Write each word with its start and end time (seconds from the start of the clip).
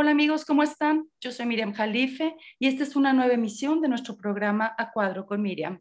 Hola 0.00 0.12
amigos, 0.12 0.44
¿cómo 0.44 0.62
están? 0.62 1.08
Yo 1.20 1.32
soy 1.32 1.46
Miriam 1.46 1.72
Jalife 1.72 2.36
y 2.60 2.68
esta 2.68 2.84
es 2.84 2.94
una 2.94 3.12
nueva 3.12 3.34
emisión 3.34 3.80
de 3.80 3.88
nuestro 3.88 4.16
programa 4.16 4.72
A 4.78 4.92
Cuadro 4.92 5.26
con 5.26 5.42
Miriam. 5.42 5.80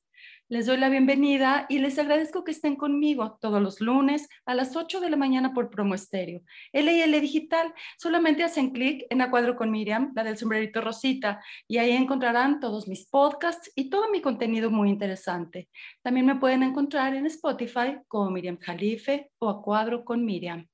Les 0.49 0.65
doy 0.65 0.77
la 0.77 0.89
bienvenida 0.89 1.67
y 1.69 1.77
les 1.77 1.99
agradezco 1.99 2.43
que 2.43 2.49
estén 2.49 2.77
conmigo 2.77 3.37
todos 3.39 3.61
los 3.61 3.79
lunes 3.79 4.27
a 4.47 4.55
las 4.55 4.75
8 4.75 5.01
de 5.01 5.11
la 5.11 5.17
mañana 5.17 5.53
por 5.53 5.69
Promo 5.69 5.93
Estéreo. 5.93 6.41
LL 6.73 7.21
Digital, 7.21 7.71
solamente 7.99 8.43
hacen 8.43 8.71
clic 8.71 9.05
en 9.11 9.21
A 9.21 9.29
Cuadro 9.29 9.55
con 9.55 9.69
Miriam, 9.69 10.11
la 10.15 10.23
del 10.23 10.39
sombrerito 10.39 10.81
rosita, 10.81 11.39
y 11.67 11.77
ahí 11.77 11.91
encontrarán 11.91 12.59
todos 12.59 12.87
mis 12.87 13.07
podcasts 13.07 13.71
y 13.75 13.91
todo 13.91 14.09
mi 14.09 14.21
contenido 14.21 14.71
muy 14.71 14.89
interesante. 14.89 15.69
También 16.01 16.25
me 16.25 16.37
pueden 16.37 16.63
encontrar 16.63 17.13
en 17.13 17.27
Spotify 17.27 17.99
como 18.07 18.31
Miriam 18.31 18.57
Jalife 18.57 19.29
o 19.37 19.47
A 19.47 19.61
Cuadro 19.61 20.03
con 20.03 20.25
Miriam. 20.25 20.67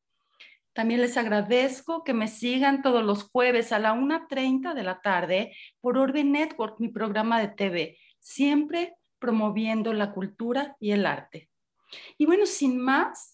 También 0.73 1.01
les 1.01 1.17
agradezco 1.17 2.03
que 2.03 2.13
me 2.13 2.27
sigan 2.27 2.81
todos 2.81 3.03
los 3.03 3.23
jueves 3.23 3.71
a 3.71 3.79
la 3.79 3.93
1.30 3.93 4.73
de 4.73 4.83
la 4.83 5.01
tarde 5.01 5.55
por 5.79 5.97
Orbe 5.97 6.23
Network, 6.23 6.79
mi 6.79 6.89
programa 6.89 7.39
de 7.39 7.49
TV, 7.49 7.97
siempre 8.19 8.95
promoviendo 9.19 9.93
la 9.93 10.11
cultura 10.11 10.75
y 10.79 10.91
el 10.91 11.05
arte. 11.05 11.49
Y 12.17 12.25
bueno, 12.25 12.47
sin 12.47 12.79
más, 12.79 13.33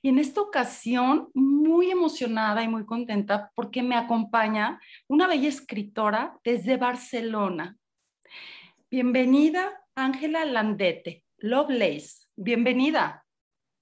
y 0.00 0.10
en 0.10 0.20
esta 0.20 0.40
ocasión 0.40 1.30
muy 1.34 1.90
emocionada 1.90 2.62
y 2.62 2.68
muy 2.68 2.86
contenta 2.86 3.50
porque 3.56 3.82
me 3.82 3.96
acompaña 3.96 4.80
una 5.08 5.26
bella 5.26 5.48
escritora 5.48 6.38
desde 6.44 6.76
Barcelona. 6.76 7.76
Bienvenida, 8.88 9.82
Ángela 9.96 10.44
Landete, 10.44 11.24
Lovelace. 11.38 12.28
Bienvenida. 12.36 13.25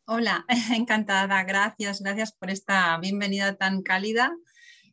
Hola, 0.07 0.45
encantada, 0.77 1.43
gracias, 1.45 2.03
gracias 2.03 2.33
por 2.33 2.51
esta 2.51 2.99
bienvenida 2.99 3.55
tan 3.55 3.83
cálida. 3.83 4.37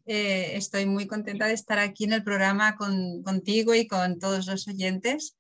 Eh, 0.06 0.54
estoy 0.56 0.86
muy 0.86 1.06
contenta 1.06 1.48
de 1.48 1.54
estar 1.54 1.80
aquí 1.80 2.06
en 2.06 2.14
el 2.14 2.24
programa 2.24 2.78
contigo 2.78 3.76
y 3.76 3.88
con 3.88 4.20
todos 4.20 4.48
los 4.48 4.70
oyentes. 4.70 5.38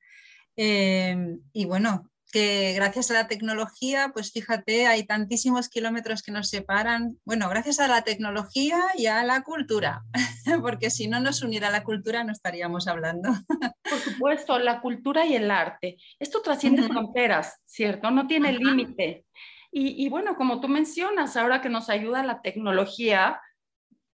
Eh, 0.57 1.37
y 1.53 1.65
bueno, 1.65 2.11
que 2.33 2.73
gracias 2.75 3.11
a 3.11 3.13
la 3.13 3.27
tecnología, 3.27 4.11
pues 4.13 4.31
fíjate, 4.33 4.87
hay 4.87 5.05
tantísimos 5.05 5.69
kilómetros 5.69 6.21
que 6.21 6.33
nos 6.33 6.49
separan. 6.49 7.17
Bueno, 7.23 7.47
gracias 7.47 7.79
a 7.79 7.87
la 7.87 8.01
tecnología 8.01 8.77
y 8.97 9.05
a 9.05 9.23
la 9.23 9.41
cultura, 9.41 10.03
porque 10.61 10.89
si 10.89 11.07
no 11.07 11.21
nos 11.21 11.43
uniera 11.43 11.69
la 11.69 11.85
cultura 11.85 12.25
no 12.25 12.33
estaríamos 12.33 12.87
hablando. 12.89 13.29
Por 13.83 13.99
supuesto, 13.99 14.59
la 14.59 14.81
cultura 14.81 15.25
y 15.25 15.35
el 15.35 15.49
arte. 15.49 15.97
Esto 16.19 16.41
trasciende 16.41 16.83
fronteras, 16.83 17.61
¿cierto? 17.65 18.11
No 18.11 18.27
tiene 18.27 18.51
límite. 18.51 19.25
Y, 19.73 20.09
bueno, 20.09 20.35
como 20.35 20.59
tú 20.59 20.67
mencionas, 20.67 21.37
ahora 21.37 21.61
que 21.61 21.69
nos 21.69 21.89
ayuda 21.89 22.23
la 22.23 22.41
tecnología, 22.41 23.39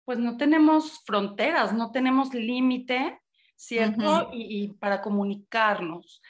pues 0.04 0.20
no 0.20 0.36
tenemos 0.36 1.02
fronteras, 1.06 1.74
no 1.74 1.92
tenemos 1.92 2.34
límite, 2.34 3.22
¿cierto? 3.56 4.32
y, 4.34 4.74
para 4.74 5.02
comunicarnos. 5.02 6.22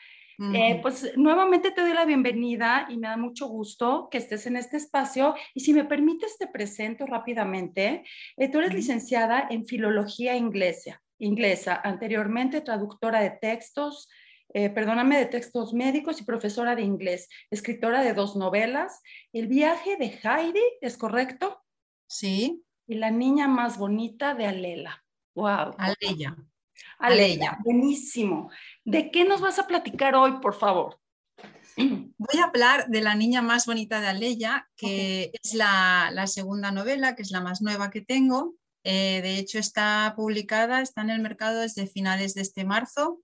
Eh, 0.54 0.80
pues 0.82 1.14
nuevamente 1.16 1.72
te 1.72 1.82
doy 1.82 1.94
la 1.94 2.04
bienvenida 2.04 2.88
y 2.90 2.98
me 2.98 3.08
da 3.08 3.16
mucho 3.16 3.48
gusto 3.48 4.10
que 4.12 4.18
estés 4.18 4.46
en 4.48 4.58
este 4.58 4.78
espacio. 4.78 5.34
Y 5.54 5.62
si 5.62 5.74
me 5.74 5.86
permites, 5.86 6.38
te 6.38 6.48
presento 6.48 7.06
rápidamente. 7.06 8.04
Eh, 8.36 8.52
tú 8.52 8.60
eres 8.60 8.74
licenciada 8.74 9.48
en 9.50 9.66
Filología 9.66 10.36
inglesa, 10.36 11.02
inglesa, 11.20 11.80
anteriormente 11.84 12.62
traductora 12.62 13.22
de 13.22 13.32
textos, 13.32 14.10
eh, 14.58 14.70
perdóname, 14.70 15.18
de 15.18 15.26
textos 15.26 15.74
médicos 15.74 16.22
y 16.22 16.24
profesora 16.24 16.78
de 16.78 16.82
inglés, 16.82 17.28
escritora 17.52 18.02
de 18.02 18.14
dos 18.14 18.38
novelas. 18.38 19.02
El 19.34 19.48
viaje 19.48 19.98
de 19.98 20.18
Heidi, 20.24 20.64
¿es 20.80 20.96
correcto? 20.96 21.62
Sí. 22.08 22.64
Y 22.88 22.96
la 22.96 23.12
niña 23.12 23.50
más 23.50 23.78
bonita 23.78 24.34
de 24.34 24.46
Alela. 24.46 25.04
Wow. 25.36 25.76
Aleya. 25.78 26.38
Aleya. 27.00 27.58
Buenísimo. 27.66 28.50
¿De 28.86 29.12
qué 29.12 29.26
nos 29.26 29.42
vas 29.42 29.60
a 29.60 29.68
platicar 29.68 30.16
hoy, 30.16 30.40
por 30.40 30.54
favor? 30.54 31.02
Voy 31.78 32.40
a 32.40 32.46
hablar 32.46 32.88
de 32.88 33.02
La 33.02 33.14
niña 33.14 33.42
más 33.42 33.66
bonita 33.66 34.00
de 34.00 34.08
Aleya, 34.08 34.70
que 34.78 35.34
es 35.44 35.54
la, 35.54 36.14
segunda 36.28 36.72
novela, 36.72 37.18
que 37.18 37.24
es 37.24 37.32
la 37.32 37.42
más 37.42 37.62
nueva 37.62 37.90
que 37.90 38.00
tengo. 38.00 38.56
Eh, 38.86 39.20
de 39.22 39.38
hecho, 39.38 39.60
está 39.60 40.14
publicada, 40.16 40.82
está 40.82 41.02
en 41.02 41.10
el 41.10 41.20
mercado 41.20 41.60
desde 41.60 41.88
finales 41.88 42.36
de 42.36 42.42
este 42.44 42.64
marzo 42.64 43.20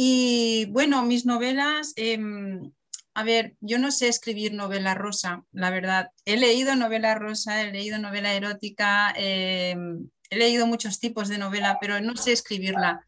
y 0.00 0.66
bueno, 0.66 1.02
mis 1.02 1.26
novelas, 1.26 1.92
em, 1.96 2.70
a 3.14 3.24
ver, 3.24 3.56
yo 3.60 3.80
no 3.80 3.90
sé 3.90 4.06
escribir 4.06 4.54
novela 4.54 4.94
rosa, 4.94 5.42
la 5.50 5.70
verdad. 5.70 6.12
He 6.24 6.36
leído 6.36 6.76
novela 6.76 7.16
rosa, 7.16 7.62
he 7.62 7.72
leído 7.72 7.98
novela 7.98 8.32
erótica, 8.32 9.12
em, 9.16 10.08
he 10.30 10.36
leído 10.36 10.68
muchos 10.68 11.00
tipos 11.00 11.26
de 11.26 11.38
novela, 11.38 11.78
pero 11.80 12.00
no 12.00 12.14
sé 12.14 12.30
escribirla. 12.30 13.04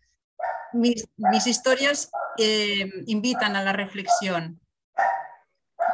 Mis, 0.72 1.06
historias 1.46 2.10
em, 2.38 2.90
invitan 3.06 3.54
a 3.54 3.62
la 3.62 3.72
reflexión. 3.72 4.60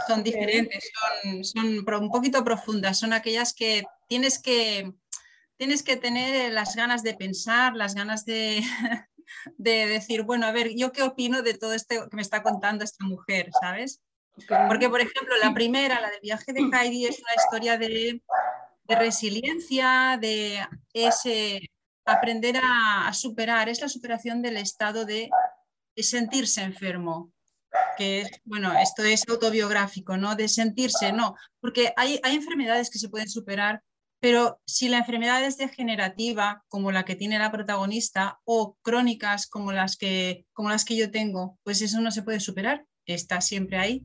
Son 0.08 0.22
diferentes, 0.22 0.90
son, 0.94 1.44
son 1.44 1.66
un 2.04 2.10
poquito 2.10 2.42
profundas, 2.42 2.98
son 2.98 3.12
aquellas 3.12 3.52
que 3.52 3.84
tienes 4.08 4.38
que, 4.40 4.94
tienes 5.58 5.82
que 5.82 5.98
tener 5.98 6.54
las 6.54 6.74
ganas 6.74 7.02
de 7.02 7.12
pensar, 7.12 7.76
las 7.76 7.94
ganas 7.94 8.24
de, 8.24 8.62
de 9.56 9.86
decir, 9.86 10.22
bueno, 10.22 10.46
a 10.46 10.52
ver, 10.52 10.74
¿yo 10.74 10.92
qué 10.92 11.02
opino 11.02 11.42
de 11.42 11.54
todo 11.54 11.72
esto 11.72 12.08
que 12.08 12.16
me 12.16 12.22
está 12.22 12.42
contando 12.42 12.84
esta 12.84 13.04
mujer, 13.04 13.50
¿sabes? 13.60 14.00
Porque, 14.68 14.90
por 14.90 15.00
ejemplo, 15.00 15.34
la 15.42 15.54
primera, 15.54 16.00
la 16.00 16.10
del 16.10 16.20
viaje 16.20 16.52
de 16.52 16.60
Heidi, 16.60 17.06
es 17.06 17.20
una 17.20 17.34
historia 17.34 17.78
de, 17.78 18.22
resiliencia, 18.86 20.18
de 20.20 20.60
ese 20.92 21.70
aprender 22.04 22.56
a, 22.62 23.12
superar, 23.12 23.68
es 23.68 23.80
la 23.80 23.88
superación 23.88 24.42
del 24.42 24.58
estado 24.58 25.04
de, 25.04 25.30
sentirse 25.96 26.62
enfermo, 26.62 27.32
que 27.96 28.20
es, 28.20 28.30
bueno, 28.44 28.78
esto 28.78 29.02
es 29.02 29.26
autobiográfico, 29.26 30.18
¿no? 30.18 30.36
De 30.36 30.48
sentirse, 30.48 31.12
no, 31.12 31.34
porque 31.58 31.94
hay, 31.96 32.20
hay 32.22 32.34
enfermedades 32.36 32.90
que 32.90 32.98
se 32.98 33.08
pueden 33.08 33.28
superar 33.28 33.82
pero 34.20 34.60
si 34.66 34.88
la 34.88 34.98
enfermedad 34.98 35.44
es 35.44 35.56
degenerativa, 35.58 36.64
como 36.68 36.90
la 36.92 37.04
que 37.04 37.16
tiene 37.16 37.38
la 37.38 37.52
protagonista, 37.52 38.40
o 38.44 38.76
crónicas 38.82 39.46
como 39.46 39.72
las 39.72 39.96
que, 39.96 40.46
como 40.52 40.70
las 40.70 40.84
que 40.84 40.96
yo 40.96 41.10
tengo, 41.10 41.58
pues 41.62 41.82
eso 41.82 42.00
no 42.00 42.10
se 42.10 42.22
puede 42.22 42.40
superar, 42.40 42.84
está 43.04 43.40
siempre 43.40 43.78
ahí. 43.78 44.04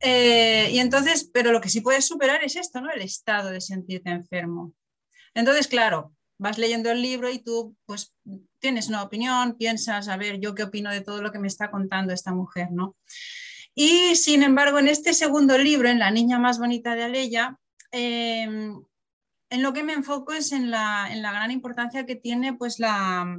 Eh, 0.00 0.70
y 0.72 0.78
entonces, 0.78 1.30
pero 1.32 1.52
lo 1.52 1.60
que 1.60 1.68
sí 1.68 1.80
puedes 1.80 2.06
superar 2.06 2.42
es 2.42 2.56
esto, 2.56 2.80
¿no? 2.80 2.90
El 2.90 3.02
estado 3.02 3.50
de 3.50 3.60
sentirte 3.60 4.10
enfermo. 4.10 4.74
Entonces, 5.34 5.68
claro, 5.68 6.12
vas 6.38 6.58
leyendo 6.58 6.90
el 6.90 7.00
libro 7.00 7.30
y 7.30 7.38
tú, 7.38 7.76
pues, 7.86 8.12
tienes 8.58 8.88
una 8.88 9.02
opinión, 9.02 9.56
piensas, 9.56 10.08
a 10.08 10.16
ver, 10.16 10.40
yo 10.40 10.54
qué 10.54 10.64
opino 10.64 10.90
de 10.90 11.00
todo 11.00 11.22
lo 11.22 11.32
que 11.32 11.38
me 11.38 11.48
está 11.48 11.70
contando 11.70 12.12
esta 12.12 12.34
mujer, 12.34 12.68
¿no? 12.72 12.96
Y 13.74 14.16
sin 14.16 14.42
embargo, 14.42 14.78
en 14.78 14.88
este 14.88 15.14
segundo 15.14 15.56
libro, 15.56 15.88
en 15.88 15.98
La 15.98 16.10
niña 16.10 16.38
más 16.38 16.58
bonita 16.58 16.94
de 16.94 17.04
Aleya, 17.04 17.56
eh, 17.92 18.72
en 19.52 19.62
lo 19.62 19.74
que 19.74 19.82
me 19.82 19.92
enfoco 19.92 20.32
es 20.32 20.50
en 20.50 20.70
la, 20.70 21.10
gran 21.12 21.50
importancia 21.50 22.06
que 22.06 22.16
tiene 22.16 22.54
pues, 22.54 22.78
la, 22.78 23.38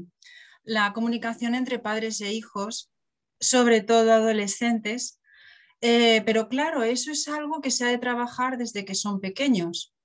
comunicación 0.94 1.56
entre 1.56 1.80
padres 1.80 2.22
e 2.22 2.32
hijos, 2.32 2.92
sobre 3.40 3.82
todo 3.82 4.14
adolescentes. 4.14 5.20
Eh, 5.82 6.22
pero 6.24 6.50
claro, 6.50 6.84
eso 6.84 7.12
es 7.12 7.28
algo 7.28 7.62
que 7.62 7.72
se 7.72 7.86
ha 7.86 7.88
de 7.88 7.98
trabajar 7.98 8.58
desde 8.58 8.86
que 8.86 8.94
son 8.94 9.22
pequeños. 9.22 9.96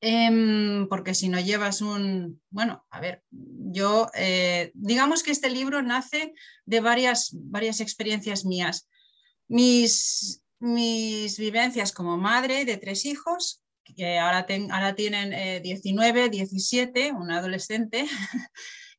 Em, 0.00 0.88
porque 0.88 1.14
si 1.14 1.28
no 1.28 1.38
llevas 1.38 1.80
un, 1.80 2.42
bueno, 2.50 2.84
a 2.90 3.00
ver, 3.00 3.22
yo, 3.30 4.08
eh, 4.14 4.72
digamos 4.74 5.22
que 5.22 5.30
este 5.30 5.48
libro 5.48 5.80
nace 5.80 6.34
de 6.64 6.80
varias, 6.80 7.30
experiencias 7.80 8.44
mías. 8.44 8.88
Mis 9.46 10.42
vivencias 11.38 11.92
como 11.92 12.16
madre 12.16 12.64
de 12.64 12.76
tres 12.78 13.06
hijos, 13.06 13.62
que 13.94 14.18
ahora, 14.18 14.46
ahora 14.70 14.94
tienen 14.94 15.62
19, 15.62 16.24
eh, 16.24 16.28
17, 16.28 17.12
un 17.12 17.30
adolescente, 17.30 18.06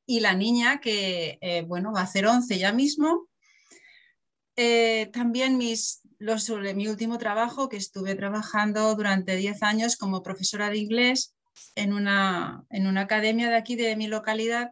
y 0.06 0.22
la 0.22 0.34
niña 0.34 0.80
que, 0.80 1.38
eh, 1.42 1.62
bueno, 1.64 1.92
va 1.92 2.00
a 2.00 2.04
hacer 2.04 2.26
11 2.26 2.58
ya 2.58 2.72
mismo. 2.72 3.28
Eh, 4.56 5.10
también 5.14 5.58
mis, 5.58 6.02
los, 6.18 6.44
sobre 6.44 6.74
mi 6.74 6.88
último 6.88 7.18
trabajo, 7.18 7.70
que 7.70 7.78
estuve 7.78 8.16
trabajando 8.16 8.96
durante 8.96 9.36
10 9.36 9.62
años 9.64 9.98
como 9.98 10.24
profesora 10.24 10.70
de 10.70 10.78
inglés 10.78 11.36
en 11.76 11.94
una, 11.94 12.64
en 12.70 12.88
una 12.88 13.02
academia 13.02 13.50
de 13.50 13.58
aquí 13.58 13.76
de 13.76 13.96
mi 13.98 14.08
localidad. 14.08 14.72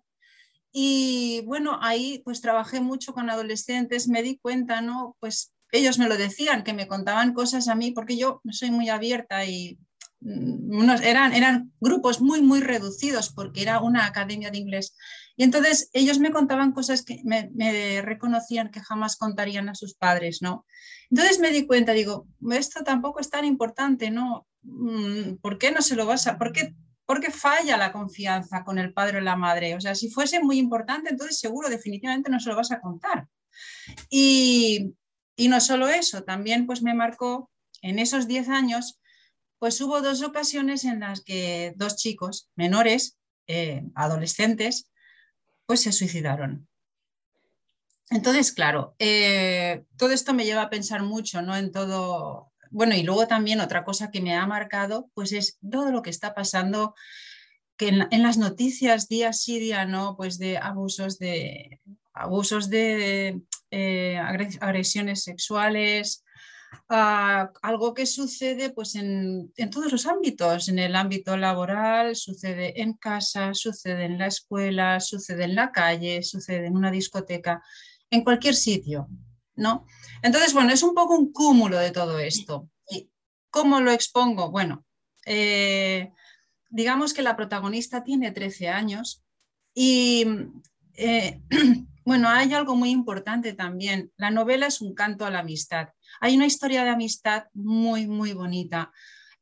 Y 0.71 1.41
bueno, 1.45 1.79
ahí 1.81 2.21
pues 2.23 2.41
trabajé 2.41 2.79
mucho 2.79 3.13
con 3.13 3.29
adolescentes, 3.29 4.07
me 4.07 4.23
di 4.23 4.37
cuenta, 4.37 4.81
¿no? 4.81 5.17
Pues 5.19 5.53
ellos 5.71 5.99
me 5.99 6.07
lo 6.07 6.17
decían, 6.17 6.63
que 6.63 6.73
me 6.73 6.87
contaban 6.87 7.33
cosas 7.33 7.67
a 7.67 7.75
mí, 7.75 7.91
porque 7.91 8.17
yo 8.17 8.41
soy 8.51 8.71
muy 8.71 8.89
abierta 8.89 9.45
y 9.45 9.77
Mm, 10.25 10.89
eran, 11.03 11.33
eran 11.33 11.71
grupos 11.79 12.19
muy, 12.19 12.41
muy 12.41 12.59
reducidos 12.59 13.31
porque 13.31 13.61
era 13.61 13.79
una 13.79 14.07
academia 14.07 14.49
de 14.49 14.57
inglés. 14.57 14.95
Y 15.37 15.43
entonces 15.43 15.89
ellos 15.93 16.17
me 16.17 16.31
contaban 16.31 16.71
cosas 16.71 17.03
que 17.03 17.21
me, 17.23 18.01
reconocían 18.01 18.71
que 18.71 18.81
jamás 18.81 19.17
contarían 19.17 19.69
a 19.69 19.75
sus 19.75 19.93
padres, 19.93 20.41
¿no? 20.41 20.65
Entonces 21.11 21.39
me 21.39 21.51
di 21.51 21.67
cuenta, 21.67 21.91
digo, 21.91 22.27
esto 22.51 22.83
tampoco 22.83 23.19
es 23.19 23.29
tan 23.29 23.45
importante, 23.45 24.09
¿no? 24.09 24.47
Mm, 24.63 25.35
¿Por 25.41 25.59
qué 25.59 25.71
no 25.71 25.81
se 25.81 25.95
lo 25.95 26.07
vas 26.07 26.25
a, 26.25 26.37
por 26.39 26.51
qué 26.51 26.73
porque 27.05 27.29
falla 27.29 27.77
la 27.77 27.91
confianza 27.91 28.63
con 28.63 28.79
el 28.79 28.91
padre 28.91 29.19
o 29.19 29.21
la 29.21 29.35
madre. 29.35 29.75
O 29.75 29.79
sea, 29.79 29.93
si 29.93 30.09
fuese 30.09 30.41
muy 30.41 30.57
importante, 30.57 31.11
entonces 31.11 31.37
seguro, 31.37 31.69
definitivamente 31.69 32.31
no 32.31 32.39
se 32.39 32.49
lo 32.49 32.55
vas 32.55 32.71
a 32.71 32.81
contar. 32.81 33.27
Y, 34.09 34.95
no 35.37 35.61
solo 35.61 35.87
eso, 35.87 36.23
también 36.23 36.65
pues 36.65 36.81
me 36.81 36.95
marcó 36.95 37.51
en 37.83 37.99
esos 37.99 38.27
10 38.27 38.49
años, 38.49 38.99
pues 39.59 39.79
hubo 39.81 40.01
dos 40.01 40.21
ocasiones 40.21 40.83
en 40.85 40.99
las 40.99 41.21
que 41.21 41.73
dos 41.75 41.95
chicos 41.95 42.49
menores, 42.55 43.17
eh, 43.47 43.83
adolescentes, 43.95 44.91
pues 45.65 45.81
se 45.81 45.91
suicidaron. 45.91 46.67
Entonces, 48.11 48.51
claro, 48.51 48.95
eh, 48.99 49.83
todo 49.97 50.11
esto 50.11 50.33
me 50.33 50.45
lleva 50.45 50.63
a 50.63 50.69
pensar 50.69 51.01
mucho, 51.01 51.41
¿no? 51.41 51.55
En 51.55 51.71
todo, 51.71 52.51
bueno, 52.69 52.95
y 52.95 53.03
luego 53.03 53.27
también 53.27 53.61
otra 53.61 53.83
cosa 53.83 54.11
que 54.11 54.21
me 54.21 54.35
ha 54.35 54.45
marcado, 54.45 55.09
pues 55.13 55.31
es 55.31 55.57
todo 55.69 55.91
lo 55.91 56.01
que 56.01 56.11
está 56.11 56.35
pasando 56.35 56.93
que 57.77 57.89
en, 57.89 58.23
las 58.23 58.37
noticias 58.37 59.09
día 59.09 59.33
sí 59.33 59.59
día 59.59 59.85
no, 59.85 60.15
pues 60.15 60.37
de 60.37 60.57
abusos 60.57 61.19
de 61.19 61.81
abusos 62.13 62.69
de 62.69 63.41
eh, 63.71 64.17
agresiones 64.17 65.23
sexuales, 65.23 66.23
ah, 66.89 67.51
algo 67.61 67.93
que 67.93 68.05
sucede 68.05 68.69
pues 68.69 68.95
en, 68.95 69.51
en, 69.57 69.69
todos 69.69 69.91
los 69.91 70.05
ámbitos, 70.05 70.69
en 70.69 70.79
el 70.79 70.95
ámbito 70.95 71.37
laboral, 71.37 72.15
sucede 72.15 72.81
en 72.81 72.93
casa, 72.93 73.53
sucede 73.53 74.05
en 74.05 74.17
la 74.17 74.27
escuela, 74.27 74.99
sucede 74.99 75.45
en 75.45 75.55
la 75.55 75.71
calle, 75.71 76.23
sucede 76.23 76.67
en 76.67 76.75
una 76.75 76.91
discoteca 76.91 77.61
en 78.09 78.23
cualquier 78.23 78.55
sitio, 78.55 79.07
¿no? 79.55 79.85
Entonces, 80.21 80.53
bueno, 80.53 80.71
es 80.71 80.83
un 80.83 80.93
poco 80.93 81.17
un 81.17 81.31
cúmulo 81.31 81.77
de 81.77 81.91
todo 81.91 82.19
esto. 82.19 82.69
¿Y 82.89 83.09
cómo 83.49 83.81
lo 83.81 83.91
expongo? 83.91 84.51
Bueno, 84.51 84.85
eh, 85.25 86.11
digamos 86.69 87.13
que 87.13 87.21
la 87.21 87.35
protagonista 87.35 88.03
tiene 88.03 88.31
13 88.31 88.69
años 88.69 89.23
y, 89.73 90.25
eh, 90.93 91.41
bueno, 92.05 92.29
hay 92.29 92.53
algo 92.53 92.75
muy 92.75 92.89
importante 92.89 93.53
también. 93.53 94.11
La 94.17 94.31
novela 94.31 94.67
es 94.67 94.81
un 94.81 94.93
canto 94.93 95.25
a 95.25 95.29
la 95.29 95.39
amistad. 95.39 95.89
Hay 96.19 96.35
una 96.35 96.45
historia 96.45 96.83
de 96.83 96.89
amistad 96.89 97.45
muy, 97.53 98.07
muy 98.07 98.33
bonita 98.33 98.91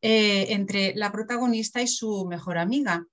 eh, 0.02 0.48
entre 0.50 0.94
la 0.96 1.12
protagonista 1.12 1.82
y 1.82 1.88
su 1.88 2.26
mejor 2.26 2.58
amiga. 2.58 3.06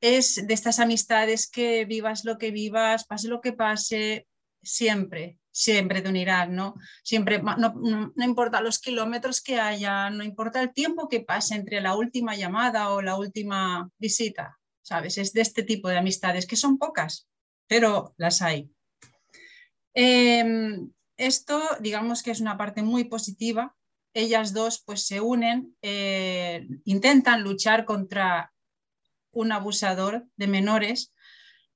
Es 0.00 0.46
de 0.46 0.54
estas 0.54 0.80
amistades 0.80 1.48
que 1.48 1.84
vivas 1.84 2.24
lo 2.24 2.38
que 2.38 2.50
vivas, 2.50 3.06
pase 3.06 3.28
lo 3.28 3.40
que 3.40 3.52
pase, 3.52 4.26
siempre, 4.62 5.38
siempre 5.50 6.02
te 6.02 6.08
unirás, 6.08 6.50
¿no? 6.50 6.74
Siempre, 7.02 7.40
no, 7.40 8.12
importa 8.16 8.60
los 8.60 8.78
kilómetros 8.78 9.40
que 9.40 9.58
haya, 9.58 10.10
no 10.10 10.22
importa 10.22 10.60
el 10.60 10.72
tiempo 10.72 11.08
que 11.08 11.20
pase 11.20 11.54
entre 11.54 11.80
la 11.80 11.94
última 11.94 12.36
llamada 12.36 12.90
o 12.90 13.00
la 13.00 13.16
última 13.16 13.88
visita, 13.98 14.58
¿sabes? 14.82 15.16
Es 15.16 15.32
de 15.32 15.40
este 15.40 15.62
tipo 15.62 15.88
de 15.88 15.98
amistades, 15.98 16.46
que 16.46 16.56
son 16.56 16.76
pocas, 16.76 17.28
pero 17.66 18.14
las 18.18 18.42
hay. 18.42 18.70
Em, 19.94 20.90
esto, 21.16 21.62
digamos 21.80 22.22
que 22.22 22.30
es 22.30 22.40
una 22.40 22.56
parte 22.56 22.82
muy 22.82 23.04
positiva. 23.04 23.74
Ellas 24.14 24.52
dos 24.52 24.82
pues 24.84 25.06
se 25.06 25.20
unen, 25.20 25.76
eh, 25.82 26.66
intentan 26.84 27.42
luchar 27.42 27.84
contra 27.84 28.52
un 29.32 29.52
abusador 29.52 30.26
de 30.36 30.46
menores 30.46 31.12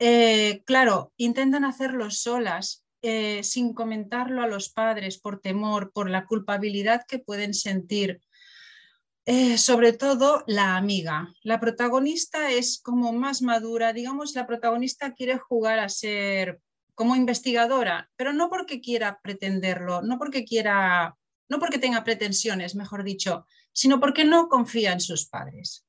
eh, 0.03 0.63
claro, 0.65 1.13
intentan 1.19 1.67
hacerlo 1.67 2.11
solas, 2.11 2.87
eh, 3.03 3.43
sin 3.45 3.75
comentarlo 3.75 4.43
a 4.43 4.47
los 4.47 4.71
padres 4.71 5.21
por 5.21 5.41
temor, 5.41 5.93
por 5.93 6.09
la 6.09 6.25
culpabilidad 6.25 7.05
que 7.07 7.19
pueden 7.19 7.55
sentir. 7.55 8.21
Sobre 9.57 9.93
todo 9.93 10.43
la 10.49 10.77
amiga. 10.77 11.33
La 11.45 11.61
protagonista 11.61 12.51
es 12.51 12.81
como 12.83 13.13
más 13.13 13.43
madura, 13.43 13.93
digamos, 13.93 14.35
la 14.35 14.45
protagonista 14.45 15.15
quiere 15.15 15.39
jugar 15.39 15.79
a 15.79 15.89
ser 15.89 16.59
como 17.01 17.17
investigadora, 17.17 18.11
pero 18.15 18.35
no 18.35 18.51
porque 18.51 18.83
quiera 18.83 19.21
pretenderlo, 19.23 20.03
no 20.03 20.19
porque 20.19 20.45
quiera, 20.45 21.17
no 21.49 21.59
porque 21.59 21.79
tenga 21.79 22.05
pretensiones, 22.05 22.75
mejor 22.75 23.05
dicho, 23.05 23.47
sino 23.73 24.01
porque 24.01 24.27
no 24.27 24.51
confía 24.51 24.93
en 24.93 25.01
sus 25.01 25.27
padres 25.27 25.87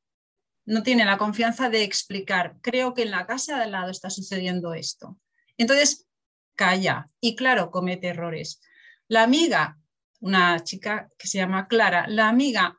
no 0.65 0.83
tiene 0.83 1.03
la 1.03 1.17
confianza 1.17 1.69
de 1.69 1.83
explicar, 1.83 2.55
creo 2.61 2.93
que 2.93 3.01
en 3.01 3.11
la 3.11 3.25
casa 3.25 3.57
de 3.57 3.63
al 3.63 3.71
lado 3.71 3.91
está 3.91 4.09
sucediendo 4.09 4.73
esto. 4.73 5.17
Entonces, 5.57 6.07
calla 6.55 7.09
y 7.19 7.35
claro, 7.35 7.71
comete 7.71 8.07
errores. 8.07 8.61
La 9.09 9.23
amiga, 9.23 9.77
una 10.21 10.63
chica 10.63 11.09
que 11.17 11.27
se 11.27 11.39
llama 11.39 11.67
Clara, 11.67 12.07
la 12.07 12.29
amiga, 12.29 12.77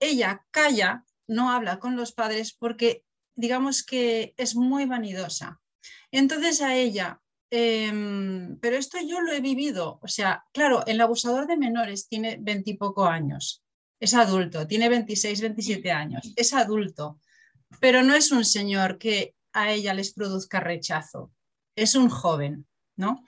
ella 0.00 0.46
calla, 0.50 1.04
no 1.26 1.50
habla 1.50 1.78
con 1.78 1.96
los 1.96 2.12
padres 2.12 2.54
porque 2.54 3.04
digamos 3.34 3.82
que 3.84 4.32
es 4.38 4.54
muy 4.54 4.86
vanidosa. 4.86 5.60
Entonces 6.10 6.62
a 6.62 6.74
ella, 6.76 7.20
em, 7.50 8.58
pero 8.60 8.76
esto 8.76 8.98
yo 9.06 9.20
lo 9.20 9.32
he 9.32 9.40
vivido, 9.40 9.98
o 10.02 10.08
sea, 10.08 10.44
claro, 10.52 10.84
el 10.86 11.00
abusador 11.00 11.46
de 11.46 11.56
menores 11.56 12.08
tiene 12.08 12.38
veintipoco 12.40 13.04
años, 13.04 13.62
es 14.00 14.14
adulto, 14.14 14.66
tiene 14.66 14.88
26, 14.88 15.40
27 15.40 15.92
años, 15.92 16.32
es 16.36 16.52
adulto 16.52 17.18
pero 17.80 18.02
no 18.02 18.14
es 18.14 18.32
un 18.32 18.44
señor 18.44 18.98
que 18.98 19.34
a 19.52 19.72
ella 19.72 19.94
les 19.94 20.12
produzca 20.12 20.60
rechazo, 20.60 21.32
es 21.76 21.94
un 21.94 22.08
joven, 22.08 22.66
¿no? 22.96 23.24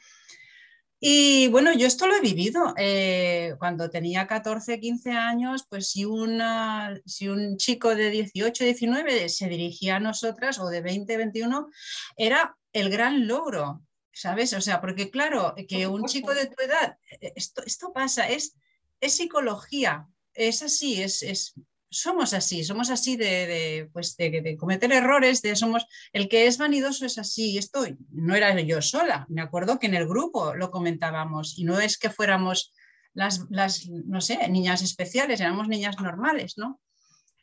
Y 0.99 1.49
bueno, 1.49 1.75
yo 1.75 1.87
esto 1.87 2.07
lo 2.07 2.17
he 2.17 2.21
vivido. 2.21 2.75
Eh, 2.79 3.55
cuando 3.59 3.91
tenía 3.91 4.27
14, 4.27 4.81
15 4.81 5.11
años, 5.13 5.67
pues 5.69 5.91
si, 5.91 6.05
una, 6.07 6.99
si 7.05 7.29
un 7.29 7.59
chico 7.59 7.95
de 7.95 8.11
18, 8.11 8.65
19 8.65 9.29
se 9.29 9.49
dirigía 9.49 9.97
a 9.97 10.01
nosotras, 10.01 10.59
o 10.59 10.69
de 10.69 10.81
20, 10.81 11.17
21, 11.17 11.69
era 12.17 12.57
el 12.73 12.89
gran 12.89 13.29
logro, 13.29 13.83
¿sabes? 14.17 14.55
O 14.55 14.63
sea, 14.63 14.81
porque 14.81 15.11
claro, 15.11 15.55
que 15.69 15.87
un 15.87 16.07
chico 16.07 16.35
de 16.35 16.47
tu 16.47 16.63
edad, 16.63 16.97
eh, 17.21 17.35
esto, 17.37 17.63
esto 17.67 17.93
pasa, 17.93 18.27
es, 18.29 18.57
es 18.99 19.17
psicología, 19.17 20.09
es 20.33 20.63
así, 20.63 21.03
es, 21.03 21.23
es 21.23 21.55
somos 21.91 22.33
así, 22.33 22.65
somos 22.65 22.89
así 22.89 23.17
de, 23.17 23.91
pues 23.93 24.17
de, 24.17 24.57
cometer 24.59 24.91
errores, 24.91 25.43
de 25.43 25.55
somos, 25.55 25.87
el 26.13 26.31
que 26.31 26.47
es 26.47 26.57
vanidoso 26.57 27.05
es 27.05 27.19
así, 27.19 27.59
esto 27.59 27.85
no 28.11 28.35
era 28.35 28.59
yo 28.61 28.81
sola, 28.81 29.27
me 29.29 29.43
acuerdo 29.43 29.79
que 29.79 29.87
en 29.87 29.95
el 29.95 30.09
grupo 30.09 30.55
lo 30.55 30.71
comentábamos 30.71 31.59
y 31.59 31.65
no 31.65 31.79
es 31.79 31.99
que 31.99 32.09
fuéramos 32.09 32.73
las, 33.13 33.45
las 33.51 33.87
no 33.87 34.23
sé, 34.23 34.49
niñas 34.49 34.81
especiales, 34.81 35.41
éramos 35.41 35.69
niñas 35.69 36.01
normales, 36.01 36.55
¿no? 36.57 36.81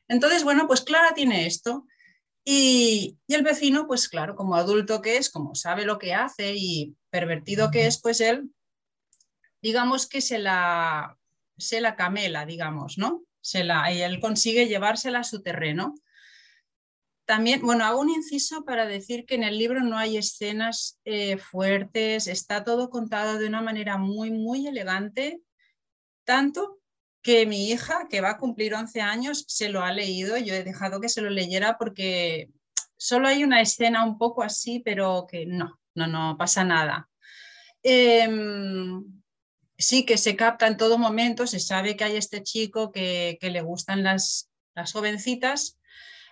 Entonces, 0.08 0.44
bueno, 0.44 0.68
pues 0.68 0.82
Clara 0.82 1.14
tiene 1.14 1.46
esto 1.46 1.86
y, 2.46 3.18
y, 3.28 3.34
el 3.34 3.44
vecino, 3.44 3.88
pues 3.88 4.10
claro, 4.10 4.36
como 4.36 4.56
adulto 4.56 5.02
que 5.02 5.18
es, 5.18 5.30
como 5.30 5.56
sabe 5.56 5.86
lo 5.86 5.98
que 5.98 6.14
hace 6.14 6.54
y 6.56 6.96
pervertido 7.10 7.72
que 7.72 7.88
es, 7.88 8.02
pues 8.02 8.22
él, 8.22 8.50
digamos 9.62 10.08
que 10.08 10.22
se 10.22 10.40
la, 10.40 11.18
se 11.58 11.82
la 11.82 11.96
camela, 11.96 12.46
digamos, 12.46 12.98
¿no? 12.98 13.24
y 13.52 14.02
él 14.02 14.20
consigue 14.20 14.68
llevársela 14.68 15.20
a 15.20 15.24
su 15.24 15.42
terreno. 15.42 15.96
También, 17.26 17.62
bueno, 17.62 17.86
hago 17.86 18.02
un 18.02 18.10
inciso 18.10 18.64
para 18.66 18.86
decir 18.86 19.26
que 19.26 19.36
en 19.36 19.44
el 19.44 19.58
libro 19.58 19.82
no 19.82 19.98
hay 19.98 20.18
escenas 20.18 21.00
eh, 21.06 21.38
fuertes, 21.38 22.28
está 22.28 22.64
todo 22.64 22.90
contado 22.90 23.38
de 23.38 23.48
una 23.48 23.62
manera 23.62 23.98
muy, 23.98 24.32
muy 24.32 24.68
elegante, 24.68 25.42
tanto 26.26 26.80
que 27.24 27.46
mi 27.46 27.72
hija, 27.72 28.08
que 28.10 28.22
va 28.22 28.32
a 28.32 28.38
cumplir 28.38 28.76
11 28.76 29.02
años, 29.02 29.46
se 29.48 29.70
lo 29.70 29.82
ha 29.82 29.94
leído, 29.94 30.38
yo 30.38 30.54
he 30.54 30.64
dejado 30.64 31.00
que 31.00 31.10
se 31.10 31.22
lo 31.22 31.30
leyera 31.30 31.78
porque 31.78 32.50
solo 32.98 33.30
hay 33.30 33.44
una 33.44 33.62
escena 33.62 34.06
un 34.06 34.18
poco 34.18 34.44
así, 34.44 34.82
pero 34.82 35.26
que 35.28 35.46
no, 35.46 35.80
no, 35.96 36.08
no 36.08 36.36
pasa 36.38 36.66
nada. 36.66 37.10
Em, 37.82 39.04
sí 39.78 40.06
que 40.06 40.18
se 40.18 40.36
capta 40.36 40.68
en 40.68 40.78
todo 40.78 40.98
momento, 40.98 41.48
se 41.48 41.60
sabe 41.60 41.96
que 41.96 42.04
hay 42.04 42.18
este 42.18 42.44
chico 42.44 42.92
que, 42.92 43.38
le 43.42 43.62
gustan 43.62 44.04
las, 44.04 44.50
las 44.76 44.92
jovencitas, 44.92 45.80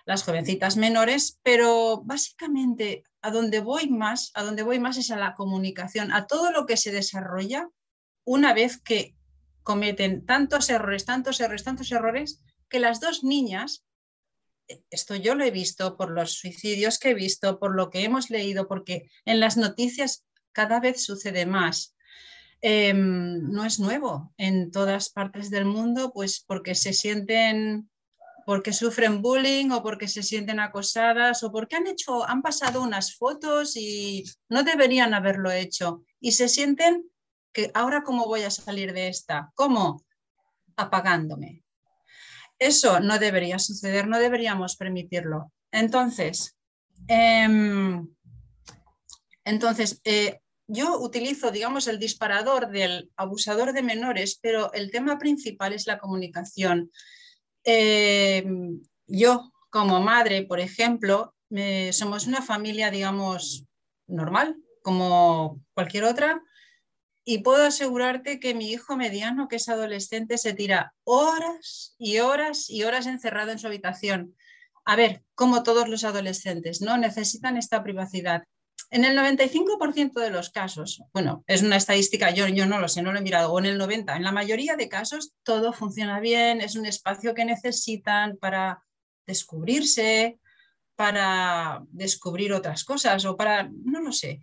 las 0.04 0.24
jovencitas 0.24 0.76
menores, 0.76 1.38
pero 1.42 2.02
básicamente 2.04 3.04
a 3.22 3.30
donde 3.30 3.60
voy 3.60 3.88
más, 3.88 4.30
a 4.34 4.42
donde 4.42 4.62
voy 4.62 4.78
más 4.78 4.98
es 4.98 5.10
a 5.10 5.16
la 5.16 5.34
comunicación, 5.34 6.12
a 6.12 6.26
todo 6.26 6.50
lo 6.52 6.66
que 6.66 6.76
se 6.76 6.92
desarrolla 6.92 7.68
una 8.24 8.52
vez 8.52 8.80
que 8.80 9.14
cometen 9.62 10.24
tantos 10.26 10.70
errores, 10.70 11.04
tantos 11.04 11.40
errores, 11.40 11.64
tantos 11.64 11.90
errores, 11.92 12.42
que 12.68 12.80
las 12.80 13.00
dos 13.00 13.22
niñas, 13.22 13.84
esto 14.90 15.14
yo 15.16 15.34
lo 15.34 15.44
he 15.44 15.50
visto 15.50 15.96
por 15.96 16.10
los 16.10 16.32
suicidios 16.32 16.98
que 16.98 17.10
he 17.10 17.14
visto, 17.14 17.58
por 17.58 17.74
lo 17.74 17.90
que 17.90 18.04
hemos 18.04 18.30
leído, 18.30 18.68
porque 18.68 19.10
en 19.24 19.40
las 19.40 19.56
noticias 19.56 20.24
cada 20.52 20.80
vez 20.80 21.04
sucede 21.04 21.46
más. 21.46 21.96
Em, 22.60 23.50
no 23.50 23.64
es 23.64 23.80
nuevo 23.80 24.32
en 24.36 24.70
todas 24.70 25.10
partes 25.10 25.50
del 25.50 25.64
mundo, 25.64 26.12
pues 26.14 26.44
porque 26.46 26.76
se 26.76 26.92
sienten, 26.92 27.90
porque 28.46 28.72
sufren 28.72 29.20
bullying 29.20 29.70
o 29.70 29.82
porque 29.82 30.06
se 30.06 30.22
sienten 30.22 30.60
acosadas 30.60 31.42
o 31.42 31.50
porque 31.50 31.76
han 31.76 31.88
hecho, 31.88 32.24
han 32.28 32.40
pasado 32.40 32.80
unas 32.82 33.16
fotos 33.16 33.76
y 33.76 34.24
no 34.48 34.62
deberían 34.62 35.12
haberlo 35.12 35.50
hecho 35.50 36.04
y 36.20 36.32
se 36.32 36.48
sienten 36.48 37.10
que 37.52 37.70
ahora 37.74 38.02
cómo 38.02 38.26
voy 38.26 38.42
a 38.42 38.50
salir 38.50 38.92
de 38.92 39.08
esta, 39.08 39.50
¿cómo? 39.54 40.02
Apagándome. 40.76 41.62
Eso 42.58 43.00
no 43.00 43.18
debería 43.18 43.58
suceder, 43.58 44.06
no 44.06 44.18
deberíamos 44.18 44.76
permitirlo. 44.76 45.52
Entonces, 45.70 46.56
em, 47.08 48.08
entonces 49.44 50.00
eh, 50.04 50.40
yo 50.66 50.98
utilizo, 51.00 51.50
digamos, 51.50 51.88
el 51.88 51.98
disparador 51.98 52.70
del 52.70 53.10
abusador 53.16 53.72
de 53.72 53.82
menores, 53.82 54.38
pero 54.40 54.72
el 54.72 54.90
tema 54.90 55.18
principal 55.18 55.72
es 55.72 55.86
la 55.86 55.98
comunicación. 55.98 56.90
Em, 57.64 58.80
yo, 59.06 59.52
como 59.70 60.00
madre, 60.00 60.44
por 60.44 60.60
ejemplo, 60.60 61.34
somos 61.92 62.26
una 62.26 62.40
familia, 62.40 62.90
digamos, 62.90 63.66
normal, 64.06 64.56
como 64.82 65.60
cualquier 65.74 66.04
otra, 66.04 66.42
y 67.24 67.38
puedo 67.38 67.64
asegurarte 67.64 68.40
que 68.40 68.54
mi 68.54 68.70
hijo 68.70 68.96
mediano, 68.96 69.48
que 69.48 69.56
es 69.56 69.68
adolescente, 69.68 70.38
se 70.38 70.54
tira 70.54 70.94
horas 71.04 71.94
y 71.98 72.18
horas 72.18 72.68
y 72.68 72.82
horas 72.82 73.06
encerrado 73.06 73.52
en 73.52 73.58
su 73.58 73.66
habitación. 73.66 74.36
A 74.84 74.96
ver, 74.96 75.22
como 75.34 75.62
todos 75.62 75.88
los 75.88 76.04
adolescentes, 76.04 76.80
¿no? 76.80 76.96
Necesitan 76.98 77.56
esta 77.56 77.82
privacidad. 77.84 78.42
En 78.90 79.04
el 79.04 79.16
95% 79.16 80.20
de 80.20 80.30
los 80.30 80.50
casos, 80.50 81.02
bueno, 81.14 81.44
es 81.46 81.62
una 81.62 81.76
estadística, 81.76 82.30
yo, 82.30 82.48
yo 82.48 82.66
no 82.66 82.78
lo 82.78 82.88
sé, 82.88 83.00
no 83.00 83.12
lo 83.12 83.20
he 83.20 83.22
mirado, 83.22 83.52
o 83.52 83.58
en 83.58 83.66
el 83.66 83.80
90%, 83.80 84.16
en 84.16 84.22
la 84.22 84.32
mayoría 84.32 84.76
de 84.76 84.88
casos 84.88 85.32
todo 85.44 85.72
funciona 85.72 86.20
bien, 86.20 86.60
es 86.60 86.76
un 86.76 86.84
espacio 86.84 87.34
que 87.34 87.44
necesitan 87.44 88.36
para 88.36 88.82
descubrirse, 89.26 90.38
para 90.96 91.82
descubrir 91.88 92.52
otras 92.52 92.84
cosas 92.84 93.24
o 93.24 93.36
para, 93.36 93.70
no 93.84 94.00
lo 94.00 94.12
sé. 94.12 94.40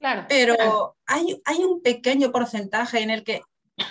Claro. 0.00 0.26
Pero 0.28 0.96
Hay, 1.06 1.40
hay 1.44 1.58
un 1.58 1.82
pequeño 1.82 2.32
porcentaje 2.32 3.00
en 3.00 3.10
el 3.10 3.22
que 3.22 3.42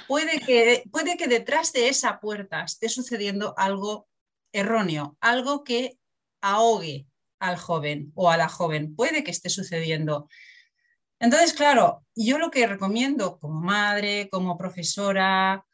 puede, 0.08 0.40
que 0.40 0.84
puede 0.92 1.16
que 1.18 1.28
detrás 1.28 1.72
de 1.72 1.88
esa 1.88 2.20
puerta 2.20 2.64
esté 2.64 2.90
sucediendo 2.90 3.54
algo 3.58 4.08
erróneo, 4.52 5.16
algo 5.22 5.64
que 5.64 5.98
ahogue 6.42 7.08
al 7.40 7.58
joven 7.58 8.12
o 8.16 8.30
a 8.30 8.38
la 8.38 8.50
joven. 8.50 8.96
Puede 8.96 9.24
que 9.24 9.32
esté 9.32 9.50
sucediendo. 9.50 10.28
Entonces, 11.20 11.54
claro, 11.54 12.06
yo 12.16 12.40
lo 12.40 12.50
que 12.50 12.66
recomiendo 12.66 13.38
como 13.40 13.62
madre, 13.62 14.30
como 14.32 14.58
profesora, 14.58 15.66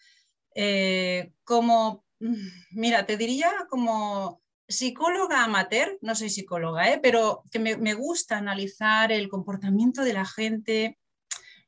eh, 0.53 1.31
como, 1.43 2.03
mm, 2.19 2.47
mira, 2.71 3.05
te 3.05 3.15
diría 3.15 3.51
como 3.69 4.41
psicóloga 4.67 5.43
amateur, 5.43 5.97
no 6.01 6.15
soy 6.15 6.29
psicóloga, 6.29 6.91
¿eh? 6.91 6.99
pero 7.01 7.43
que 7.51 7.59
me, 7.59 7.93
gusta 7.93 8.37
analizar 8.37 9.11
el 9.11 9.29
comportamiento 9.29 10.03
de 10.03 10.13
la 10.13 10.25
gente. 10.25 10.97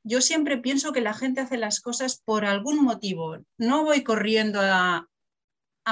Yo 0.04 0.22
siempre 0.22 0.58
pienso 0.58 0.94
que 0.94 1.02
la 1.02 1.14
gente 1.14 1.42
hace 1.42 1.58
las 1.58 1.82
cosas 1.82 2.22
por 2.24 2.46
algún 2.46 2.84
motivo. 2.84 3.38
No 3.58 3.84
voy 3.84 4.04
corriendo 4.04 4.60
a, 4.62 5.08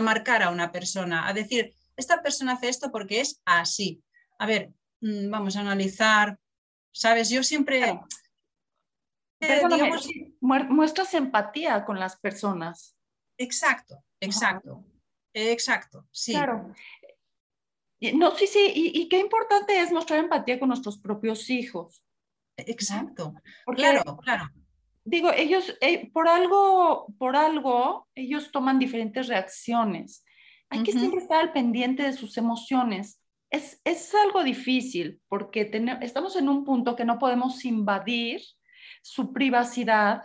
marcar 0.01 0.43
a 0.43 0.49
una 0.49 0.71
persona, 0.71 1.27
a 1.27 1.33
decir, 1.33 1.73
esta 1.95 2.21
persona 2.21 2.53
hace 2.53 2.69
esto 2.69 2.91
porque 2.91 3.21
es 3.21 3.41
así. 3.45 4.03
A 4.39 4.45
ver, 4.45 4.73
mm, 5.01 5.29
vamos 5.29 5.55
a 5.55 5.61
analizar, 5.61 6.37
¿sabes? 6.91 7.29
Yo 7.29 7.43
siempre... 7.43 8.01
Eh, 9.41 9.61
muestras 10.41 11.13
empatía 11.13 11.85
con 11.85 11.99
las 11.99 12.17
personas. 12.17 12.97
Exacto, 13.37 14.03
exacto. 14.19 14.83
Exacto, 15.35 16.07
sí. 16.11 16.31
Claro. 16.31 16.73
No, 18.13 18.35
sí, 18.35 18.47
sí, 18.47 18.71
y, 18.75 19.07
qué 19.09 19.19
importante 19.19 19.79
es 19.79 19.91
mostrar 19.91 20.19
empatía 20.19 20.59
con 20.59 20.69
nuestros 20.69 20.97
propios 20.97 21.49
hijos. 21.49 22.03
Exacto, 22.57 23.33
claro, 23.75 24.17
claro. 24.17 24.49
Digo, 25.03 25.31
ellos, 25.31 25.75
eh, 25.81 26.09
por 26.11 26.27
algo, 26.27 27.13
por 27.17 27.35
algo, 27.35 28.07
ellos 28.15 28.51
toman 28.51 28.79
diferentes 28.79 29.27
reacciones. 29.27 30.25
Hay 30.69 30.83
que 30.83 30.91
siempre 30.91 31.21
estar 31.21 31.39
al 31.39 31.53
pendiente 31.53 32.03
de 32.03 32.13
sus 32.13 32.37
emociones. 32.37 33.21
Es, 33.51 33.79
es 33.83 34.13
algo 34.15 34.43
difícil 34.43 35.21
porque 35.27 35.69
estamos 36.01 36.35
en 36.35 36.49
un 36.49 36.65
punto 36.65 36.95
que 36.95 37.05
no 37.05 37.19
podemos 37.19 37.63
invadir 37.65 38.41
su 39.03 39.31
privacidad 39.31 40.23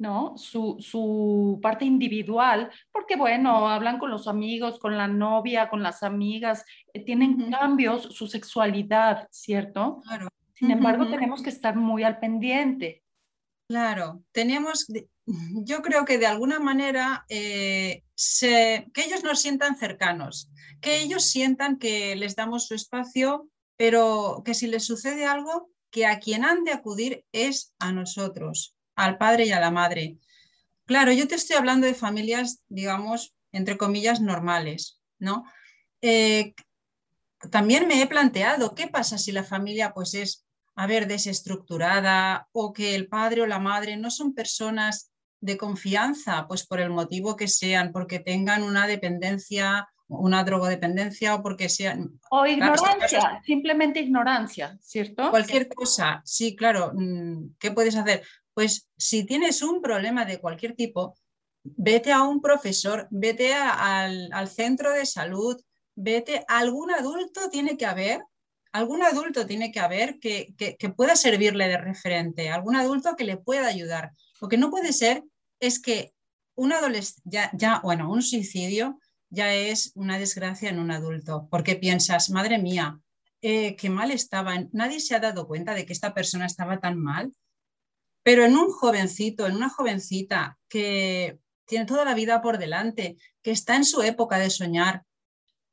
¿no? 0.00 0.34
Su, 0.38 1.58
parte 1.62 1.84
individual, 1.84 2.70
porque 2.90 3.16
bueno, 3.16 3.68
hablan 3.68 3.98
con 3.98 4.10
los 4.10 4.26
amigos, 4.26 4.78
con 4.78 4.96
la 4.96 5.06
novia, 5.06 5.68
con 5.68 5.82
las 5.82 6.02
amigas, 6.02 6.64
eh, 6.94 7.04
tienen 7.04 7.50
cambios, 7.50 8.04
su 8.04 8.26
sexualidad, 8.26 9.28
¿cierto? 9.30 10.00
Claro. 10.06 10.28
Sin 10.54 10.70
embargo, 10.70 11.08
tenemos 11.08 11.42
que 11.42 11.50
estar 11.50 11.76
muy 11.76 12.02
al 12.02 12.18
pendiente. 12.18 13.02
Claro, 13.68 14.24
tenemos, 14.32 14.86
yo 15.26 15.82
creo 15.82 16.06
que 16.06 16.18
de 16.18 16.26
alguna 16.26 16.58
manera 16.58 17.26
eh, 17.28 18.02
que 18.40 19.04
ellos 19.04 19.22
nos 19.22 19.40
sientan 19.40 19.76
cercanos, 19.76 20.50
que 20.80 21.02
ellos 21.02 21.24
sientan 21.24 21.78
que 21.78 22.16
les 22.16 22.36
damos 22.36 22.66
su 22.66 22.74
espacio, 22.74 23.48
pero 23.76 24.42
que 24.46 24.54
si 24.54 24.66
les 24.66 24.84
sucede 24.84 25.26
algo, 25.26 25.70
que 25.90 26.06
a 26.06 26.20
quien 26.20 26.44
han 26.44 26.64
de 26.64 26.72
acudir 26.72 27.24
es 27.32 27.74
a 27.78 27.92
nosotros 27.92 28.76
al 28.96 29.18
padre 29.18 29.46
y 29.46 29.52
a 29.52 29.60
la 29.60 29.70
madre. 29.70 30.18
Claro, 30.86 31.12
yo 31.12 31.28
te 31.28 31.36
estoy 31.36 31.56
hablando 31.56 31.86
de 31.86 31.94
familias, 31.94 32.62
digamos, 32.68 33.34
entre 33.52 33.76
comillas, 33.76 34.20
normales, 34.20 35.00
¿no? 35.18 35.44
Eh, 36.02 36.54
también 37.50 37.88
me 37.88 38.02
he 38.02 38.06
planteado, 38.06 38.74
¿qué 38.74 38.88
pasa 38.88 39.16
si 39.16 39.32
la 39.32 39.44
familia 39.44 39.92
pues 39.94 40.14
es, 40.14 40.46
a 40.74 40.86
ver, 40.86 41.06
desestructurada 41.06 42.48
o 42.52 42.72
que 42.72 42.94
el 42.94 43.08
padre 43.08 43.42
o 43.42 43.46
la 43.46 43.58
madre 43.58 43.96
no 43.96 44.10
son 44.10 44.34
personas 44.34 45.10
de 45.40 45.56
confianza, 45.56 46.46
pues 46.46 46.66
por 46.66 46.80
el 46.80 46.90
motivo 46.90 47.36
que 47.36 47.48
sean, 47.48 47.92
porque 47.92 48.18
tengan 48.18 48.62
una 48.62 48.86
dependencia, 48.86 49.88
una 50.06 50.44
drogodependencia 50.44 51.34
o 51.34 51.42
porque 51.42 51.68
sean... 51.68 52.20
O 52.30 52.44
ignorancia, 52.44 53.40
simplemente 53.44 54.00
ignorancia, 54.00 54.76
¿cierto? 54.82 55.30
Cualquier 55.30 55.68
cosa, 55.68 56.20
sí, 56.24 56.54
claro. 56.54 56.92
Mm, 56.94 57.54
¿Qué 57.58 57.70
puedes 57.70 57.96
hacer? 57.96 58.22
Pues 58.54 58.88
si 58.96 59.24
tienes 59.24 59.62
un 59.62 59.80
problema 59.80 60.24
de 60.24 60.40
cualquier 60.40 60.74
tipo, 60.74 61.14
vete 61.62 62.12
a 62.12 62.22
un 62.22 62.40
profesor, 62.40 63.06
vete 63.10 63.54
al, 63.54 64.48
centro 64.48 64.92
de 64.92 65.06
salud, 65.06 65.60
vete, 65.94 66.44
algún 66.48 66.90
adulto 66.90 67.50
tiene 67.50 67.76
que 67.76 67.86
haber, 67.86 68.22
algún 68.72 69.02
adulto 69.02 69.46
tiene 69.46 69.72
que 69.72 69.80
haber 69.80 70.18
que, 70.18 70.54
pueda 70.96 71.16
servirle 71.16 71.68
de 71.68 71.78
referente, 71.78 72.50
algún 72.50 72.76
adulto 72.76 73.16
que 73.16 73.24
le 73.24 73.36
pueda 73.36 73.66
ayudar. 73.66 74.12
Lo 74.40 74.48
que 74.48 74.56
no 74.56 74.70
puede 74.70 74.92
ser 74.92 75.22
es 75.60 75.80
que 75.80 76.12
un 76.54 76.72
adolescente, 76.72 77.22
ya, 77.52 77.80
bueno, 77.82 78.10
un 78.10 78.22
suicidio 78.22 78.98
ya 79.28 79.54
es 79.54 79.92
una 79.94 80.18
desgracia 80.18 80.70
en 80.70 80.80
un 80.80 80.90
adulto, 80.90 81.46
porque 81.50 81.76
piensas, 81.76 82.30
madre 82.30 82.58
mía, 82.58 82.98
eh, 83.42 83.76
qué 83.76 83.88
mal 83.88 84.10
estaba, 84.10 84.54
nadie 84.72 85.00
se 85.00 85.14
ha 85.14 85.20
dado 85.20 85.46
cuenta 85.46 85.72
de 85.74 85.86
que 85.86 85.92
esta 85.92 86.12
persona 86.12 86.46
estaba 86.46 86.80
tan 86.80 86.98
mal 86.98 87.32
pero 88.22 88.44
en 88.44 88.56
un 88.56 88.70
jovencito, 88.70 89.46
en 89.46 89.56
una 89.56 89.70
jovencita 89.70 90.58
que 90.68 91.38
tiene 91.66 91.86
toda 91.86 92.04
la 92.04 92.14
vida 92.14 92.42
por 92.42 92.58
delante, 92.58 93.16
que 93.42 93.50
está 93.50 93.76
en 93.76 93.84
su 93.84 94.02
época 94.02 94.38
de 94.38 94.50
soñar, 94.50 95.04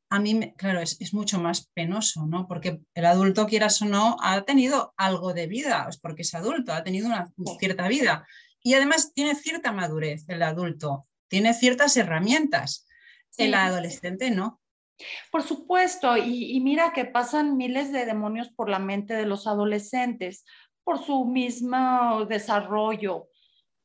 a 0.09 0.19
mí, 0.19 0.53
claro, 0.55 0.79
es, 0.79 1.13
mucho 1.13 1.39
más 1.39 1.69
penoso, 1.73 2.25
¿no? 2.25 2.47
Porque 2.47 2.79
el 2.93 3.05
adulto, 3.05 3.45
quieras 3.45 3.81
o 3.81 3.85
no, 3.85 4.15
ha 4.21 4.41
tenido 4.45 4.93
algo 4.95 5.33
de 5.33 5.47
vida, 5.47 5.85
es 5.89 5.97
porque 5.97 6.21
es 6.21 6.33
adulto, 6.33 6.71
ha 6.71 6.83
tenido 6.83 7.07
una 7.07 7.33
cierta 7.59 7.87
vida. 7.89 8.25
Y 8.63 8.73
además 8.75 9.11
tiene 9.13 9.35
cierta 9.35 9.73
madurez 9.73 10.23
el 10.29 10.43
adulto, 10.43 11.07
tiene 11.27 11.53
ciertas 11.53 11.97
herramientas. 11.97 12.87
El 13.35 13.53
adolescente 13.53 14.31
no. 14.31 14.61
Por 15.31 15.43
supuesto, 15.43 16.17
y, 16.17 16.55
y, 16.55 16.59
mira 16.59 16.91
que 16.91 17.05
pasan 17.05 17.55
miles 17.55 17.91
de 17.91 18.05
demonios 18.05 18.49
por 18.49 18.67
la 18.67 18.79
mente 18.79 19.13
de 19.13 19.27
los 19.27 19.45
adolescentes 19.45 20.43
por 20.87 21.03
su 21.03 21.25
mismo 21.25 22.23
desarrollo, 22.29 23.27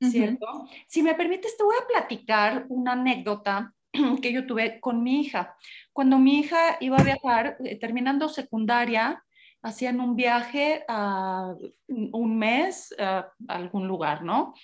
¿cierto? 0.00 0.47
Si 0.87 1.02
me 1.02 1.16
permites, 1.16 1.56
te 1.56 1.64
voy 1.64 1.75
a 1.75 1.88
platicar 1.88 2.64
una 2.68 2.92
anécdota 2.92 3.75
que 4.23 4.32
yo 4.32 4.47
tuve 4.47 4.78
con 4.78 5.02
mi 5.02 5.21
hija. 5.21 5.56
Cuando 5.92 6.21
mi 6.21 6.38
hija 6.38 6.76
iba 6.78 6.99
a 6.99 7.02
viajar, 7.02 7.56
eh, 7.64 7.76
terminando 7.76 8.28
secundaria, 8.28 9.25
hacían 9.62 10.00
un 10.00 10.14
viaje 10.14 10.85
a 10.87 11.56
un 11.88 12.38
mes 12.38 12.94
a 12.97 13.32
algún 13.49 13.88
lugar, 13.88 14.23
¿no? 14.23 14.54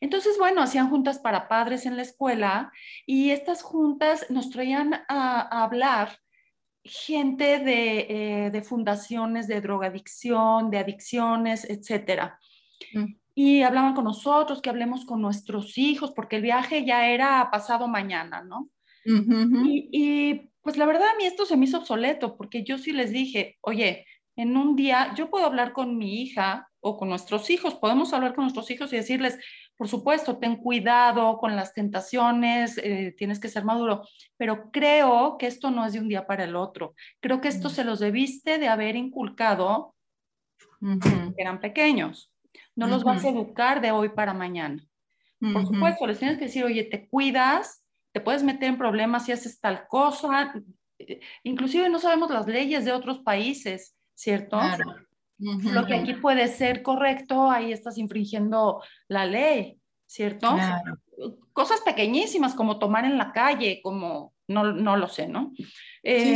Entonces, 0.00 0.38
bueno, 0.38 0.62
hacían 0.62 0.88
juntas 0.88 1.18
para 1.18 1.48
padres 1.48 1.84
en 1.84 1.96
la 1.96 2.02
escuela 2.02 2.70
y 3.06 3.30
estas 3.30 3.62
juntas 3.62 4.24
nos 4.30 4.50
traían 4.50 5.02
a 5.08 5.64
hablar 5.64 6.21
gente 6.84 7.58
de, 7.60 8.46
eh, 8.48 8.62
fundaciones 8.62 9.46
de 9.46 9.60
drogadicción, 9.60 10.70
de 10.70 10.78
adicciones, 10.78 11.68
etcétera. 11.68 12.38
Mm. 12.92 13.14
Y 13.34 13.62
hablaban 13.62 13.94
con 13.94 14.04
nosotros, 14.04 14.60
que 14.60 14.70
hablemos 14.70 15.04
con 15.04 15.22
nuestros 15.22 15.78
hijos, 15.78 16.12
porque 16.14 16.36
el 16.36 16.42
viaje 16.42 16.84
ya 16.84 17.08
era 17.08 17.48
pasado 17.50 17.88
mañana, 17.88 18.42
¿no? 18.42 18.68
y, 19.04 19.88
y, 19.90 20.50
pues 20.60 20.76
la 20.76 20.86
verdad 20.86 21.08
a 21.08 21.16
mí 21.16 21.24
esto 21.24 21.44
se 21.44 21.56
me 21.56 21.64
hizo 21.64 21.78
obsoleto, 21.78 22.36
porque 22.36 22.62
yo 22.62 22.78
sí 22.78 22.92
les 22.92 23.10
dije, 23.10 23.58
oye, 23.62 24.06
en 24.36 24.56
un 24.56 24.76
día 24.76 25.12
yo 25.16 25.28
puedo 25.28 25.46
hablar 25.46 25.72
con 25.72 25.98
mi 25.98 26.22
hija 26.22 26.68
o 26.80 26.96
con 26.96 27.08
nuestros 27.08 27.50
hijos, 27.50 27.74
podemos 27.74 28.12
hablar 28.12 28.34
con 28.34 28.44
nuestros 28.44 28.70
hijos 28.70 28.92
y 28.92 28.96
decirles, 28.96 29.38
por 29.82 29.88
supuesto, 29.88 30.38
ten 30.38 30.54
cuidado 30.54 31.38
con 31.38 31.56
las 31.56 31.74
tentaciones, 31.74 32.78
eh, 32.78 33.16
tienes 33.18 33.40
que 33.40 33.48
ser 33.48 33.64
maduro, 33.64 34.06
pero 34.36 34.70
creo 34.70 35.36
que 35.38 35.48
esto 35.48 35.72
no 35.72 35.84
es 35.84 35.92
de 35.92 35.98
un 35.98 36.06
día 36.06 36.24
para 36.24 36.44
el 36.44 36.54
otro. 36.54 36.94
Creo 37.18 37.40
que 37.40 37.48
esto 37.48 37.68
mm. 37.68 37.72
se 37.72 37.82
los 37.82 37.98
debiste 37.98 38.58
de 38.58 38.68
haber 38.68 38.94
inculcado 38.94 39.96
que 40.80 41.42
eran 41.42 41.58
pequeños. 41.58 42.32
No 42.76 42.86
los 42.86 43.02
vas 43.02 43.24
a 43.24 43.30
educar 43.30 43.80
de 43.80 43.90
hoy 43.90 44.10
para 44.10 44.32
mañana. 44.32 44.86
Por 45.40 45.66
supuesto, 45.66 46.06
les 46.06 46.20
tienes 46.20 46.38
que 46.38 46.44
decir, 46.44 46.62
oye, 46.62 46.84
te 46.84 47.08
cuidas, 47.08 47.84
te 48.12 48.20
puedes 48.20 48.44
meter 48.44 48.68
en 48.68 48.78
problemas 48.78 49.24
si 49.24 49.32
haces 49.32 49.58
tal 49.58 49.88
cosa. 49.88 50.54
Inclusive 51.42 51.88
no 51.88 51.98
sabemos 51.98 52.30
las 52.30 52.46
leyes 52.46 52.84
de 52.84 52.92
otros 52.92 53.18
países, 53.18 53.96
¿cierto? 54.14 54.60
Lo 55.42 55.86
que 55.86 55.94
aquí 55.94 56.14
puede 56.14 56.46
ser 56.46 56.82
correcto, 56.82 57.50
ahí 57.50 57.72
estás 57.72 57.98
infringiendo 57.98 58.80
la 59.08 59.26
ley, 59.26 59.78
¿cierto? 60.06 60.56
Cosas 61.52 61.80
pequeñísimas 61.80 62.54
como 62.54 62.78
tomar 62.78 63.04
en 63.04 63.18
la 63.18 63.32
calle, 63.32 63.80
como 63.82 64.32
no, 64.46 64.72
no 64.72 64.96
lo 64.96 65.08
sé, 65.08 65.26
¿no? 65.26 65.52
Eh, 66.04 66.34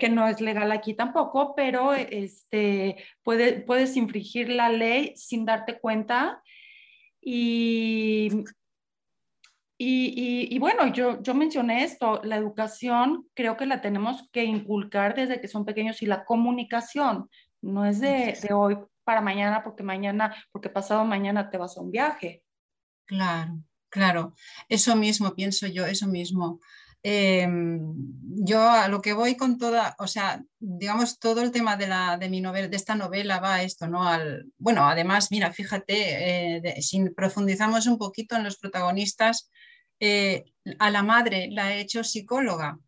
que, 0.00 0.08
no 0.08 0.28
es 0.28 0.40
legal 0.40 0.72
aquí 0.72 0.94
tampoco, 0.94 1.54
pero 1.54 1.92
este, 1.92 2.96
puede, 3.22 3.60
puedes 3.60 3.96
infringir 3.96 4.48
la 4.48 4.70
ley 4.70 5.12
sin 5.14 5.44
darte 5.44 5.78
cuenta. 5.78 6.42
Y, 7.20 8.30
y, 9.76 10.48
y, 10.50 10.58
bueno, 10.58 10.92
yo, 10.92 11.22
yo 11.22 11.34
mencioné 11.34 11.84
esto, 11.84 12.22
la 12.24 12.36
educación 12.36 13.28
creo 13.34 13.56
que 13.58 13.66
la 13.66 13.82
tenemos 13.82 14.28
que 14.32 14.44
inculcar 14.44 15.14
desde 15.14 15.40
que 15.40 15.48
son 15.48 15.66
pequeños 15.66 16.00
y 16.00 16.06
la 16.06 16.24
comunicación 16.24 17.28
no 17.62 17.84
es 17.84 18.00
de, 18.00 18.38
de 18.40 18.54
hoy 18.54 18.78
para 19.04 19.20
mañana, 19.20 19.62
porque 19.62 19.82
mañana, 19.82 20.34
porque 20.52 20.68
pasado 20.68 21.04
mañana 21.04 21.50
te 21.50 21.58
vas 21.58 21.76
a 21.76 21.80
un 21.80 21.90
viaje. 21.90 22.42
Claro, 23.06 23.62
claro, 23.88 24.34
eso 24.68 24.94
mismo 24.96 25.34
pienso 25.34 25.66
yo, 25.66 25.86
eso 25.86 26.06
mismo. 26.06 26.60
Em, 27.02 27.94
yo 28.44 28.60
a 28.60 28.88
lo 28.88 29.00
que 29.00 29.12
voy 29.12 29.36
con 29.36 29.56
toda, 29.56 29.94
o 29.98 30.06
sea, 30.06 30.42
digamos, 30.58 31.18
todo 31.18 31.40
el 31.42 31.52
tema 31.52 31.76
de, 31.76 31.86
la, 31.86 32.16
de 32.18 32.28
mi 32.28 32.40
novela, 32.40 32.68
de 32.68 32.76
esta 32.76 32.96
novela 32.96 33.40
va 33.40 33.54
a 33.54 33.62
esto, 33.62 33.86
¿no? 33.86 34.06
Al, 34.06 34.46
bueno, 34.58 34.86
además, 34.86 35.28
mira, 35.30 35.52
fíjate, 35.52 36.56
eh, 36.56 36.82
si 36.82 37.08
profundizamos 37.10 37.86
un 37.86 37.98
poquito 37.98 38.36
en 38.36 38.44
los 38.44 38.58
protagonistas, 38.58 39.50
eh, 40.00 40.44
a 40.78 40.90
la 40.90 41.02
madre 41.02 41.48
la 41.50 41.72
he 41.72 41.80
hecho 41.80 42.04
psicóloga. 42.04 42.78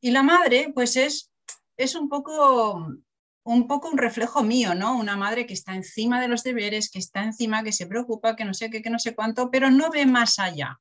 Y 0.00 0.10
la 0.10 0.22
madre, 0.22 0.70
pues 0.74 0.96
es, 0.96 1.32
es 1.76 1.94
un 1.96 2.08
poco 2.08 2.96
un 3.46 3.66
poco 3.66 3.88
un 3.88 3.98
reflejo 3.98 4.42
mío, 4.42 4.74
¿no? 4.74 4.96
Una 4.98 5.16
madre 5.16 5.46
que 5.46 5.54
está 5.54 5.74
encima 5.74 6.20
de 6.20 6.28
los 6.28 6.42
deberes, 6.42 6.90
que 6.90 6.98
está 6.98 7.22
encima, 7.22 7.62
que 7.62 7.72
se 7.72 7.86
preocupa, 7.86 8.36
que 8.36 8.44
no 8.44 8.54
sé 8.54 8.70
qué, 8.70 8.82
que 8.82 8.90
no 8.90 8.98
sé 8.98 9.14
cuánto, 9.14 9.50
pero 9.50 9.70
no 9.70 9.90
ve 9.90 10.04
más 10.06 10.38
allá. 10.38 10.78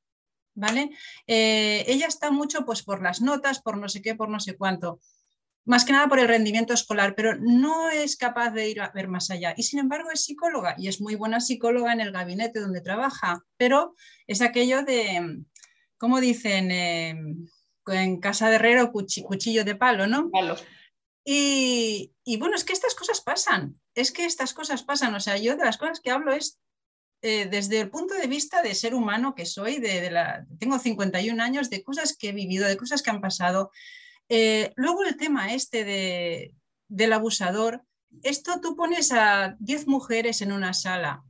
¿vale? 0.56 0.90
Eh, 1.28 1.84
ella 1.88 2.08
está 2.08 2.32
mucho 2.32 2.66
pues 2.66 2.82
por 2.82 3.04
las 3.04 3.22
notas, 3.22 3.62
por 3.62 3.78
no 3.78 3.90
sé 3.90 4.02
qué, 4.02 4.16
por 4.16 4.30
no 4.30 4.40
sé 4.40 4.58
cuánto, 4.58 5.00
más 5.66 5.84
que 5.84 5.94
nada 5.94 6.08
por 6.08 6.20
el 6.20 6.28
rendimiento 6.28 6.74
escolar, 6.74 7.14
pero 7.16 7.36
no 7.36 7.90
es 7.90 8.16
capaz 8.16 8.52
de 8.52 8.70
ir 8.70 8.82
a 8.82 8.92
ver 8.92 9.08
más 9.08 9.30
allá. 9.30 9.54
Y 9.58 9.64
sin 9.64 9.80
embargo 9.80 10.10
es 10.12 10.24
psicóloga 10.24 10.76
y 10.78 10.88
es 10.88 11.02
muy 11.02 11.16
buena 11.16 11.42
psicóloga 11.42 11.92
en 11.94 12.02
el 12.02 12.12
gabinete 12.12 12.60
donde 12.60 12.82
trabaja, 12.82 13.44
pero 13.58 13.96
es 14.28 14.42
aquello 14.42 14.84
de, 14.84 15.44
¿cómo 15.98 16.20
dicen? 16.20 16.72
Eh, 16.72 17.16
en 17.88 18.20
casa 18.20 18.50
de 18.50 18.56
herrero, 18.56 18.92
cuchillo 18.92 19.64
de 19.64 19.76
palo, 19.76 20.08
¿no? 20.08 20.32
Y, 21.28 22.14
bueno, 22.38 22.56
es 22.56 22.64
que 22.64 22.74
estas 22.74 22.94
cosas 22.94 23.22
pasan, 23.22 23.80
es 23.96 24.12
que 24.12 24.26
estas 24.26 24.54
cosas 24.54 24.84
pasan, 24.84 25.16
o 25.16 25.20
sea, 25.20 25.38
yo 25.38 25.58
de 25.58 25.66
las 25.66 25.78
cosas 25.78 26.00
que 26.00 26.12
hablo 26.12 26.32
es 26.32 26.60
eh, 27.24 27.48
desde 27.48 27.80
el 27.82 27.90
punto 27.90 28.14
de 28.14 28.28
vista 28.28 28.62
de 28.62 28.76
ser 28.76 28.94
humano 28.94 29.34
que 29.34 29.48
soy, 29.48 29.80
de, 29.80 30.12
la, 30.12 30.46
tengo 30.60 30.78
51 30.78 31.42
años, 31.42 31.72
de 31.72 31.82
cosas 31.82 32.16
que 32.16 32.30
he 32.30 32.32
vivido, 32.32 32.68
de 32.68 32.78
cosas 32.78 33.02
que 33.02 33.10
han 33.10 33.22
pasado. 33.22 33.72
Eh, 34.30 34.72
luego 34.76 35.04
el 35.04 35.18
tema 35.18 35.54
este 35.54 35.84
de, 35.84 36.54
del 36.88 37.14
abusador, 37.14 37.84
esto 38.22 38.62
tú 38.62 38.76
pones 38.76 39.12
a 39.12 39.56
10 39.60 39.88
mujeres 39.88 40.42
en 40.42 40.52
una 40.52 40.74
sala. 40.74 41.24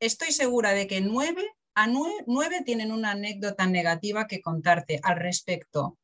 Estoy 0.00 0.32
segura 0.32 0.72
de 0.72 0.88
que 0.88 1.00
9 1.00 1.48
a 1.74 1.86
9, 1.86 2.62
tienen 2.64 2.92
una 2.92 3.12
anécdota 3.12 3.66
negativa 3.66 4.26
que 4.26 4.42
contarte 4.42 5.00
al 5.02 5.16
respecto. 5.16 5.98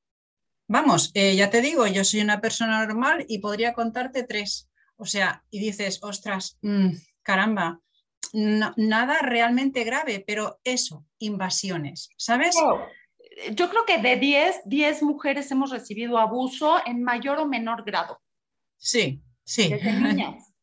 Vamos, 0.68 1.10
eh, 1.14 1.34
ya 1.34 1.48
te 1.48 1.62
digo, 1.62 1.86
yo 1.86 2.04
soy 2.04 2.20
una 2.20 2.42
persona 2.42 2.84
normal 2.84 3.24
y 3.26 3.38
podría 3.38 3.72
contarte 3.72 4.22
tres. 4.22 4.68
O 4.96 5.06
sea, 5.06 5.42
y 5.50 5.60
dices, 5.60 6.00
ostras, 6.02 6.58
mm, 6.60 6.90
caramba, 7.22 7.80
nada 8.32 9.20
realmente 9.22 9.84
grave, 9.84 10.22
pero 10.26 10.60
eso, 10.64 11.06
invasiones, 11.18 12.10
¿sabes? 12.18 12.54
Yo 13.52 13.70
creo 13.70 13.86
que 13.86 13.98
de 13.98 14.16
10, 14.16 14.62
10 14.66 15.02
mujeres 15.02 15.50
hemos 15.50 15.70
recibido 15.70 16.18
abuso 16.18 16.78
en 16.84 17.02
mayor 17.02 17.38
o 17.38 17.46
menor 17.46 17.84
grado. 17.84 18.20
Sí, 18.76 19.22
sí. 19.44 19.68
Desde 19.68 19.92
niñas. 19.92 20.44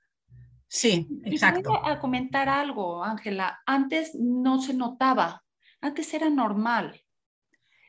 Sí, 0.67 1.07
exacto. 1.23 1.69
voy 1.69 1.79
a 1.85 1.99
comentar 1.99 2.49
algo, 2.49 3.01
Ángela. 3.01 3.61
Antes 3.65 4.13
no 4.15 4.61
se 4.61 4.73
notaba, 4.73 5.45
antes 5.79 6.13
era 6.13 6.29
normal. 6.29 7.01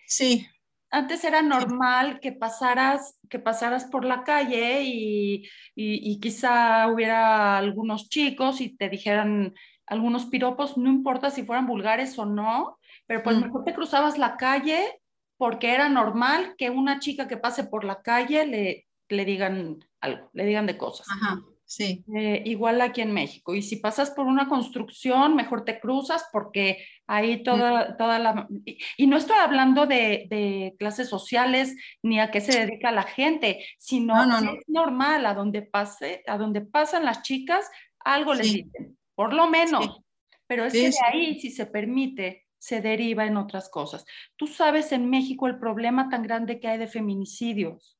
Sí. 0.07 0.47
Antes 0.91 1.25
era 1.25 1.43
normal 1.43 2.21
que 2.21 2.33
pasaras, 2.33 3.19
que 3.29 3.39
pasaras 3.39 3.85
por 3.87 4.05
la 4.05 4.23
calle 4.23 4.83
y, 4.85 5.49
y, 5.75 6.21
quizá 6.21 6.89
hubiera 6.89 7.59
algunos 7.59 8.09
chicos 8.09 8.61
y 8.61 8.77
te 8.77 8.89
dijeran 8.89 9.55
algunos 9.87 10.27
piropos, 10.27 10.77
no 10.79 10.89
importa 10.89 11.31
si 11.31 11.45
fueran 11.45 11.67
vulgares 11.67 12.19
o 12.19 12.25
no, 12.25 12.79
pero 13.07 13.23
pues 13.23 13.37
mm. 13.37 13.41
mejor 13.43 13.65
te 13.65 13.75
cruzabas 13.75 14.17
la 14.17 14.37
calle 14.37 15.01
porque 15.37 15.75
era 15.75 15.89
normal 15.89 16.55
que 16.57 16.71
una 16.71 16.99
chica 16.99 17.29
que 17.29 17.37
pase 17.37 17.65
por 17.65 17.85
la 17.85 18.01
calle 18.03 18.47
le, 18.47 18.87
le 19.09 19.25
digan 19.25 19.85
algo, 20.01 20.31
le 20.33 20.45
digan 20.45 20.67
de 20.67 20.79
cosas. 20.79 21.07
Ajá. 21.11 21.43
Sí. 21.67 22.05
Eh, 22.15 22.43
igual 22.47 22.81
aquí 22.81 23.01
en 23.01 23.13
México. 23.13 23.53
Y 23.53 23.61
si 23.61 23.77
pasas 23.77 24.13
por 24.13 24.27
una 24.27 24.49
construcción, 24.49 25.35
mejor 25.35 25.65
te 25.65 25.81
cruzas 25.81 26.29
porque 26.33 26.87
ahí 27.09 27.43
toda, 27.43 27.97
toda 27.97 28.21
la... 28.21 28.47
Y, 28.65 29.07
no 29.09 29.17
estoy 29.17 29.37
hablando 29.37 29.85
de, 29.85 30.29
de, 30.31 30.77
clases 30.79 31.09
sociales 31.09 31.75
ni 32.03 32.21
a 32.21 32.31
qué 32.31 32.41
se 32.41 32.61
dedica 32.61 32.93
la 32.93 33.03
gente, 33.03 33.67
sino 33.79 34.15
es 34.23 34.69
normal, 34.69 35.27
a 35.27 35.35
donde, 35.35 35.63
pase, 35.63 36.23
a 36.29 36.39
donde 36.39 36.61
pasan 36.61 37.05
las 37.05 37.23
chicas, 37.23 37.69
algo 37.99 38.33
les 38.33 38.53
dicen, 38.53 38.97
por 39.17 39.35
lo 39.35 39.49
menos. 39.51 40.03
Pero 40.47 40.65
es 40.65 40.73
que 40.73 40.91
de 40.91 40.97
ahí, 41.13 41.41
si 41.41 41.51
se 41.51 41.67
permite, 41.67 42.47
se 42.59 42.81
deriva 42.81 43.27
en 43.27 43.37
otras 43.37 43.69
cosas. 43.69 44.05
Tú 44.37 44.47
sabes 44.47 44.93
en 44.93 45.11
México 45.11 45.49
el 45.49 45.59
problema 45.59 46.09
tan 46.09 46.23
grande 46.23 46.61
que 46.61 46.69
hay 46.69 46.79
de 46.79 46.87
feminicidios. 46.87 47.99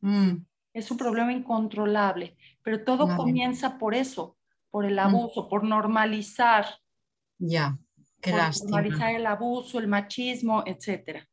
Mm. 0.00 0.38
Es 0.74 0.90
un 0.90 0.98
problema 0.98 1.32
incontrolable 1.32 2.36
pero 2.64 2.82
todo 2.82 3.14
comienza 3.14 3.78
por 3.78 3.94
eso, 3.94 4.36
por 4.70 4.86
el 4.86 4.96
mm. 4.96 5.00
abuso, 5.00 5.48
por 5.48 5.62
normalizar. 5.62 6.66
Ya, 7.38 7.78
qué 8.20 8.32
por 8.32 8.70
Normalizar 8.70 9.14
el 9.14 9.26
abuso, 9.26 9.78
el 9.78 9.86
machismo, 9.86 10.64
etcétera. 10.66 11.28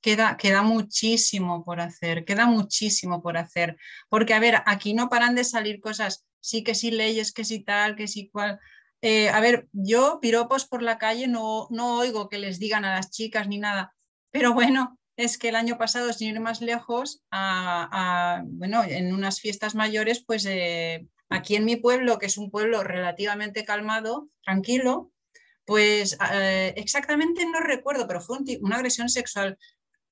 Queda, 0.00 0.36
queda, 0.36 0.62
muchísimo 0.62 1.62
por 1.62 1.80
hacer, 1.80 2.24
queda 2.24 2.46
muchísimo 2.46 3.20
por 3.20 3.36
hacer. 3.36 3.76
Porque, 4.08 4.32
a 4.32 4.38
ver, 4.38 4.62
aquí 4.64 4.94
no 4.94 5.10
paran 5.10 5.34
de 5.34 5.44
salir 5.44 5.80
cosas, 5.80 6.24
sí 6.40 6.62
que 6.62 6.74
sí 6.74 6.90
leyes, 6.90 7.32
que 7.32 7.44
sí 7.44 7.60
tal, 7.64 7.96
que 7.96 8.06
sí 8.06 8.30
cual. 8.30 8.60
Eh, 9.02 9.28
a 9.28 9.40
ver, 9.40 9.68
yo 9.72 10.20
piropos 10.22 10.66
por 10.66 10.82
la 10.82 10.98
calle 10.98 11.26
no, 11.26 11.66
no 11.70 11.98
oigo 11.98 12.28
que 12.28 12.38
les 12.38 12.58
digan 12.60 12.84
a 12.84 12.94
las 12.94 13.10
chicas 13.10 13.48
ni 13.48 13.58
nada, 13.58 13.92
pero 14.30 14.54
bueno, 14.54 14.99
es 15.20 15.36
que 15.36 15.50
el 15.50 15.56
año 15.56 15.76
pasado, 15.76 16.12
sin 16.12 16.34
ir 16.34 16.40
más 16.40 16.62
lejos, 16.62 17.22
bueno, 17.30 18.82
en 18.84 19.12
unas 19.12 19.40
fiestas 19.40 19.74
mayores, 19.74 20.24
pues 20.24 20.46
eh, 20.46 21.06
aquí 21.28 21.56
en 21.56 21.66
mi 21.66 21.76
pueblo, 21.76 22.18
que 22.18 22.26
es 22.26 22.38
un 22.38 22.50
pueblo 22.50 22.82
relativamente 22.82 23.64
calmado, 23.64 24.28
tranquilo, 24.42 25.12
pues 25.66 26.16
eh, 26.32 26.72
exactamente 26.76 27.44
no 27.44 27.60
recuerdo, 27.60 28.06
pero 28.08 28.20
fue 28.22 28.38
una 28.60 28.76
agresión 28.76 29.10
sexual. 29.10 29.58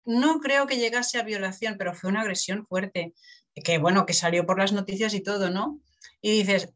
No 0.04 0.40
creo 0.40 0.66
que 0.66 0.76
llegase 0.76 1.18
a 1.18 1.22
violación, 1.22 1.76
pero 1.78 1.94
fue 1.94 2.10
una 2.10 2.20
agresión 2.20 2.66
fuerte, 2.66 3.14
que 3.54 3.78
bueno, 3.78 4.04
que 4.04 4.14
salió 4.14 4.44
por 4.44 4.58
las 4.58 4.72
noticias 4.72 5.14
y 5.14 5.22
todo, 5.22 5.48
¿no? 5.48 5.80
Y 6.20 6.32
dices, 6.32 6.74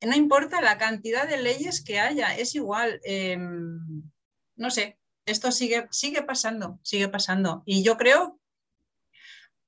no 0.00 0.16
importa 0.16 0.62
la 0.62 0.78
cantidad 0.78 1.28
de 1.28 1.36
leyes 1.36 1.84
que 1.84 2.00
haya, 2.00 2.34
es 2.36 2.54
igual, 2.54 3.00
em, 3.04 4.02
no 4.56 4.70
sé, 4.70 4.98
esto 5.26 5.52
sigue, 5.52 5.86
sigue 5.90 6.22
pasando, 6.22 6.78
sigue 6.82 7.08
pasando. 7.08 7.62
Y 7.66 7.82
yo 7.82 7.96
creo, 7.96 8.40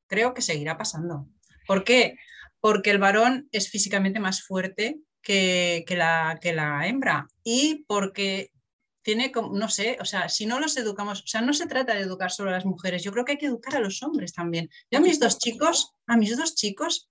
creo 0.06 0.34
que 0.34 0.42
seguirá 0.42 0.76
pasando. 0.76 1.28
¿Por 1.66 1.84
qué? 1.84 2.18
Porque 2.60 2.90
el 2.90 2.98
varón 2.98 3.48
es 3.52 3.70
físicamente 3.70 4.20
más 4.20 4.42
fuerte 4.42 4.98
que, 5.22 5.84
la, 5.90 6.38
que 6.40 6.52
la 6.52 6.86
hembra 6.86 7.28
y 7.42 7.84
porque 7.88 8.52
tiene, 9.02 9.32
no 9.52 9.68
sé, 9.68 9.98
o 10.00 10.04
sea, 10.04 10.28
si 10.28 10.46
no 10.46 10.58
los 10.58 10.76
educamos, 10.76 11.22
o 11.22 11.26
sea, 11.26 11.40
no 11.40 11.52
se 11.52 11.66
trata 11.66 11.94
de 11.94 12.00
educar 12.00 12.30
solo 12.30 12.50
a 12.50 12.54
las 12.54 12.64
mujeres, 12.64 13.04
yo 13.04 13.12
creo 13.12 13.24
que 13.24 13.32
hay 13.32 13.38
que 13.38 13.46
educar 13.46 13.76
a 13.76 13.80
los 13.80 14.02
hombres 14.02 14.32
también. 14.32 14.68
Yo 14.90 14.98
a 14.98 15.02
mis 15.02 15.20
dos 15.20 15.38
chicos, 15.38 15.94
a 16.06 16.16
mis 16.16 16.36
dos 16.36 16.56
chicos, 16.56 17.08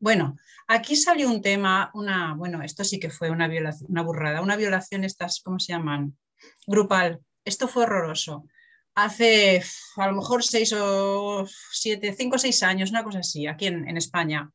bueno, 0.00 0.36
aquí 0.66 0.96
salió 0.96 1.28
un 1.28 1.40
tema, 1.40 1.90
una, 1.94 2.34
bueno, 2.34 2.62
esto 2.62 2.82
sí 2.82 2.98
que 2.98 3.10
fue 3.10 3.30
una 3.30 3.46
violación, 3.46 3.90
una 3.90 4.02
burrada, 4.02 4.42
una 4.42 4.56
violación, 4.56 5.04
estas, 5.04 5.40
¿cómo 5.40 5.60
se 5.60 5.72
llaman? 5.72 6.16
grupal. 6.66 7.20
Esto 7.44 7.68
fue 7.68 7.84
horroroso. 7.84 8.46
Hace 8.94 9.62
a 9.96 10.06
lo 10.06 10.14
mejor 10.14 10.44
seis 10.44 10.72
o 10.72 11.46
siete, 11.72 12.14
cinco 12.16 12.36
o 12.36 12.38
seis 12.38 12.62
años, 12.62 12.90
una 12.90 13.04
cosa 13.04 13.18
así, 13.20 13.46
aquí 13.46 13.66
en, 13.66 13.96
España. 13.96 14.50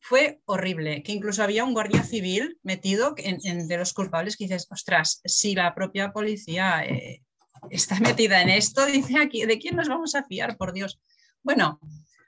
Fue 0.00 0.40
horrible, 0.44 1.02
que 1.02 1.12
incluso 1.12 1.42
había 1.42 1.64
un 1.64 1.74
guardia 1.74 2.02
civil 2.02 2.58
metido 2.62 3.14
de 3.14 3.76
los 3.76 3.92
culpables 3.92 4.36
que 4.36 4.44
dices, 4.44 4.66
ostras, 4.70 5.20
si 5.24 5.54
la 5.54 5.74
propia 5.74 6.12
policía 6.12 6.84
eh, 6.84 7.22
está 7.70 8.00
metida 8.00 8.40
en 8.40 8.48
esto, 8.48 8.86
dice 8.86 9.18
aquí, 9.18 9.44
¿de 9.44 9.58
quién 9.58 9.76
nos 9.76 9.88
vamos 9.88 10.14
a 10.14 10.24
fiar, 10.24 10.56
por 10.56 10.72
Dios? 10.72 11.00
Bueno, 11.42 11.80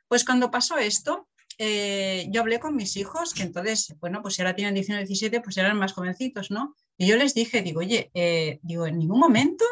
pues 0.08 0.24
cuando 0.24 0.50
pasó 0.50 0.76
esto, 0.76 1.28
eh, 1.58 2.26
yo 2.30 2.40
hablé 2.40 2.60
con 2.60 2.76
mis 2.76 2.96
hijos, 2.96 3.34
que 3.34 3.42
entonces, 3.42 3.94
bueno, 4.00 4.22
pues 4.22 4.34
si 4.34 4.42
ahora 4.42 4.54
tienen 4.54 4.74
19, 4.74 5.04
17, 5.06 5.40
pues 5.40 5.56
eran 5.56 5.76
más 5.76 5.92
jovencitos, 5.92 6.50
¿no? 6.50 6.76
Y 6.96 7.06
yo 7.06 7.16
les 7.16 7.34
dije, 7.34 7.62
digo, 7.62 7.80
oye, 7.80 8.10
eh, 8.14 8.60
digo, 8.62 8.86
en 8.86 8.98
ningún 8.98 9.18
momento 9.18 9.64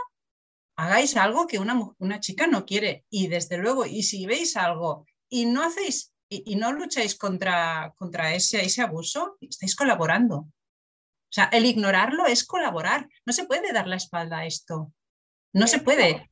hagáis 0.77 1.17
algo 1.17 1.47
que 1.47 1.59
una, 1.59 1.81
una, 1.99 2.21
chica 2.21 2.47
no 2.47 2.65
quiere. 2.65 3.05
Y 3.11 3.29
desde 3.29 3.59
luego, 3.59 3.87
y 3.87 4.03
si 4.03 4.27
veis 4.27 4.57
algo 4.57 5.07
y 5.29 5.47
no 5.47 5.65
hacéis 5.65 6.13
y, 6.29 6.57
no 6.57 6.73
lucháis 6.73 7.17
contra, 7.17 7.95
contra 7.97 8.35
ese, 8.35 8.65
ese 8.65 8.83
abuso, 8.83 9.37
estáis 9.41 9.77
colaborando. 9.77 10.37
O 10.39 11.33
sea, 11.37 11.45
el 11.53 11.67
ignorarlo 11.67 12.27
es 12.27 12.45
colaborar. 12.45 13.09
No 13.25 13.33
se 13.33 13.45
puede 13.45 13.73
dar 13.73 13.87
la 13.87 13.97
espalda 13.97 14.39
a 14.39 14.47
esto. 14.47 14.93
No 15.53 15.67
se 15.67 15.81
puede. 15.81 16.31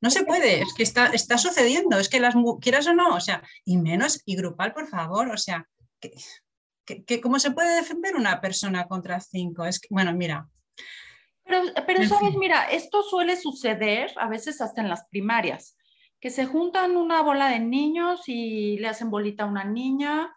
No 0.00 0.10
se 0.10 0.24
puede. 0.24 0.62
Es 0.62 0.74
que 0.74 0.82
está, 0.82 1.06
está 1.08 1.38
sucediendo. 1.38 1.98
Es 1.98 2.08
que 2.08 2.20
las 2.20 2.34
quieras 2.60 2.86
o 2.86 2.94
no, 2.94 3.14
o 3.14 3.20
sea, 3.20 3.42
y 3.64 3.76
menos, 3.78 4.22
y 4.24 4.36
grupal, 4.36 4.72
por 4.72 4.88
favor. 4.88 5.30
O 5.30 5.36
sea, 5.36 5.66
que, 6.00 7.20
¿Cómo 7.20 7.38
se 7.38 7.50
puede 7.50 7.76
defender 7.76 8.16
una 8.16 8.40
persona 8.40 8.86
contra 8.86 9.20
cinco? 9.20 9.64
Es 9.64 9.80
que, 9.80 9.88
bueno, 9.90 10.12
mira. 10.12 10.48
Pero, 11.50 11.62
pero 11.84 12.06
sabes, 12.06 12.36
mira, 12.36 12.64
esto 12.70 13.02
suele 13.02 13.36
suceder 13.36 14.12
a 14.16 14.28
veces 14.28 14.60
hasta 14.60 14.80
en 14.80 14.88
las 14.88 15.04
primarias, 15.06 15.76
que 16.20 16.30
se 16.30 16.46
juntan 16.46 16.96
una 16.96 17.22
bola 17.22 17.48
de 17.48 17.58
niños 17.58 18.28
y 18.28 18.78
le 18.78 18.86
hacen 18.86 19.10
bolita 19.10 19.42
a 19.42 19.48
una 19.48 19.64
niña. 19.64 20.32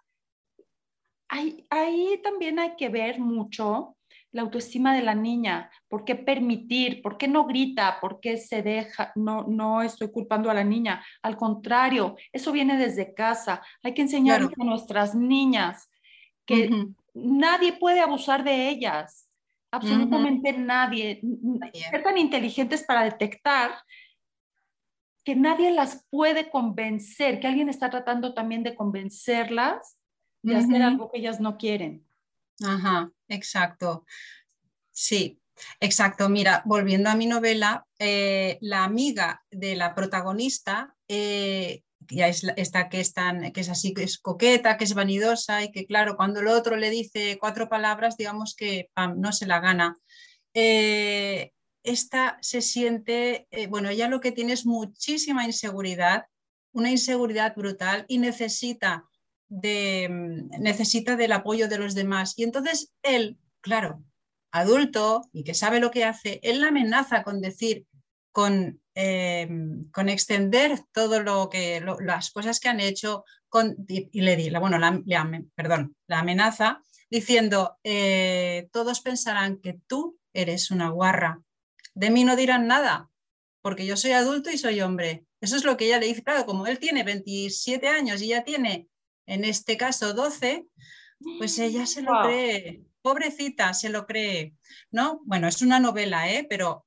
Ahí, 1.27 1.67
ahí 1.69 2.19
también 2.23 2.57
hay 2.57 2.75
que 2.75 2.89
ver 2.89 3.19
mucho 3.19 3.95
la 4.31 4.41
autoestima 4.41 4.95
de 4.95 5.03
la 5.03 5.13
niña, 5.13 5.69
por 5.87 6.03
qué 6.03 6.15
permitir, 6.15 7.03
por 7.03 7.19
qué 7.19 7.27
no 7.27 7.45
grita, 7.45 7.99
por 8.01 8.19
qué 8.19 8.37
se 8.37 8.63
deja, 8.63 9.11
no, 9.15 9.43
no 9.43 9.83
estoy 9.83 10.09
culpando 10.11 10.49
a 10.49 10.55
la 10.55 10.63
niña, 10.63 11.05
al 11.21 11.37
contrario, 11.37 12.15
eso 12.31 12.51
viene 12.51 12.75
desde 12.75 13.13
casa, 13.13 13.61
hay 13.83 13.93
que 13.93 14.01
enseñar 14.01 14.41
a 14.41 14.63
nuestras 14.63 15.13
niñas 15.13 15.87
que 16.47 16.87
nadie 17.13 17.73
puede 17.73 17.99
abusar 17.99 18.43
de 18.43 18.69
ellas, 18.69 19.22
absolutamente 19.73 20.53
nadie. 20.53 21.19
Ser 21.89 22.03
tan 22.03 22.17
inteligentes 22.17 22.83
para 22.83 23.03
detectar 23.03 23.71
que 25.25 25.35
nadie 25.35 25.71
las 25.71 26.05
puede 26.09 26.49
convencer, 26.49 27.39
que 27.39 27.47
alguien 27.47 27.69
está 27.69 27.89
tratando 27.89 28.33
también 28.33 28.63
de 28.63 28.75
convencerlas 28.75 29.97
de 30.43 30.57
hacer 30.57 30.81
algo 30.81 31.09
que 31.09 31.19
ellas 31.19 31.39
no 31.39 31.57
quieren. 31.57 32.05
Ajá, 32.63 33.09
exacto. 33.29 34.05
Sí, 34.91 35.41
exacto. 35.79 36.29
Mira, 36.29 36.61
volviendo 36.65 37.09
a 37.09 37.15
mi 37.15 37.25
novela, 37.25 37.87
eh, 37.97 38.57
la 38.61 38.83
amiga 38.83 39.43
de 39.49 39.75
la 39.75 39.95
protagonista 39.95 40.95
eh, 41.07 41.81
ya 42.09 42.27
es 42.27 42.45
esta 42.57 42.89
que 42.89 42.99
es, 42.99 43.13
tan, 43.13 43.51
que 43.51 43.61
es 43.61 43.69
así, 43.69 43.93
que 43.93 44.03
es 44.03 44.17
coqueta, 44.17 44.77
que 44.77 44.83
es 44.83 44.93
vanidosa 44.93 45.63
y 45.63 45.71
que 45.71 45.85
claro, 45.85 46.15
cuando 46.15 46.39
el 46.39 46.47
otro 46.47 46.75
le 46.75 46.89
dice 46.89 47.37
cuatro 47.39 47.69
palabras, 47.69 48.17
digamos 48.17 48.55
que 48.55 48.89
no 49.15 49.31
se 49.31 49.45
la 49.45 49.59
gana. 49.59 49.97
Eh, 50.53 51.51
esta 51.83 52.37
se 52.41 52.61
siente, 52.61 53.47
eh, 53.51 53.67
bueno, 53.67 53.89
ella 53.89 54.07
lo 54.07 54.21
que 54.21 54.31
tiene 54.31 54.53
es 54.53 54.65
muchísima 54.65 55.45
inseguridad, 55.45 56.25
una 56.71 56.89
inseguridad 56.89 57.55
brutal 57.55 58.05
y 58.07 58.17
necesita, 58.19 59.05
de, 59.49 60.07
mm, 60.09 60.61
necesita 60.61 61.15
del 61.15 61.33
apoyo 61.33 61.67
de 61.67 61.77
los 61.77 61.95
demás. 61.95 62.33
Y 62.37 62.43
entonces 62.43 62.93
él, 63.03 63.37
claro, 63.61 64.03
adulto 64.51 65.27
y 65.33 65.43
que 65.43 65.53
sabe 65.53 65.79
lo 65.79 65.91
que 65.91 66.05
hace, 66.05 66.39
él 66.43 66.61
la 66.61 66.67
amenaza 66.67 67.23
con 67.23 67.41
decir, 67.41 67.85
con 68.31 68.82
eh, 68.95 69.47
con 69.91 70.09
extender 70.09 70.79
todo 70.91 71.21
lo 71.21 71.49
que 71.49 71.83
las 72.01 72.31
cosas 72.31 72.59
que 72.59 72.69
han 72.69 72.79
hecho 72.79 73.25
con, 73.49 73.75
y, 73.87 74.21
le 74.21 74.35
di, 74.35 74.49
la, 74.49 74.59
bueno, 74.59 74.77
la, 74.79 75.01
perdón, 75.55 75.95
la 76.07 76.19
amenaza 76.19 76.81
diciendo 77.09 77.77
eh, 77.83 78.67
todos 78.71 79.01
pensarán 79.01 79.57
que 79.57 79.79
tú 79.87 80.17
eres 80.33 80.71
una 80.71 80.89
guarra, 80.89 81.41
de 81.93 82.09
mí 82.09 82.23
no 82.23 82.35
dirán 82.35 82.67
nada, 82.67 83.09
porque 83.61 83.85
yo 83.85 83.95
soy 83.97 84.11
adulto 84.11 84.49
y 84.49 84.57
soy 84.57 84.81
hombre. 84.81 85.25
Eso 85.39 85.55
es 85.55 85.63
lo 85.63 85.77
que 85.77 85.85
ella 85.85 85.99
le 85.99 86.07
dice, 86.07 86.23
claro, 86.23 86.45
como 86.45 86.67
él 86.67 86.79
tiene 86.79 87.03
27 87.03 87.87
años 87.87 88.21
y 88.21 88.25
ella 88.25 88.43
tiene, 88.43 88.87
en 89.25 89.43
este 89.45 89.77
caso, 89.77 90.13
12, 90.13 90.65
pues 91.37 91.59
ella 91.59 91.85
se 91.85 92.01
lo 92.01 92.11
cree, 92.23 92.83
pobrecita, 93.01 93.73
se 93.73 93.89
lo 93.89 94.05
cree, 94.05 94.55
¿no? 94.91 95.21
Bueno, 95.25 95.47
es 95.47 95.61
una 95.61 95.79
novela, 95.79 96.29
¿eh? 96.31 96.45
pero 96.49 96.85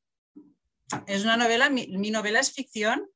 es 1.07 1.25
una 1.25 1.37
novela, 1.37 1.71
mi, 1.71 2.11
novela 2.11 2.41
es 2.41 2.53
ficción, 2.53 3.09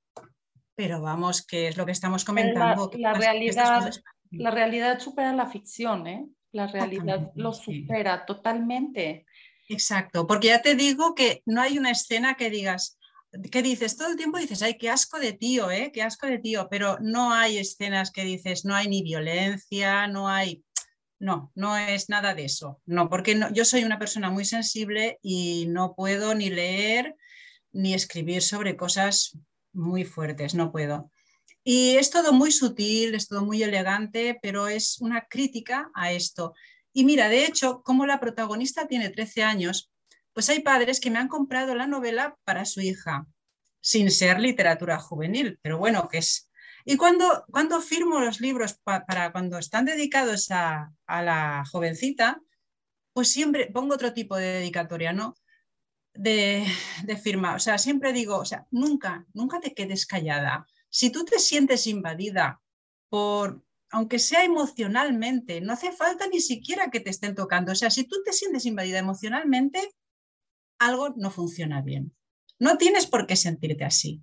pero 0.75 1.01
vamos, 1.01 1.47
que 1.47 1.69
es 1.69 1.77
lo 1.77 1.87
que 1.87 1.93
estamos 1.93 2.25
comentando. 2.25 2.91
La, 2.95 3.13
realidad, 3.13 3.91
la 4.31 4.51
realidad 4.51 4.99
supera 4.99 5.33
la 5.33 5.47
ficción, 5.47 6.07
¿eh? 6.07 6.27
La 6.53 6.67
realidad 6.67 7.31
lo 7.35 7.53
supera 7.53 8.25
totalmente. 8.27 9.27
Exacto, 9.69 10.27
porque 10.27 10.49
ya 10.49 10.63
te 10.63 10.75
digo 10.75 11.15
que 11.15 11.43
no 11.47 11.63
hay 11.63 11.79
una 11.79 11.93
escena 11.93 12.35
que 12.35 12.51
digas, 12.51 12.99
que 13.53 13.63
dices 13.63 13.97
todo 13.97 14.09
el 14.09 14.17
tiempo 14.17 14.39
dices, 14.39 14.63
ay, 14.63 14.77
qué 14.77 14.91
asco 14.91 15.21
de 15.21 15.33
tío, 15.33 15.71
¿eh? 15.71 15.93
Qué 15.95 16.03
asco 16.03 16.27
de 16.27 16.39
tío, 16.39 16.67
pero 16.69 16.99
no 17.01 17.33
hay 17.33 17.59
escenas 17.59 18.11
que 18.11 18.25
dices, 18.25 18.65
no 18.65 18.75
hay 18.75 18.89
ni 18.89 19.03
violencia, 19.03 20.09
no 20.09 20.29
hay, 20.29 20.65
no, 21.21 21.53
no 21.55 21.77
es 21.77 22.09
nada 22.09 22.35
de 22.35 22.47
eso, 22.47 22.81
no, 22.85 23.09
porque 23.09 23.37
no, 23.37 23.53
yo 23.53 23.65
soy 23.65 23.85
una 23.85 24.01
persona 24.01 24.31
muy 24.31 24.45
sensible 24.45 25.19
y 25.23 25.67
no 25.69 25.95
puedo 25.95 26.35
ni 26.35 26.51
leer 26.51 27.15
ni 27.73 27.95
escribir 27.95 28.43
sobre 28.43 28.77
cosas 28.77 29.39
muy 29.73 30.05
fuertes, 30.05 30.55
no 30.55 30.73
puedo. 30.73 31.11
Y 31.63 31.97
es 31.97 32.11
todo 32.11 32.33
muy 32.33 32.53
sutil, 32.53 33.15
es 33.15 33.29
todo 33.29 33.45
muy 33.45 33.63
elegante, 33.63 34.39
pero 34.43 34.69
es 34.69 34.99
una 35.01 35.27
crítica 35.29 35.91
a 35.95 36.13
esto. 36.13 36.55
Y 36.93 37.05
mira, 37.05 37.29
de 37.29 37.45
hecho, 37.45 37.83
como 37.83 38.07
la 38.07 38.19
protagonista 38.19 38.87
tiene 38.89 39.11
13 39.11 39.43
años, 39.43 39.91
pues 40.33 40.49
hay 40.49 40.61
padres 40.61 41.01
que 41.01 41.11
me 41.11 41.19
han 41.19 41.29
comprado 41.29 41.75
la 41.75 41.87
novela 41.87 42.37
para 42.45 42.65
su 42.65 42.81
hija, 42.81 43.27
sin 43.81 44.11
ser 44.11 44.41
literatura 44.41 44.99
juvenil, 44.99 45.59
pero 45.63 45.79
bueno, 45.79 46.09
que 46.09 46.19
es... 46.19 46.51
Y 46.87 46.97
cuando, 46.97 47.45
cuando 47.51 47.81
firmo 47.83 48.21
los 48.21 48.41
libros 48.41 48.81
para 48.83 49.33
cuando 49.33 49.59
están 49.59 49.85
dedicados 49.85 50.51
a, 50.51 50.91
a 51.07 51.23
la 51.23 51.63
jovencita, 51.71 52.41
pues 53.13 53.31
siempre 53.31 53.67
pongo 53.67 53.95
otro 53.95 54.15
tipo 54.15 54.37
de 54.37 54.47
dedicatoria, 54.47 55.13
¿no? 55.13 55.35
De, 56.15 56.67
firma. 57.23 57.55
O 57.55 57.59
sea, 57.59 57.79
siempre 57.79 58.13
digo, 58.13 58.39
o 58.39 58.45
sea, 58.45 58.67
nunca, 58.71 59.27
nunca 59.33 59.61
te 59.61 59.75
quedes 59.75 60.07
callada. 60.07 60.67
Si 60.89 61.11
tú 61.11 61.25
te 61.25 61.39
sientes 61.39 61.87
invadida 61.87 62.61
por, 63.09 63.65
aunque 63.91 64.19
sea 64.19 64.45
emocionalmente, 64.45 65.61
no 65.61 65.73
hace 65.73 65.93
falta 65.93 66.27
ni 66.29 66.41
siquiera 66.41 66.91
que 66.91 67.01
te 67.01 67.11
estén 67.11 67.35
tocando. 67.35 67.73
O 67.73 67.77
sea, 67.77 67.91
si 67.91 68.05
tú 68.05 68.17
te 68.25 68.33
sientes 68.33 68.67
invadida 68.67 68.99
emocionalmente, 68.99 69.95
algo 70.79 71.11
no 71.17 71.31
funciona 71.31 71.83
bien. 71.83 72.15
No 72.59 72.77
tienes 72.77 73.07
por 73.07 73.27
qué 73.27 73.37
sentirte 73.37 73.85
así. 73.85 74.21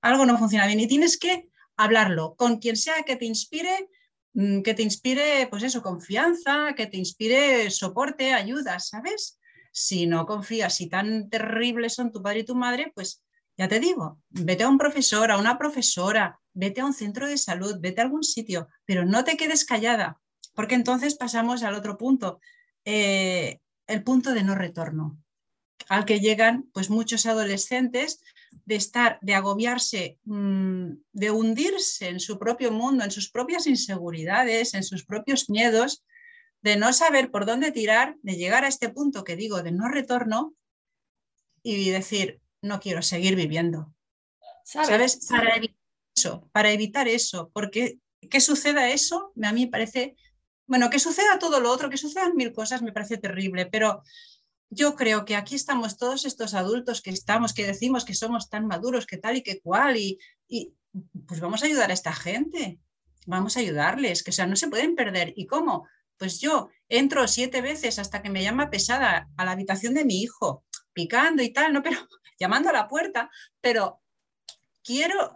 Algo 0.00 0.26
no 0.26 0.38
funciona 0.38 0.66
bien 0.66 0.80
y 0.80 0.88
tienes 0.88 1.18
que 1.18 1.48
hablarlo 1.76 2.34
con 2.36 2.58
quien 2.58 2.76
sea 2.76 3.02
que 3.04 3.16
te 3.16 3.24
inspire, 3.24 3.88
mm, 4.34 4.62
que 4.62 4.74
te 4.74 4.82
inspire, 4.82 5.46
pues 5.48 5.62
eso, 5.62 5.82
confianza, 5.82 6.74
que 6.76 6.86
te 6.86 6.96
inspire 6.96 7.70
soporte, 7.70 8.32
ayuda, 8.32 8.78
¿sabes? 8.78 9.38
Si 9.72 10.06
no 10.06 10.26
confías, 10.26 10.76
si 10.76 10.88
tan 10.88 11.28
terribles 11.28 11.94
son 11.94 12.12
tu 12.12 12.22
padre 12.22 12.40
y 12.40 12.44
tu 12.44 12.54
madre, 12.54 12.92
pues 12.94 13.22
ya 13.56 13.68
te 13.68 13.80
digo, 13.80 14.20
vete 14.30 14.64
a 14.64 14.68
un 14.68 14.78
profesor, 14.78 15.30
a 15.30 15.38
una 15.38 15.58
profesora, 15.58 16.40
vete 16.52 16.80
a 16.80 16.86
un 16.86 16.94
centro 16.94 17.26
de 17.26 17.38
salud, 17.38 17.76
vete 17.80 18.00
a 18.00 18.04
algún 18.04 18.22
sitio, 18.22 18.68
pero 18.84 19.04
no 19.04 19.24
te 19.24 19.36
quedes 19.36 19.64
callada, 19.64 20.20
porque 20.54 20.74
entonces 20.74 21.14
pasamos 21.16 21.62
al 21.62 21.74
otro 21.74 21.98
punto, 21.98 22.40
eh, 22.84 23.60
el 23.86 24.02
punto 24.02 24.32
de 24.32 24.42
no 24.42 24.54
retorno, 24.54 25.18
al 25.88 26.04
que 26.04 26.20
llegan 26.20 26.68
pues 26.72 26.90
muchos 26.90 27.26
adolescentes 27.26 28.22
de 28.64 28.76
estar, 28.76 29.18
de 29.22 29.34
agobiarse, 29.34 30.18
mm, 30.24 30.92
de 31.12 31.30
hundirse 31.30 32.08
en 32.08 32.20
su 32.20 32.38
propio 32.38 32.70
mundo, 32.70 33.04
en 33.04 33.10
sus 33.10 33.30
propias 33.30 33.66
inseguridades, 33.66 34.74
en 34.74 34.82
sus 34.82 35.04
propios 35.04 35.50
miedos, 35.50 36.04
de 36.62 36.76
no 36.76 36.92
saber 36.92 37.30
por 37.30 37.44
dónde 37.44 37.72
tirar, 37.72 38.16
de 38.22 38.36
llegar 38.36 38.64
a 38.64 38.68
este 38.68 38.88
punto 38.88 39.24
que 39.24 39.36
digo 39.36 39.62
de 39.62 39.72
no 39.72 39.88
retorno 39.88 40.54
y 41.62 41.90
decir, 41.90 42.40
no 42.62 42.80
quiero 42.80 43.02
seguir 43.02 43.36
viviendo. 43.36 43.92
¿Sabes? 44.64 45.26
Para 45.28 45.56
evitar 45.56 45.76
eso, 46.14 46.48
para 46.52 46.70
evitar 46.70 47.08
eso, 47.08 47.50
porque 47.52 47.98
que 48.30 48.40
suceda 48.40 48.90
eso, 48.90 49.32
a 49.42 49.52
mí 49.52 49.64
me 49.64 49.70
parece, 49.70 50.16
bueno, 50.66 50.88
que 50.88 51.00
suceda 51.00 51.40
todo 51.40 51.58
lo 51.58 51.70
otro, 51.70 51.90
que 51.90 51.96
sucedan 51.96 52.36
mil 52.36 52.52
cosas, 52.52 52.80
me 52.80 52.92
parece 52.92 53.18
terrible, 53.18 53.66
pero 53.66 54.02
yo 54.70 54.94
creo 54.94 55.24
que 55.24 55.34
aquí 55.34 55.56
estamos 55.56 55.98
todos 55.98 56.24
estos 56.24 56.54
adultos 56.54 57.02
que 57.02 57.10
estamos, 57.10 57.52
que 57.52 57.66
decimos 57.66 58.04
que 58.04 58.14
somos 58.14 58.48
tan 58.48 58.66
maduros, 58.66 59.06
que 59.06 59.18
tal 59.18 59.36
y 59.36 59.42
que 59.42 59.60
cual, 59.60 59.96
y, 59.96 60.18
y 60.46 60.72
pues 61.26 61.40
vamos 61.40 61.62
a 61.62 61.66
ayudar 61.66 61.90
a 61.90 61.94
esta 61.94 62.12
gente, 62.12 62.78
vamos 63.26 63.56
a 63.56 63.60
ayudarles, 63.60 64.22
que 64.22 64.30
o 64.30 64.32
sea, 64.32 64.46
no 64.46 64.56
se 64.56 64.68
pueden 64.68 64.94
perder. 64.94 65.32
¿Y 65.36 65.46
cómo? 65.46 65.88
Pues 66.22 66.38
yo 66.38 66.70
entro 66.88 67.26
siete 67.26 67.60
veces 67.62 67.98
hasta 67.98 68.22
que 68.22 68.30
me 68.30 68.44
llama 68.44 68.70
pesada 68.70 69.28
a 69.36 69.44
la 69.44 69.50
habitación 69.50 69.92
de 69.92 70.04
mi 70.04 70.22
hijo, 70.22 70.64
picando 70.92 71.42
y 71.42 71.52
tal, 71.52 71.72
no, 71.72 71.82
pero 71.82 71.96
llamando 72.38 72.70
a 72.70 72.72
la 72.72 72.86
puerta, 72.86 73.28
pero 73.60 74.00
quiero, 74.84 75.34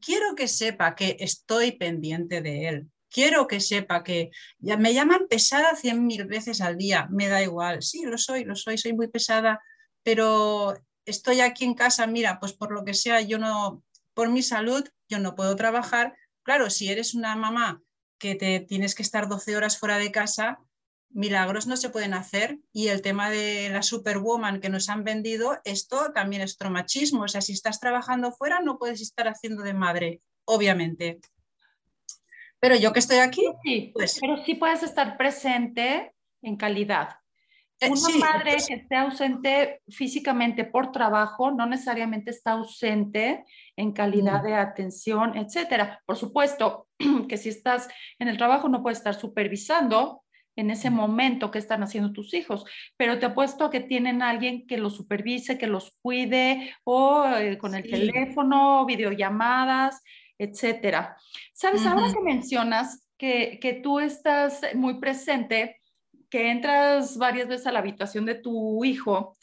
quiero 0.00 0.36
que 0.36 0.46
sepa 0.46 0.94
que 0.94 1.16
estoy 1.18 1.72
pendiente 1.72 2.40
de 2.40 2.68
él. 2.68 2.88
Quiero 3.10 3.48
que 3.48 3.58
sepa 3.58 4.04
que 4.04 4.30
ya 4.60 4.76
me 4.76 4.94
llaman 4.94 5.26
pesada 5.28 5.74
cien 5.74 6.06
mil 6.06 6.24
veces 6.26 6.60
al 6.60 6.76
día, 6.76 7.08
me 7.10 7.26
da 7.26 7.42
igual. 7.42 7.82
Sí, 7.82 8.04
lo 8.04 8.16
soy, 8.16 8.44
lo 8.44 8.54
soy, 8.54 8.78
soy 8.78 8.92
muy 8.92 9.08
pesada, 9.08 9.60
pero 10.04 10.80
estoy 11.04 11.40
aquí 11.40 11.64
en 11.64 11.74
casa, 11.74 12.06
mira, 12.06 12.38
pues 12.38 12.52
por 12.52 12.70
lo 12.70 12.84
que 12.84 12.94
sea, 12.94 13.22
yo 13.22 13.40
no, 13.40 13.82
por 14.14 14.28
mi 14.28 14.44
salud, 14.44 14.88
yo 15.08 15.18
no 15.18 15.34
puedo 15.34 15.56
trabajar. 15.56 16.16
Claro, 16.44 16.70
si 16.70 16.88
eres 16.92 17.14
una 17.14 17.34
mamá 17.34 17.82
que 18.18 18.34
te 18.34 18.60
tienes 18.60 18.94
que 18.94 19.02
estar 19.02 19.28
12 19.28 19.56
horas 19.56 19.78
fuera 19.78 19.98
de 19.98 20.12
casa, 20.12 20.60
milagros 21.10 21.66
no 21.66 21.76
se 21.76 21.90
pueden 21.90 22.14
hacer 22.14 22.58
y 22.72 22.88
el 22.88 23.02
tema 23.02 23.30
de 23.30 23.70
la 23.70 23.82
superwoman 23.82 24.60
que 24.60 24.68
nos 24.68 24.88
han 24.88 25.04
vendido, 25.04 25.58
esto 25.64 26.12
también 26.12 26.42
es 26.42 26.54
otro 26.54 26.70
machismo. 26.70 27.22
O 27.22 27.28
sea, 27.28 27.40
si 27.40 27.52
estás 27.52 27.80
trabajando 27.80 28.32
fuera 28.32 28.60
no 28.60 28.78
puedes 28.78 29.00
estar 29.00 29.28
haciendo 29.28 29.62
de 29.62 29.74
madre, 29.74 30.20
obviamente. 30.44 31.20
Pero 32.60 32.74
yo 32.74 32.92
que 32.92 32.98
estoy 32.98 33.18
aquí, 33.18 33.44
sí, 33.62 33.92
pues... 33.94 34.18
Pero 34.20 34.44
sí 34.44 34.54
puedes 34.54 34.82
estar 34.82 35.16
presente 35.16 36.12
en 36.42 36.56
calidad. 36.56 37.20
Eh, 37.80 37.90
Una 37.90 38.26
madre 38.26 38.56
que 38.66 38.74
esté 38.74 38.96
ausente 38.96 39.82
físicamente 39.88 40.64
por 40.64 40.90
trabajo 40.90 41.52
no 41.52 41.64
necesariamente 41.66 42.30
está 42.30 42.52
ausente 42.52 43.44
en 43.76 43.92
calidad 43.92 44.42
de 44.42 44.54
atención, 44.54 45.36
etcétera. 45.36 46.02
Por 46.04 46.16
supuesto 46.16 46.88
que 47.28 47.36
si 47.36 47.50
estás 47.50 47.88
en 48.18 48.28
el 48.28 48.36
trabajo 48.36 48.68
no 48.68 48.82
puedes 48.82 48.98
estar 48.98 49.14
supervisando 49.14 50.24
en 50.56 50.70
ese 50.70 50.90
momento 50.90 51.52
que 51.52 51.60
están 51.60 51.84
haciendo 51.84 52.12
tus 52.12 52.34
hijos, 52.34 52.64
pero 52.96 53.20
te 53.20 53.26
apuesto 53.26 53.66
a 53.66 53.70
que 53.70 53.78
tienen 53.78 54.22
alguien 54.22 54.66
que 54.66 54.76
los 54.76 54.96
supervise, 54.96 55.56
que 55.56 55.68
los 55.68 55.96
cuide 56.02 56.74
o 56.82 57.24
eh, 57.26 57.56
con 57.58 57.76
el 57.76 57.88
teléfono, 57.88 58.84
videollamadas, 58.84 60.02
etcétera. 60.36 61.16
Sabes, 61.52 61.86
ahora 61.86 62.12
que 62.12 62.20
mencionas 62.20 63.08
que, 63.16 63.60
que 63.60 63.74
tú 63.74 64.00
estás 64.00 64.62
muy 64.74 64.98
presente, 64.98 65.77
que 66.30 66.50
entras 66.50 67.16
varias 67.16 67.48
veces 67.48 67.66
a 67.66 67.72
la 67.72 67.78
habitación 67.78 68.24
de 68.26 68.34
tu 68.34 68.84
hijo, 68.84 69.36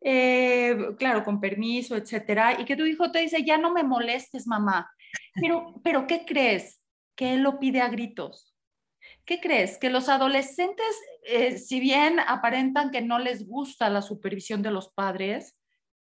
eh, 0.00 0.76
claro, 0.98 1.24
con 1.24 1.40
permiso, 1.40 1.96
etcétera, 1.96 2.60
y 2.60 2.64
que 2.64 2.76
tu 2.76 2.84
hijo 2.84 3.10
te 3.10 3.20
dice, 3.20 3.42
ya 3.44 3.58
no 3.58 3.72
me 3.72 3.82
molestes, 3.82 4.46
mamá. 4.46 4.90
Pero, 5.34 5.74
pero 5.84 6.06
¿qué 6.06 6.24
crees? 6.26 6.82
Que 7.14 7.34
él 7.34 7.42
lo 7.42 7.58
pide 7.58 7.80
a 7.80 7.88
gritos. 7.88 8.54
¿Qué 9.24 9.40
crees? 9.40 9.78
Que 9.78 9.90
los 9.90 10.08
adolescentes, 10.08 10.86
eh, 11.24 11.58
si 11.58 11.80
bien 11.80 12.20
aparentan 12.20 12.90
que 12.90 13.02
no 13.02 13.18
les 13.18 13.46
gusta 13.46 13.90
la 13.90 14.02
supervisión 14.02 14.62
de 14.62 14.70
los 14.70 14.90
padres, 14.90 15.56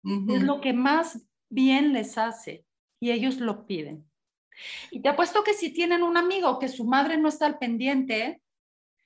es 0.03 0.43
lo 0.43 0.63
que 0.63 0.73
más 0.73 1.27
bien 1.51 1.93
les 1.93 2.17
hace 2.17 2.65
y 3.01 3.11
ellos 3.11 3.37
lo 3.37 3.67
piden. 3.67 4.09
Y 4.91 5.01
te 5.01 5.11
apuesto 5.11 5.45
que 5.45 5.53
si 5.53 5.73
tienen 5.73 6.03
un 6.03 6.17
amigo 6.17 6.59
que 6.59 6.69
su 6.69 6.85
madre 6.85 7.19
no 7.19 7.29
está 7.29 7.45
al 7.45 7.59
pendiente, 7.59 8.41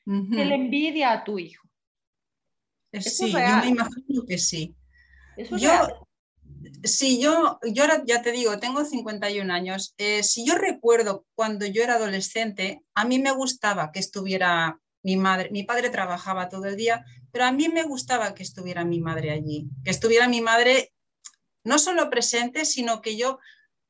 que 0.04 0.44
le 0.44 0.54
envidia 0.54 1.12
a 1.12 1.24
tu 1.24 1.38
hijo. 1.38 1.66
sí, 2.92 3.32
yo 3.32 3.56
me 3.56 3.68
imagino 3.68 4.24
que 4.26 4.38
sí. 4.38 4.74
yo, 5.58 5.70
Sí, 6.82 7.20
yo, 7.20 7.58
yo 7.62 7.82
ahora 7.82 8.02
ya 8.06 8.22
te 8.22 8.32
digo, 8.32 8.58
tengo 8.58 8.84
51 8.84 9.50
años. 9.50 9.94
Eh, 9.98 10.22
si 10.22 10.46
yo 10.46 10.54
recuerdo 10.54 11.26
cuando 11.34 11.66
yo 11.66 11.82
era 11.82 11.94
adolescente, 11.94 12.82
a 12.94 13.04
mí 13.04 13.18
me 13.18 13.32
gustaba 13.32 13.90
que 13.92 14.00
estuviera 14.00 14.78
mi 15.02 15.16
madre, 15.16 15.50
mi 15.50 15.62
padre 15.62 15.90
trabajaba 15.90 16.48
todo 16.48 16.66
el 16.66 16.76
día, 16.76 17.04
pero 17.30 17.44
a 17.44 17.52
mí 17.52 17.68
me 17.68 17.84
gustaba 17.84 18.34
que 18.34 18.42
estuviera 18.42 18.84
mi 18.84 19.00
madre 19.00 19.30
allí, 19.30 19.68
que 19.84 19.90
estuviera 19.90 20.28
mi 20.28 20.40
madre 20.40 20.92
no 21.64 21.78
solo 21.78 22.10
presente, 22.10 22.64
sino 22.64 23.00
que 23.00 23.16
yo, 23.16 23.38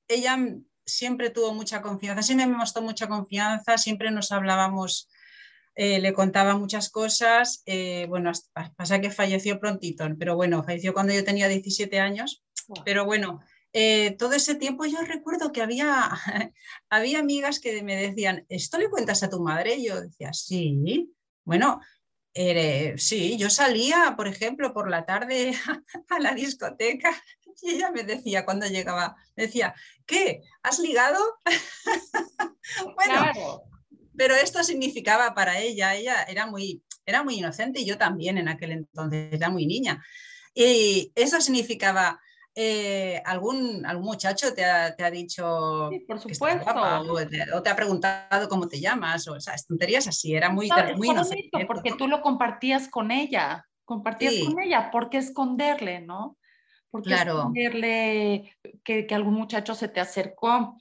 ella 0.09 0.37
siempre 0.87 1.31
tuvo 1.31 1.53
mucha 1.53 1.83
confianza, 1.83 2.23
siempre 2.23 2.47
me 2.47 2.57
mostró 2.57 2.83
mucha 2.83 3.09
confianza, 3.09 3.79
siempre 3.79 4.11
nos 4.11 4.33
hablábamos, 4.33 5.09
eh, 5.75 5.99
le 6.01 6.13
contaba 6.13 6.57
muchas 6.57 6.91
cosas. 6.91 7.63
Eh, 7.67 8.07
bueno, 8.09 8.31
pasa 8.77 9.01
que 9.01 9.11
falleció 9.11 9.59
prontito, 9.61 10.07
pero 10.19 10.37
bueno, 10.37 10.63
falleció 10.63 10.93
cuando 10.93 11.13
yo 11.13 11.25
tenía 11.25 11.49
17 11.49 11.99
años 12.01 12.45
pero 12.85 13.05
bueno, 13.05 13.41
eh, 13.73 14.13
todo 14.13 14.33
ese 14.33 14.55
tiempo 14.55 14.87
yo 14.87 14.99
recuerdo 15.03 15.53
que 15.53 15.61
había, 15.61 16.11
había 16.89 17.19
amigas 17.19 17.61
que 17.61 17.83
me 17.83 17.97
decían, 17.97 18.47
¿esto 18.49 18.79
le 18.79 18.89
cuentas 18.89 19.23
a 19.23 19.29
tu 19.29 19.41
madre? 19.41 19.75
Y 19.75 19.89
yo 19.89 20.01
decía, 20.01 20.33
sí. 20.33 21.13
Bueno, 21.45 21.81
sí, 22.97 23.37
yo 23.37 23.51
salía, 23.51 24.15
por 24.17 24.29
ejemplo, 24.29 24.73
por 24.73 24.89
la 24.89 25.05
tarde 25.05 25.53
a 26.09 26.19
la 26.21 26.35
discoteca 26.35 27.11
y 27.63 27.73
ella 27.73 27.91
me 27.91 28.03
decía 28.03 28.45
cuando 28.45 28.67
llegaba, 28.67 29.17
me 29.37 29.45
decía, 29.45 29.75
¿qué? 30.07 30.43
¿Has 30.63 30.79
ligado? 30.79 31.21
bueno, 32.97 33.63
pero 34.17 34.35
esto 34.35 34.63
significaba 34.63 35.35
para 35.35 35.59
ella, 35.59 35.95
ella 35.95 36.23
era 36.25 36.47
muy, 36.47 36.83
era 37.07 37.23
muy 37.23 37.37
inocente 37.37 37.81
y 37.81 37.85
yo 37.85 37.99
también 37.99 38.39
en 38.39 38.49
aquel 38.49 38.73
entonces 38.73 39.33
era 39.33 39.51
muy 39.51 39.67
niña. 39.67 40.03
Y 40.55 41.13
eso 41.15 41.41
significaba, 41.41 42.21
eh, 42.55 43.21
¿algún, 43.25 43.85
¿algún 43.85 44.07
muchacho 44.07 44.55
te 44.55 44.65
ha, 44.65 44.95
te 44.95 45.05
ha 45.05 45.11
dicho 45.11 45.91
por 46.07 46.21
supuesto. 46.21 46.71
o, 46.71 47.63
te, 47.63 47.71
ha 47.71 47.77
preguntado 47.77 48.49
cómo 48.49 48.69
te 48.69 48.81
llamas? 48.81 49.27
O 49.29 49.37
esas 49.37 49.67
tonterías 49.67 50.07
así, 50.07 50.35
era 50.35 50.51
muy, 50.51 50.71
muy 50.97 51.09
inocente. 51.09 51.67
Porque 51.67 51.93
tú 51.99 52.07
lo 52.07 52.23
compartías 52.23 52.89
con 52.89 53.11
ella, 53.11 53.67
compartías 53.85 54.35
con 54.45 54.61
ella, 54.63 54.91
¿por 54.91 55.11
qué 55.11 55.19
esconderle, 55.19 56.01
no? 56.01 56.37
¿Por 56.91 57.03
qué 57.03 57.15
esconderle 57.15 58.57
que, 58.85 59.07
que, 59.09 59.15
algún 59.17 59.35
muchacho 59.35 59.75
se 59.75 59.89
te 59.89 59.99
acercó? 59.99 60.77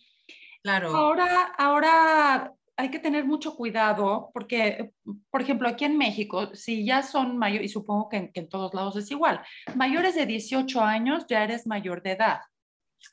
Claro. 0.61 0.95
Ahora, 0.95 1.55
ahora 1.57 2.53
hay 2.75 2.89
que 2.89 2.99
tener 2.99 3.25
mucho 3.25 3.55
cuidado 3.55 4.31
porque, 4.33 4.93
por 5.29 5.41
ejemplo, 5.41 5.67
aquí 5.67 5.85
en 5.85 5.97
México, 5.97 6.55
si 6.55 6.85
ya 6.85 7.03
son 7.03 7.37
mayores, 7.37 7.69
y 7.69 7.73
supongo 7.73 8.09
que 8.09 8.31
en, 8.33 8.49
todos 8.49 8.73
lados 8.73 8.95
es 8.95 9.11
igual, 9.11 9.41
mayores 9.75 10.15
de 10.15 10.25
18 10.25 10.81
años 10.81 11.25
ya 11.27 11.43
eres 11.43 11.67
mayor 11.67 12.01
de 12.01 12.11
edad. 12.11 12.41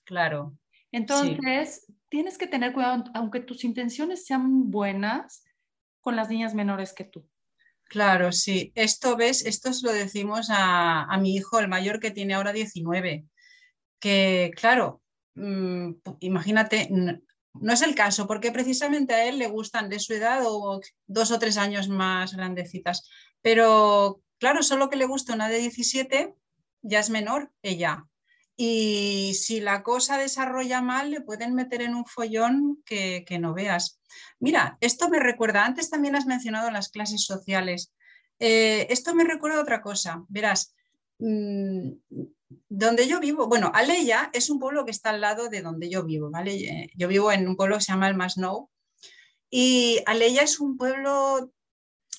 Claro. 0.04 0.56
Entonces, 0.92 1.86
tienes 2.08 2.38
que 2.38 2.46
tener 2.46 2.72
cuidado, 2.72 3.04
aunque 3.14 3.40
tus 3.40 3.64
intenciones 3.64 4.24
sean 4.24 4.70
buenas, 4.70 5.44
con 6.00 6.16
las 6.16 6.30
niñas 6.30 6.54
menores 6.54 6.92
que 6.94 7.04
tú. 7.04 7.28
Claro, 7.84 8.32
sí. 8.32 8.72
Esto 8.74 9.16
ves, 9.16 9.44
esto 9.44 9.70
lo 9.82 9.92
decimos 9.92 10.48
a, 10.50 11.04
a 11.04 11.18
mi 11.18 11.34
hijo, 11.34 11.58
el 11.58 11.68
mayor 11.68 12.00
que 12.00 12.10
tiene 12.10 12.34
ahora 12.34 12.52
19, 12.52 13.26
que 13.98 14.50
claro, 14.56 15.02
mm, 15.34 15.90
imagínate, 16.20 16.88
no 17.54 17.72
es 17.72 17.82
el 17.82 17.94
caso, 17.94 18.26
porque 18.26 18.52
precisamente 18.52 19.14
a 19.14 19.24
él 19.24 19.38
le 19.38 19.48
gustan 19.48 19.88
de 19.88 19.98
su 19.98 20.14
edad 20.14 20.42
o 20.44 20.80
dos 21.06 21.30
o 21.30 21.38
tres 21.38 21.56
años 21.56 21.88
más 21.88 22.34
grandecitas. 22.34 23.08
Pero 23.42 24.22
claro, 24.38 24.62
solo 24.62 24.88
que 24.88 24.96
le 24.96 25.06
gusta 25.06 25.34
una 25.34 25.48
de 25.48 25.58
17, 25.58 26.34
ya 26.82 27.00
es 27.00 27.10
menor 27.10 27.52
ella. 27.62 28.06
Y 28.56 29.32
si 29.34 29.60
la 29.60 29.82
cosa 29.82 30.18
desarrolla 30.18 30.82
mal, 30.82 31.10
le 31.10 31.22
pueden 31.22 31.54
meter 31.54 31.80
en 31.80 31.94
un 31.94 32.04
follón 32.04 32.82
que, 32.84 33.24
no 33.40 33.54
veas. 33.54 34.00
Mira, 34.38 34.76
esto 34.80 35.08
me 35.08 35.18
recuerda, 35.18 35.64
antes 35.64 35.88
también 35.88 36.14
has 36.14 36.26
mencionado 36.26 36.70
las 36.70 36.90
clases 36.90 37.24
sociales. 37.24 37.92
Eh, 38.38 38.86
esto 38.90 39.14
me 39.14 39.24
recuerda 39.24 39.62
otra 39.62 39.80
cosa. 39.80 40.24
Verás, 40.28 40.74
mm, 41.20 41.90
donde 42.68 43.06
yo 43.06 43.20
vivo, 43.20 43.46
bueno, 43.46 43.70
Aleya 43.74 44.30
es 44.32 44.50
un 44.50 44.58
pueblo 44.58 44.84
que 44.84 44.90
está 44.90 45.10
al 45.10 45.20
lado 45.20 45.48
de 45.48 45.62
donde 45.62 45.88
yo 45.88 46.04
vivo, 46.04 46.30
¿vale? 46.30 46.54
Eh, 46.54 46.90
yo 46.96 47.08
vivo 47.08 47.30
en 47.32 47.48
un 47.48 47.56
pueblo 47.56 47.76
que 47.76 47.84
se 47.84 47.92
llama 47.92 48.08
el 48.08 48.16
Masnou 48.16 48.70
y 49.50 50.00
Aleya 50.06 50.42
es 50.42 50.60
un 50.60 50.76
pueblo, 50.76 51.52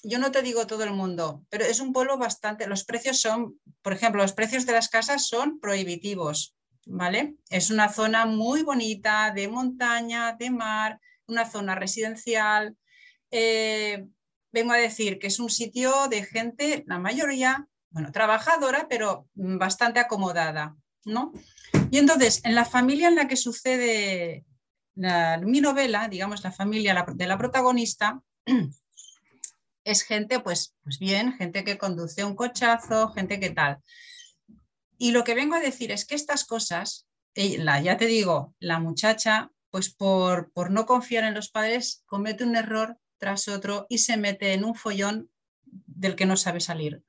yo 0.03 0.19
no 0.19 0.31
te 0.31 0.41
digo 0.41 0.67
todo 0.67 0.83
el 0.83 0.91
mundo, 0.91 1.45
pero 1.49 1.65
es 1.65 1.79
un 1.79 1.93
pueblo 1.93 2.17
bastante, 2.17 2.67
los 2.67 2.83
precios 2.83 3.21
son, 3.21 3.59
por 3.81 3.93
ejemplo, 3.93 4.21
los 4.21 4.33
precios 4.33 4.65
de 4.65 4.73
las 4.73 4.89
casas 4.89 5.27
son 5.27 5.59
prohibitivos, 5.59 6.55
¿vale? 6.85 7.35
Es 7.49 7.71
una 7.71 7.91
zona 7.91 8.25
muy 8.25 8.63
bonita, 8.63 9.31
de 9.33 9.47
montaña, 9.47 10.33
de 10.33 10.49
mar, 10.49 10.99
una 11.27 11.49
zona 11.49 11.75
residencial. 11.75 12.75
Eh, 13.31 14.05
vengo 14.51 14.73
a 14.73 14.77
decir 14.77 15.17
que 15.17 15.27
es 15.27 15.39
un 15.39 15.49
sitio 15.49 16.09
de 16.09 16.23
gente, 16.23 16.83
la 16.87 16.99
mayoría, 16.99 17.67
bueno, 17.91 18.12
trabajadora, 18.12 18.88
pero 18.89 19.27
bastante 19.34 19.99
acomodada, 19.99 20.75
¿no? 21.06 21.32
Y 21.91 21.97
entonces, 21.97 22.41
en 22.43 22.56
la 22.56 22.65
familia 22.65 23.10
en 23.10 23.15
la 23.15 23.27
que 23.27 23.36
sucede 23.36 24.45
mi 24.95 25.62
novela, 25.62 26.08
digamos, 26.08 26.43
la 26.43 26.51
familia 26.51 27.06
de 27.13 27.27
la 27.27 27.38
protagonista, 27.38 28.21
es 29.84 30.04
gente, 30.04 30.39
pues, 30.39 30.75
pues 30.84 30.99
bien, 30.99 31.34
gente 31.34 31.63
que 31.63 31.77
conduce 31.77 32.23
un 32.23 32.36
cochazo, 32.36 33.10
gente 33.10 33.39
que 33.39 33.49
tal. 33.49 33.80
Y 34.97 35.12
lo 35.12 35.23
que 35.23 35.36
vengo 35.36 35.56
a 35.56 35.60
decir 35.60 35.91
es 35.91 36.06
que 36.06 36.15
estas 36.15 36.45
cosas, 36.45 37.08
eh, 37.36 37.63
ya 37.84 37.97
te 37.97 38.06
digo, 38.06 38.54
la 38.60 38.80
muchacha, 38.80 39.51
pues 39.71 39.93
por, 39.93 40.51
por 40.51 40.69
no 40.69 40.86
confiar 40.86 41.23
en 41.23 41.34
los 41.34 41.49
padres, 41.49 42.04
comete 42.06 42.43
un 42.43 42.56
error 42.56 42.97
tras 43.17 43.47
otro 43.47 43.88
y 43.89 43.99
se 43.99 44.17
mete 44.17 44.54
en 44.54 44.63
un 44.63 44.75
follón 44.75 45.30
del 45.63 46.15
que 46.15 46.25
no 46.25 46.38
sabe 46.38 46.60
salir. 46.60 47.04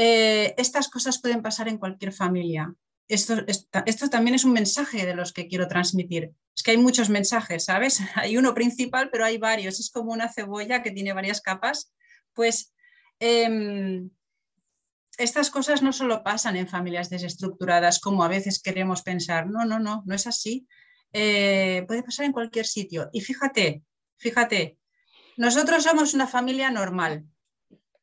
Eh, 0.00 0.54
estas 0.56 0.88
cosas 0.88 1.20
pueden 1.20 1.42
pasar 1.42 1.66
en 1.66 1.76
cualquier 1.76 2.12
familia. 2.12 2.72
Esto, 3.08 3.44
también 4.08 4.36
es 4.36 4.44
un 4.44 4.52
mensaje 4.52 5.04
de 5.04 5.16
los 5.16 5.32
que 5.32 5.48
quiero 5.48 5.66
transmitir. 5.66 6.30
Es 6.54 6.62
que 6.62 6.70
hay 6.70 6.76
muchos 6.76 7.08
mensajes, 7.08 7.64
¿sabes? 7.64 8.00
Hay 8.14 8.36
uno 8.36 8.54
principal, 8.54 9.10
pero 9.10 9.24
hay 9.24 9.38
varios. 9.38 9.80
Es 9.80 9.90
como 9.90 10.12
una 10.12 10.32
cebolla 10.32 10.84
que 10.84 10.92
tiene 10.92 11.12
varias 11.14 11.40
capas. 11.40 11.92
Pues 12.32 12.72
em, 13.18 14.10
estas 15.16 15.50
cosas 15.50 15.82
no 15.82 15.92
solo 15.92 16.22
pasan 16.22 16.54
en 16.56 16.68
familias 16.68 17.10
desestructuradas, 17.10 17.98
como 17.98 18.22
a 18.22 18.28
veces 18.28 18.62
queremos 18.62 19.02
pensar. 19.02 19.48
No, 19.50 19.64
no, 19.64 19.80
no, 19.80 20.04
no 20.06 20.14
es 20.14 20.28
así. 20.28 20.68
Eh, 21.12 21.84
puede 21.88 22.04
pasar 22.04 22.26
en 22.26 22.32
cualquier 22.32 22.66
sitio. 22.66 23.10
Y 23.12 23.20
fíjate, 23.20 23.82
fíjate, 24.16 24.78
nosotros 25.36 25.82
somos 25.82 26.14
una 26.14 26.28
familia 26.28 26.70
normal, 26.70 27.24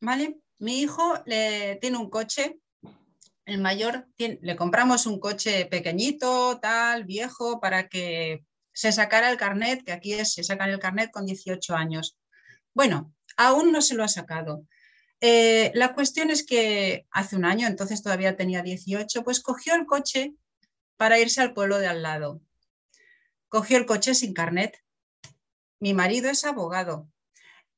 ¿vale? 0.02 0.42
Mi 0.60 0.82
hijo 0.82 1.22
le, 1.26 1.78
tiene 1.82 1.98
un 1.98 2.10
coche, 2.10 2.60
el 3.46 3.60
mayor 3.60 4.08
le 4.18 4.56
compramos 4.56 5.06
un 5.06 5.20
coche 5.20 5.66
pequeñito, 5.66 6.60
tal, 6.60 7.04
viejo, 7.04 7.60
para 7.60 7.88
que 7.90 8.44
se 8.74 8.92
sacara 8.92 9.30
el 9.30 9.38
carnet, 9.38 9.84
que 9.84 9.92
aquí 9.92 10.14
se 10.26 10.44
sacan 10.44 10.70
el 10.70 10.80
carnet 10.80 11.12
con 11.12 11.26
18 11.26 11.76
años. 11.76 12.18
Bueno, 12.74 13.14
aún 13.38 13.72
no 13.72 13.82
se 13.82 13.96
lo 13.96 14.04
ha 14.04 14.08
sacado. 14.08 14.66
Eh, 15.22 15.72
la 15.76 15.94
cuestión 15.94 16.30
es 16.30 16.46
que 16.46 17.08
hace 17.12 17.36
un 17.36 17.46
año, 17.46 17.68
entonces 17.68 18.04
todavía 18.04 18.36
tenía 18.36 18.62
18, 18.62 19.24
pues 19.24 19.40
cogió 19.40 19.76
el 19.76 19.86
coche 19.86 20.34
para 20.98 21.20
irse 21.20 21.42
al 21.42 21.54
pueblo 21.54 21.80
de 21.80 21.88
al 21.88 22.04
lado. 22.04 22.42
Cogió 23.48 23.78
el 23.78 23.86
coche 23.86 24.14
sin 24.14 24.34
carnet. 24.34 24.78
Mi 25.80 25.94
marido 25.94 26.30
es 26.30 26.44
abogado. 26.44 27.08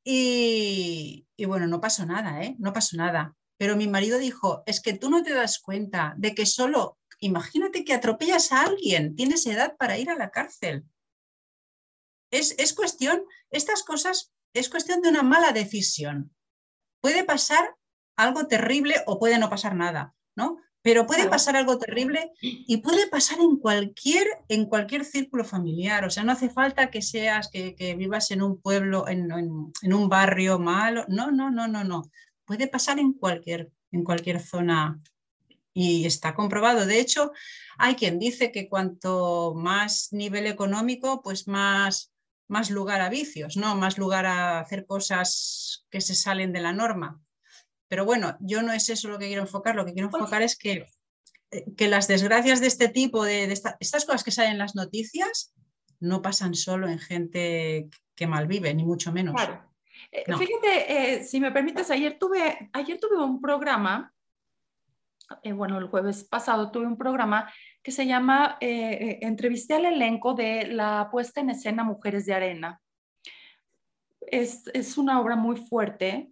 Y, 0.03 1.26
bueno, 1.45 1.67
no 1.67 1.80
pasó 1.80 2.06
nada, 2.06 2.43
¿eh? 2.43 2.56
No 2.60 2.73
pasó 2.73 2.97
nada. 2.97 3.36
Pero 3.58 3.76
mi 3.76 3.88
marido 3.88 4.17
dijo, 4.17 4.63
es 4.65 4.82
que 4.82 4.93
tú 4.93 5.10
no 5.10 5.23
te 5.23 5.34
das 5.34 5.60
cuenta 5.60 6.13
de 6.17 6.36
que 6.36 6.45
solo, 6.45 6.97
imagínate 7.19 7.84
que 7.84 7.93
atropellas 7.93 8.52
a 8.52 8.63
alguien, 8.63 9.15
tienes 9.15 9.45
edad 9.45 9.76
para 9.78 9.97
ir 9.97 10.10
a 10.10 10.15
la 10.15 10.32
cárcel. 10.32 10.86
Es, 12.32 12.56
es 12.58 12.73
cuestión, 12.73 13.23
estas 13.50 13.84
cosas, 13.84 14.34
es 14.54 14.69
cuestión 14.69 15.02
de 15.02 15.10
una 15.10 15.23
mala 15.23 15.52
decisión. 15.52 16.36
Puede 17.02 17.23
pasar 17.23 17.76
algo 18.17 18.47
terrible 18.47 18.95
o 19.06 19.19
puede 19.19 19.38
no 19.38 19.50
pasar 19.50 19.76
nada, 19.76 20.13
¿no? 20.36 20.58
Pero 20.88 21.06
puede 21.06 21.28
pasar 21.28 21.58
algo 21.58 21.78
terrible 21.78 22.32
y 22.39 22.78
puede 22.78 23.08
pasar 23.08 23.41
en 23.41 23.58
cualquier, 23.58 24.26
en 24.47 24.67
cualquier 24.67 25.04
círculo 25.04 25.43
familiar. 25.43 26.06
O 26.06 26.10
sea, 26.10 26.23
no 26.23 26.32
hace 26.32 26.50
falta 26.50 26.89
que 26.89 27.02
seas, 27.02 27.50
que, 27.50 27.95
vivas 27.97 28.32
en 28.32 28.41
un 28.41 28.62
pueblo, 28.62 29.06
en, 29.10 29.30
un 29.30 30.08
barrio 30.08 30.60
malo. 30.60 31.04
No, 31.10 31.30
no, 31.30 31.52
no, 31.52 31.67
no, 31.67 31.84
no. 31.84 32.10
Puede 32.45 32.69
pasar 32.69 33.00
en 33.00 33.12
cualquier, 33.12 33.69
en 33.91 34.06
cualquier 34.06 34.39
zona 34.39 35.02
y 35.73 36.06
está 36.06 36.34
comprobado. 36.34 36.86
De 36.86 37.02
hecho, 37.02 37.34
hay 37.78 37.95
quien 37.95 38.17
dice 38.17 38.54
que 38.54 38.69
cuanto 38.69 39.56
más 39.58 40.13
nivel 40.13 40.47
económico, 40.47 41.21
pues 41.21 41.50
más, 41.50 42.13
más 42.47 42.69
lugar 42.69 43.02
a 43.02 43.10
vicios, 43.10 43.58
¿no? 43.58 43.76
Más 43.76 43.97
lugar 43.97 44.26
a 44.26 44.62
hacer 44.62 44.86
cosas 44.86 45.86
que 45.89 46.00
se 46.00 46.15
salen 46.15 46.54
de 46.54 46.62
la 46.62 46.71
norma. 46.71 47.19
Pero 47.88 48.06
bueno, 48.06 48.38
yo 48.39 48.62
no 48.62 48.73
es 48.73 48.89
eso 48.89 49.10
lo 49.10 49.17
que 49.17 49.28
quiero 49.28 49.43
enfocar, 49.43 49.76
lo 49.76 49.86
que 49.86 49.93
quiero 49.93 50.08
enfocar 50.08 50.41
es 50.41 50.58
que, 50.58 50.88
eh, 51.52 51.65
que 51.76 51.88
las 51.88 52.08
desgracias 52.08 52.60
de 52.60 52.67
este 52.67 52.89
tipo, 52.89 53.23
de, 53.23 53.45
estas 53.80 54.06
cosas 54.06 54.23
que 54.23 54.32
salen 54.32 54.54
en 54.54 54.58
las 54.58 54.76
noticias, 54.76 55.54
no 56.00 56.21
pasan 56.21 56.54
solo 56.54 56.88
en 56.88 57.00
gente 57.00 57.88
que 58.15 58.28
malvive, 58.28 58.73
ni 58.73 58.84
mucho 58.84 59.12
menos. 59.12 59.36
Claro. 59.36 59.63
Eh, 60.12 60.26
fíjate, 60.26 61.15
eh, 61.15 61.23
si 61.23 61.39
me 61.39 61.52
permites, 61.52 61.89
ayer 61.89 62.17
tuve, 62.19 62.69
ayer 62.73 63.00
tuve 63.00 63.23
un 63.23 63.41
programa, 63.41 64.13
bueno, 65.43 65.78
el 65.78 65.88
jueves 65.88 66.23
pasado 66.23 66.71
tuve 66.71 66.88
un 66.88 66.97
programa 66.97 67.52
que 67.84 67.91
se 67.91 68.06
llama 68.06 68.58
Entrevisté 68.62 69.73
al 69.73 69.86
elenco 69.86 70.34
de 70.34 70.67
la 70.67 71.10
puesta 71.12 71.41
en 71.41 71.50
escena 71.50 71.84
Mujeres 71.84 72.26
de 72.26 72.34
Arena. 72.34 72.82
Es, 74.21 74.63
es 74.73 74.97
una 74.97 75.19
obra 75.19 75.36
muy 75.36 75.58
fuerte, 75.58 76.32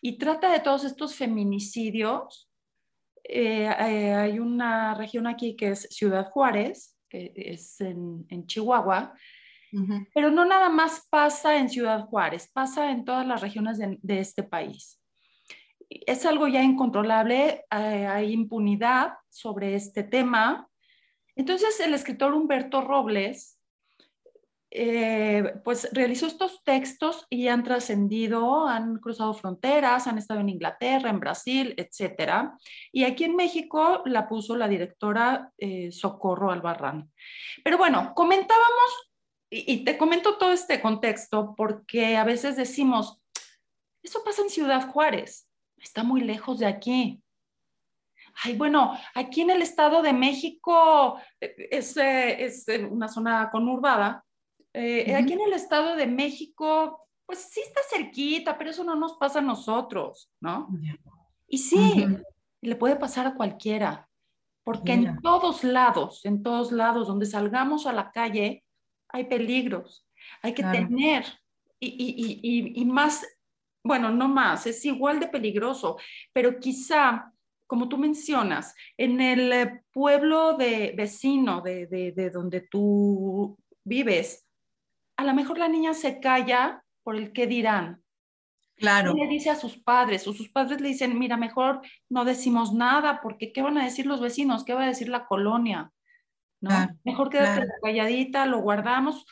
y 0.00 0.18
trata 0.18 0.50
de 0.50 0.60
todos 0.60 0.84
estos 0.84 1.14
feminicidios. 1.14 2.50
Eh, 3.24 3.64
eh, 3.64 4.14
hay 4.14 4.38
una 4.38 4.94
región 4.94 5.26
aquí 5.26 5.56
que 5.56 5.70
es 5.70 5.82
Ciudad 5.90 6.30
Juárez, 6.30 6.96
que 7.08 7.32
es 7.36 7.80
en, 7.80 8.26
Chihuahua, 8.46 9.14
pero 10.14 10.30
no 10.30 10.44
nada 10.44 10.68
más 10.68 11.06
pasa 11.10 11.56
en 11.56 11.68
Ciudad 11.68 12.06
Juárez, 12.06 12.50
pasa 12.52 12.90
en 12.90 13.04
todas 13.04 13.26
las 13.26 13.40
regiones 13.40 13.78
de, 13.78 14.18
este 14.18 14.42
país. 14.42 15.00
Es 15.88 16.26
algo 16.26 16.48
ya 16.48 16.62
incontrolable, 16.62 17.64
eh, 17.70 18.06
hay 18.06 18.32
impunidad 18.32 19.14
sobre 19.28 19.74
este 19.74 20.02
tema. 20.02 20.68
Entonces 21.36 21.78
el 21.80 21.94
escritor 21.94 22.34
Humberto 22.34 22.80
Robles 22.80 23.59
eh, 24.70 25.54
pues 25.64 25.88
realizó 25.92 26.26
estos 26.26 26.62
textos 26.62 27.26
y 27.28 27.48
han 27.48 27.64
trascendido, 27.64 28.68
han 28.68 28.98
cruzado 28.98 29.34
fronteras, 29.34 30.06
han 30.06 30.18
estado 30.18 30.40
en 30.40 30.48
Inglaterra, 30.48 31.10
en 31.10 31.18
Brasil, 31.18 31.74
etcétera. 31.76 32.56
Y 32.92 33.04
aquí 33.04 33.24
en 33.24 33.36
México 33.36 34.02
la 34.04 34.28
puso 34.28 34.56
la 34.56 34.68
directora 34.68 35.52
eh, 35.58 35.90
Socorro 35.90 36.52
Albarrán. 36.52 37.10
Pero 37.64 37.78
bueno, 37.78 38.12
comentábamos, 38.14 39.10
y, 39.50 39.72
y 39.72 39.84
te 39.84 39.98
comento 39.98 40.38
todo 40.38 40.52
este 40.52 40.80
contexto 40.80 41.54
porque 41.56 42.16
a 42.16 42.24
veces 42.24 42.56
decimos, 42.56 43.20
eso 44.02 44.22
pasa 44.24 44.42
en 44.42 44.50
Ciudad 44.50 44.88
Juárez, 44.90 45.48
está 45.76 46.04
muy 46.04 46.20
lejos 46.20 46.60
de 46.60 46.66
aquí. 46.66 47.20
Ay, 48.44 48.56
bueno, 48.56 48.96
aquí 49.14 49.40
en 49.40 49.50
el 49.50 49.60
Estado 49.60 50.02
de 50.02 50.12
México 50.12 51.20
eh, 51.40 51.68
es, 51.72 51.96
es 51.96 52.66
una 52.88 53.08
zona 53.08 53.50
conurbada, 53.50 54.24
eh, 54.72 55.14
aquí 55.14 55.32
en 55.32 55.40
el 55.40 55.52
Estado 55.52 55.96
de 55.96 56.06
México, 56.06 57.08
pues 57.26 57.48
sí 57.50 57.60
está 57.60 57.80
cerquita, 57.88 58.58
pero 58.58 58.70
eso 58.70 58.84
no 58.84 58.94
nos 58.94 59.14
pasa 59.14 59.38
a 59.38 59.42
nosotros, 59.42 60.30
¿no? 60.40 60.68
Y 61.46 61.58
sí, 61.58 62.06
le 62.60 62.76
puede 62.76 62.96
pasar 62.96 63.26
a 63.26 63.34
cualquiera, 63.34 64.08
porque 64.64 64.92
en 64.92 65.20
todos 65.20 65.64
lados, 65.64 66.24
en 66.24 66.42
todos 66.42 66.72
lados 66.72 67.08
donde 67.08 67.26
salgamos 67.26 67.86
a 67.86 67.92
la 67.92 68.10
calle, 68.10 68.64
hay 69.08 69.24
peligros. 69.24 70.06
Hay 70.42 70.54
que 70.54 70.62
tener, 70.62 71.24
y, 71.80 71.88
y, 71.88 72.40
y, 72.42 72.82
y, 72.82 72.84
más, 72.84 73.26
bueno, 73.82 74.10
no 74.10 74.28
más, 74.28 74.66
es 74.66 74.84
igual 74.84 75.18
de 75.18 75.28
peligroso, 75.28 75.96
pero 76.32 76.60
quizá, 76.60 77.32
como 77.66 77.88
tú 77.88 77.96
mencionas, 77.96 78.74
en 78.96 79.20
el 79.20 79.82
pueblo 79.92 80.54
de 80.54 80.92
vecino 80.96 81.60
de, 81.62 81.86
de, 81.86 82.12
de 82.12 82.30
donde 82.30 82.60
tú 82.62 83.58
vives, 83.84 84.46
a 85.20 85.24
lo 85.24 85.34
mejor 85.34 85.58
la 85.58 85.68
niña 85.68 85.92
se 85.92 86.18
calla 86.18 86.82
por 87.02 87.14
el 87.14 87.32
qué 87.32 87.46
dirán. 87.46 88.02
Claro. 88.76 89.12
Y 89.14 89.20
le 89.20 89.28
dice 89.28 89.50
a 89.50 89.54
sus 89.54 89.76
padres, 89.76 90.26
o 90.26 90.32
sus 90.32 90.48
padres 90.48 90.80
le 90.80 90.88
dicen, 90.88 91.18
mira, 91.18 91.36
mejor 91.36 91.82
no 92.08 92.24
decimos 92.24 92.72
nada, 92.72 93.20
porque 93.20 93.52
¿qué 93.52 93.60
van 93.60 93.76
a 93.76 93.84
decir 93.84 94.06
los 94.06 94.22
vecinos? 94.22 94.64
¿Qué 94.64 94.72
va 94.72 94.84
a 94.84 94.86
decir 94.86 95.10
la 95.10 95.26
colonia? 95.26 95.92
¿No? 96.62 96.70
mejor 97.04 97.28
quédate 97.28 97.66
calladita, 97.82 98.46
lo 98.46 98.60
guardamos 98.60 99.24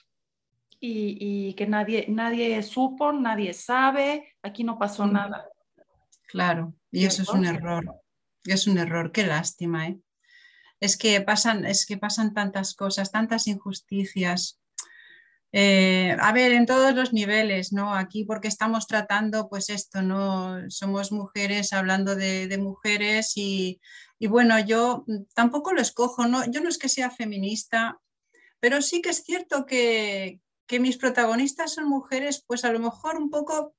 y, 0.81 1.55
que 1.55 1.67
nadie, 1.67 2.07
nadie 2.09 2.63
supo, 2.63 3.13
nadie 3.13 3.55
sabe, 3.55 4.35
aquí 4.43 4.65
no 4.65 4.79
pasó 4.79 5.07
nada. 5.07 5.49
Claro, 6.27 6.75
y 6.91 7.07
eso 7.07 7.23
es 7.23 7.31
un 7.31 7.47
error. 7.47 8.03
Es 8.45 8.67
un 8.67 8.77
error, 8.79 9.11
qué 9.13 9.27
lástima, 9.27 9.89
¿eh? 9.89 9.99
Es 10.81 10.97
que 10.97 11.21
pasan, 11.23 11.65
es 11.65 11.87
que 11.87 11.97
pasan 11.97 12.35
tantas 12.35 12.75
cosas, 12.75 13.11
tantas 13.11 13.47
injusticias. 13.47 14.61
Eh, 15.53 16.15
a 16.21 16.33
ver, 16.33 16.53
en 16.53 16.67
todos 16.67 16.95
los 16.95 17.13
niveles, 17.13 17.73
¿no? 17.73 17.95
Aquí 17.95 18.25
porque 18.25 18.49
estamos 18.49 18.87
tratando, 18.87 19.49
pues 19.49 19.71
esto, 19.71 20.03
¿no? 20.03 20.71
Somos 20.71 21.11
mujeres 21.11 21.73
hablando 21.73 22.17
de, 22.17 22.59
mujeres 22.59 23.33
y, 23.37 23.81
bueno, 24.21 24.59
yo 24.61 25.05
tampoco 25.35 25.73
lo 25.73 25.81
escojo, 25.81 26.27
¿no? 26.27 26.45
Yo 26.51 26.61
no 26.61 26.69
es 26.69 26.79
que 26.79 26.89
sea 26.89 27.11
feminista, 27.11 27.99
pero 28.61 28.83
sí 28.83 29.01
que 29.01 29.11
es 29.11 29.23
cierto 29.23 29.65
que, 29.65 30.41
que 30.67 30.81
mis 30.81 30.99
protagonistas 30.99 31.75
son 31.75 31.89
mujeres, 31.89 32.45
pues 32.47 32.65
a 32.65 32.73
lo 32.73 32.79
mejor 32.79 33.17
un 33.17 33.31
poco, 33.31 33.75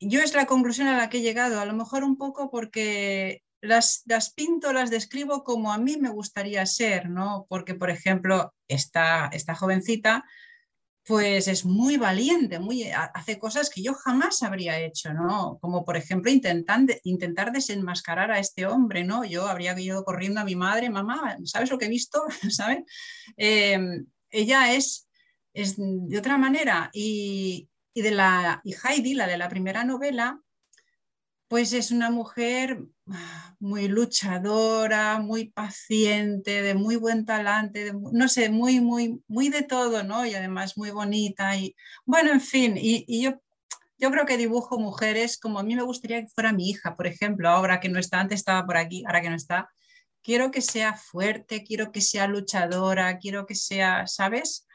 yo 0.00 0.20
es 0.20 0.34
la 0.34 0.46
conclusión 0.46 0.86
a 0.88 0.96
la 0.96 1.08
que 1.10 1.18
he 1.18 1.22
llegado, 1.22 1.60
a 1.60 1.64
lo 1.64 1.74
mejor 1.74 2.04
un 2.04 2.16
poco 2.16 2.50
porque 2.50 3.43
las, 3.64 4.02
las, 4.06 4.32
pinto, 4.32 4.72
las 4.72 4.90
describo 4.90 5.44
como 5.44 5.72
a 5.72 5.78
mí 5.78 5.96
me 5.96 6.10
gustaría 6.10 6.64
ser, 6.66 7.08
¿no? 7.08 7.46
Porque, 7.48 7.74
por 7.74 7.90
ejemplo, 7.90 8.54
esta, 8.68 9.28
esta 9.32 9.54
jovencita 9.54 10.24
pues 11.06 11.48
es 11.48 11.66
muy 11.66 11.98
valiente, 11.98 12.58
muy, 12.58 12.84
hace 12.90 13.38
cosas 13.38 13.68
que 13.68 13.82
yo 13.82 13.92
jamás 13.92 14.42
habría 14.42 14.80
hecho, 14.80 15.12
¿no? 15.12 15.58
Como 15.60 15.84
por 15.84 15.98
ejemplo 15.98 16.30
intentar, 16.30 17.52
desenmascarar 17.52 18.30
a 18.30 18.38
este 18.38 18.66
hombre, 18.66 19.04
¿no? 19.04 19.24
Yo 19.24 19.46
habría 19.46 19.78
ido 19.78 20.02
corriendo 20.04 20.40
a 20.40 20.44
mi 20.44 20.56
madre, 20.56 20.88
mamá, 20.88 21.36
¿sabes 21.44 21.70
lo 21.70 21.78
que 21.78 21.86
he 21.86 21.90
visto? 21.90 22.22
¿Sabes? 22.50 22.84
Em, 23.36 24.06
ella 24.30 24.72
es, 24.72 25.06
es 25.52 25.74
de 25.76 26.18
otra 26.18 26.38
manera 26.38 26.88
y, 26.94 27.68
y, 27.92 28.00
de 28.00 28.10
la, 28.10 28.62
y 28.64 28.74
Heidi, 28.74 29.12
la 29.12 29.26
de 29.26 29.36
la 29.36 29.50
primera 29.50 29.84
novela, 29.84 30.40
pues 31.48 31.72
es 31.72 31.90
una 31.90 32.10
mujer 32.10 32.82
ah, 33.10 33.54
muy 33.60 33.88
luchadora, 33.88 35.18
muy 35.18 35.50
paciente, 35.50 36.62
de 36.62 36.74
muy 36.74 36.96
buen 36.96 37.24
talante, 37.24 37.92
no 38.12 38.28
sé, 38.28 38.48
muy, 38.50 38.80
muy, 38.80 39.22
muy 39.28 39.48
de 39.50 39.62
todo, 39.62 40.02
¿no? 40.02 40.26
Y 40.26 40.34
además 40.34 40.76
muy 40.76 40.90
bonita. 40.90 41.56
Y 41.56 41.76
bueno, 42.04 42.32
en 42.32 42.40
fin, 42.40 42.74
y, 42.76 43.22
yo, 43.22 43.40
yo 43.98 44.10
creo 44.10 44.26
que 44.26 44.36
dibujo 44.36 44.78
mujeres 44.78 45.38
como 45.38 45.58
a 45.58 45.62
mí 45.62 45.76
me 45.76 45.82
gustaría 45.82 46.22
que 46.22 46.28
fuera 46.28 46.52
mi 46.52 46.70
hija, 46.70 46.96
por 46.96 47.06
ejemplo, 47.06 47.48
ahora 47.48 47.80
que 47.80 47.88
no 47.88 47.98
está, 47.98 48.20
antes 48.20 48.40
estaba 48.40 48.64
por 48.66 48.76
aquí, 48.76 49.04
ahora 49.06 49.20
que 49.20 49.30
no 49.30 49.36
está. 49.36 49.68
Quiero 50.22 50.50
que 50.50 50.62
sea 50.62 50.94
fuerte, 50.94 51.64
quiero 51.64 51.92
que 51.92 52.00
sea 52.00 52.26
luchadora, 52.26 53.18
quiero 53.18 53.44
que 53.44 53.54
sea, 53.54 54.06
¿sabes? 54.06 54.66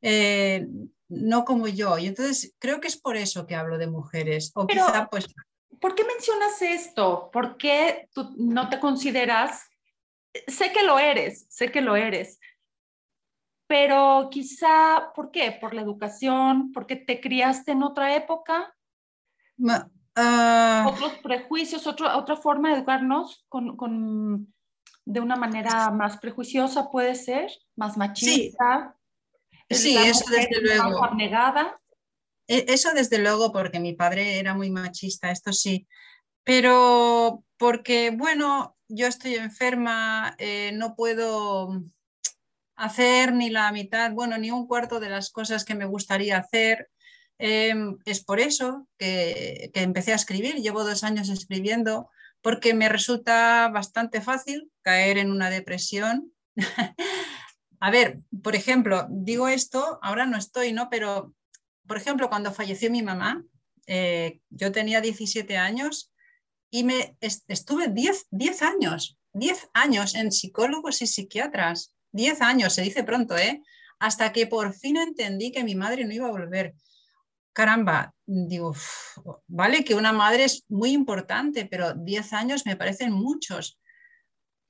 Eh, 0.00 0.66
no 1.08 1.44
como 1.44 1.68
yo. 1.68 1.98
Y 1.98 2.06
entonces 2.06 2.54
creo 2.58 2.80
que 2.80 2.88
es 2.88 2.96
por 2.96 3.16
eso 3.16 3.46
que 3.46 3.56
hablo 3.56 3.78
de 3.78 3.88
mujeres. 3.88 4.52
O 4.54 4.66
quizá 4.66 5.08
pues 5.10 5.26
¿por 5.82 5.96
qué 5.96 6.04
mencionas 6.04 6.62
esto? 6.62 7.28
¿Por 7.32 7.58
qué 7.58 8.08
tú 8.14 8.32
no 8.38 8.70
te 8.70 8.78
consideras? 8.78 9.68
Sé 10.46 10.72
que 10.72 10.84
lo 10.84 10.98
eres, 10.98 11.46
sé 11.50 11.70
que 11.70 11.82
lo 11.82 11.96
eres, 11.96 12.38
pero 13.66 14.28
quizá, 14.30 15.12
¿por 15.14 15.30
qué? 15.30 15.50
¿Por 15.60 15.74
la 15.74 15.82
educación? 15.82 16.72
¿Porque 16.72 16.94
te 16.94 17.20
criaste 17.20 17.72
en 17.72 17.82
otra 17.82 18.14
época? 18.14 18.74
Ah. 20.14 20.86
¿Otros 20.88 21.14
prejuicios? 21.22 21.86
Otra, 21.86 22.16
¿Otra 22.16 22.36
forma 22.36 22.68
de 22.68 22.76
educarnos 22.76 23.44
con, 23.48 24.54
de 25.04 25.20
una 25.20 25.36
manera 25.36 25.90
más 25.90 26.16
prejuiciosa 26.18 26.90
puede 26.90 27.14
ser? 27.14 27.50
¿Más 27.74 27.96
machista? 27.96 28.96
Sí, 29.68 29.96
eso 29.96 30.24
desde 30.30 30.60
luego. 30.60 31.04
E, 31.18 31.74
eso 32.46 32.92
desde 32.94 33.18
luego, 33.18 33.52
porque 33.52 33.80
mi 33.80 33.94
padre 33.94 34.38
era 34.38 34.54
muy 34.54 34.70
machista, 34.70 35.30
esto 35.30 35.52
sí, 35.52 35.86
pero 36.44 37.44
porque, 37.56 38.10
bueno, 38.10 38.76
yo 38.88 39.06
estoy 39.06 39.36
enferma, 39.36 40.34
eh, 40.38 40.72
no 40.74 40.94
puedo 40.96 41.82
hacer 42.76 43.32
ni 43.32 43.50
la 43.50 43.70
mitad, 43.72 44.12
bueno, 44.12 44.38
ni 44.38 44.50
un 44.50 44.66
cuarto 44.66 45.00
de 45.00 45.08
las 45.08 45.30
cosas 45.30 45.64
que 45.64 45.74
me 45.74 45.84
gustaría 45.84 46.38
hacer. 46.38 46.90
Em, 47.38 47.98
es 48.04 48.24
por 48.24 48.40
eso 48.40 48.88
que, 48.98 49.70
que 49.72 49.82
empecé 49.82 50.12
a 50.12 50.16
escribir, 50.16 50.56
llevo 50.56 50.84
dos 50.84 51.04
años 51.04 51.28
escribiendo, 51.28 52.10
porque 52.40 52.74
me 52.74 52.88
resulta 52.88 53.68
bastante 53.68 54.20
fácil 54.20 54.70
caer 54.82 55.18
en 55.18 55.30
una 55.30 55.48
depresión. 55.50 56.32
a 57.80 57.90
ver, 57.90 58.20
por 58.42 58.56
ejemplo, 58.56 59.06
digo 59.10 59.48
esto, 59.48 59.98
ahora 60.02 60.26
no 60.26 60.36
estoy, 60.36 60.72
¿no? 60.72 60.88
Pero 60.90 61.34
por 61.86 61.96
ejemplo, 61.96 62.28
cuando 62.28 62.52
falleció 62.52 62.90
mi 62.90 63.02
mamá, 63.02 63.44
eh, 63.86 64.40
yo 64.50 64.72
tenía 64.72 65.00
17 65.00 65.56
años 65.56 66.12
y 66.70 66.84
me 66.84 67.16
estuve 67.20 67.88
10, 67.88 68.26
10 68.30 68.62
años, 68.62 69.18
10 69.32 69.68
años 69.74 70.14
en 70.14 70.32
psicólogos 70.32 71.02
y 71.02 71.06
psiquiatras, 71.06 71.94
10 72.12 72.40
años, 72.42 72.74
se 72.74 72.82
dice 72.82 73.04
pronto, 73.04 73.36
¿eh? 73.36 73.62
Hasta 73.98 74.32
que 74.32 74.46
por 74.46 74.74
fin 74.74 74.96
entendí 74.96 75.52
que 75.52 75.64
mi 75.64 75.74
madre 75.74 76.04
no 76.04 76.12
iba 76.12 76.28
a 76.28 76.32
volver. 76.32 76.74
Caramba, 77.52 78.14
digo, 78.26 78.74
vale 79.46 79.84
que 79.84 79.94
una 79.94 80.12
madre 80.12 80.44
es 80.44 80.64
muy 80.68 80.92
importante, 80.92 81.66
pero 81.66 81.94
10 81.94 82.32
años 82.32 82.66
me 82.66 82.76
parecen 82.76 83.12
muchos. 83.12 83.78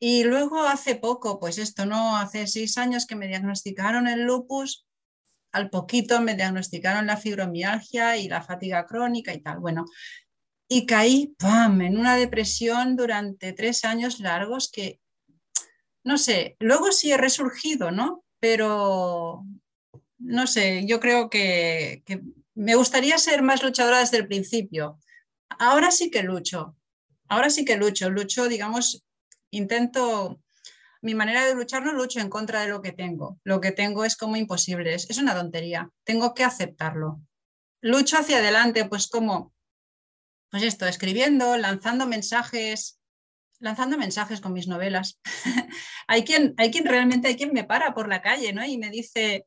Y 0.00 0.24
luego 0.24 0.62
hace 0.62 0.96
poco, 0.96 1.38
pues 1.38 1.58
esto 1.58 1.86
no, 1.86 2.16
hace 2.16 2.46
6 2.46 2.78
años 2.78 3.06
que 3.06 3.14
me 3.14 3.28
diagnosticaron 3.28 4.08
el 4.08 4.24
lupus 4.24 4.86
al 5.52 5.70
poquito 5.70 6.20
me 6.20 6.34
diagnosticaron 6.34 7.06
la 7.06 7.16
fibromialgia 7.16 8.16
y 8.16 8.28
la 8.28 8.42
fatiga 8.42 8.86
crónica 8.86 9.32
y 9.34 9.40
tal. 9.40 9.58
Bueno, 9.60 9.84
y 10.68 10.86
caí, 10.86 11.34
en 11.40 11.98
una 11.98 12.16
depresión 12.16 12.96
durante 12.96 13.52
tres 13.52 13.84
años 13.84 14.20
largos 14.20 14.70
que, 14.70 15.00
no 16.04 16.16
sé, 16.16 16.56
luego 16.60 16.92
sí 16.92 17.12
he 17.12 17.18
resurgido, 17.18 17.90
¿no? 17.90 18.24
Pero, 18.40 19.44
no 20.18 20.46
sé, 20.46 20.86
yo 20.86 20.98
creo 20.98 21.28
que, 21.28 22.02
que 22.06 22.22
me 22.54 22.74
gustaría 22.74 23.18
ser 23.18 23.42
más 23.42 23.62
luchadora 23.62 24.00
desde 24.00 24.16
el 24.16 24.26
principio. 24.26 24.98
Ahora 25.58 25.90
sí 25.90 26.10
que 26.10 26.22
lucho, 26.22 26.76
ahora 27.28 27.50
sí 27.50 27.64
que 27.64 27.76
lucho, 27.76 28.08
lucho, 28.08 28.48
digamos, 28.48 29.04
intento 29.50 30.40
mi 31.02 31.14
manera 31.14 31.44
de 31.44 31.54
luchar 31.54 31.84
no 31.84 31.92
lucho 31.92 32.20
en 32.20 32.30
contra 32.30 32.62
de 32.62 32.68
lo 32.68 32.80
que 32.80 32.92
tengo. 32.92 33.38
Lo 33.44 33.60
que 33.60 33.72
tengo 33.72 34.04
es 34.04 34.16
como 34.16 34.36
imposible, 34.36 34.94
es, 34.94 35.18
una 35.18 35.34
tontería. 35.34 35.90
Tengo 36.04 36.32
que 36.32 36.44
aceptarlo. 36.44 37.20
Lucho 37.80 38.16
hacia 38.16 38.38
adelante, 38.38 38.84
pues 38.84 39.08
como, 39.08 39.52
pues 40.50 40.62
esto, 40.62 40.86
escribiendo, 40.86 41.56
lanzando 41.56 42.06
mensajes, 42.06 43.00
lanzando 43.58 43.98
mensajes 43.98 44.40
con 44.40 44.52
mis 44.52 44.68
novelas. 44.68 45.20
hay, 46.06 46.22
quien, 46.24 46.54
hay 46.56 46.70
quien 46.70 46.86
realmente, 46.86 47.28
hay 47.28 47.36
quien 47.36 47.52
me 47.52 47.64
para 47.64 47.94
por 47.94 48.08
la 48.08 48.22
calle, 48.22 48.52
¿no? 48.52 48.64
Y 48.64 48.78
me 48.78 48.90
dice, 48.90 49.44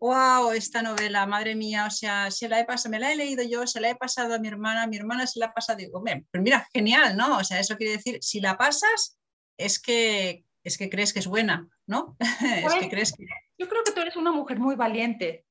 wow, 0.00 0.52
esta 0.52 0.80
novela, 0.80 1.26
madre 1.26 1.54
mía, 1.54 1.84
o 1.86 1.90
sea, 1.90 2.30
se 2.30 2.48
la 2.48 2.60
he 2.60 2.64
pasado, 2.64 2.92
me 2.92 2.98
la 2.98 3.12
he 3.12 3.16
leído 3.16 3.42
yo, 3.42 3.66
se 3.66 3.80
la 3.80 3.90
he 3.90 3.96
pasado 3.96 4.34
a 4.34 4.38
mi 4.38 4.48
hermana, 4.48 4.86
mi 4.86 4.96
hermana 4.96 5.26
se 5.26 5.38
la 5.38 5.46
ha 5.46 5.52
pasado, 5.52 5.78
digo, 5.78 6.02
pues 6.02 6.42
mira, 6.42 6.66
genial, 6.72 7.14
¿no? 7.14 7.36
O 7.36 7.44
sea, 7.44 7.60
eso 7.60 7.76
quiere 7.76 7.98
decir, 7.98 8.18
si 8.22 8.40
la 8.40 8.56
pasas, 8.56 9.18
es 9.58 9.78
que, 9.78 10.44
es 10.68 10.78
que 10.78 10.88
crees 10.88 11.12
que 11.12 11.18
es 11.18 11.26
buena, 11.26 11.68
¿no? 11.86 12.16
es 12.64 12.74
que 12.74 12.88
crees 12.88 13.12
que... 13.12 13.26
Yo 13.58 13.68
creo 13.68 13.82
que 13.84 13.92
tú 13.92 14.00
eres 14.00 14.16
una 14.16 14.32
mujer 14.32 14.58
muy 14.58 14.76
valiente, 14.76 15.44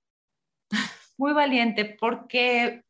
muy 1.18 1.34
valiente, 1.34 1.98
porque 2.00 2.84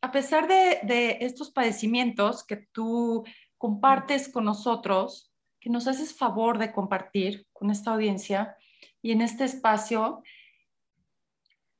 a 0.00 0.12
pesar 0.12 0.46
de, 0.48 1.18
estos 1.20 1.50
padecimientos 1.50 2.44
que 2.44 2.56
tú 2.72 3.24
compartes 3.58 4.28
con 4.28 4.44
nosotros, 4.44 5.32
que 5.60 5.70
nos 5.70 5.86
haces 5.86 6.16
favor 6.16 6.58
de 6.58 6.72
compartir 6.72 7.46
con 7.52 7.70
esta 7.70 7.92
audiencia 7.92 8.56
y 9.02 9.12
en 9.12 9.20
este 9.20 9.44
espacio, 9.44 10.22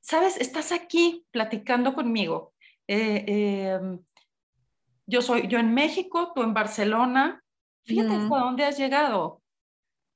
sabes, 0.00 0.36
estás 0.38 0.72
aquí 0.72 1.26
platicando 1.30 1.94
conmigo. 1.94 2.54
Eh, 2.88 3.24
em, 3.26 4.00
yo 5.06 5.22
soy 5.22 5.46
yo 5.48 5.58
en 5.58 5.72
México, 5.72 6.32
tú 6.34 6.42
en 6.42 6.54
Barcelona. 6.54 7.42
Fíjate 7.84 8.12
hasta 8.12 8.38
dónde 8.38 8.64
has 8.64 8.76
llegado. 8.76 9.40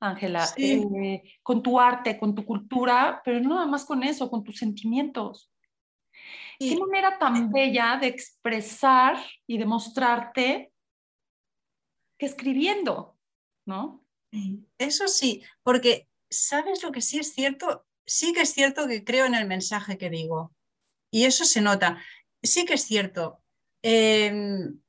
Ángela, 0.00 0.48
eh, 0.56 1.22
con 1.42 1.62
tu 1.62 1.78
arte, 1.78 2.18
con 2.18 2.34
tu 2.34 2.44
cultura, 2.46 3.20
pero 3.22 3.38
no 3.40 3.50
nada 3.50 3.66
más 3.66 3.84
con 3.84 4.02
eso, 4.02 4.30
con 4.30 4.42
tus 4.42 4.56
sentimientos. 4.56 5.52
Qué 6.58 6.76
manera 6.78 7.18
tan 7.18 7.50
bella 7.52 7.98
de 8.00 8.06
expresar 8.08 9.18
y 9.46 9.58
de 9.58 9.66
mostrarte 9.66 10.72
que 12.18 12.26
escribiendo, 12.26 13.18
¿no? 13.66 14.04
Eso 14.78 15.08
sí, 15.08 15.42
porque 15.62 16.08
sabes 16.30 16.82
lo 16.82 16.92
que 16.92 17.02
sí 17.02 17.18
es 17.18 17.34
cierto, 17.34 17.86
sí 18.06 18.32
que 18.32 18.42
es 18.42 18.52
cierto 18.52 18.86
que 18.86 19.04
creo 19.04 19.26
en 19.26 19.34
el 19.34 19.46
mensaje 19.46 19.98
que 19.98 20.10
digo. 20.10 20.54
Y 21.10 21.24
eso 21.24 21.44
se 21.44 21.60
nota. 21.60 22.02
Sí 22.42 22.64
que 22.64 22.74
es 22.74 22.84
cierto. 22.84 23.42
Em, 23.82 24.80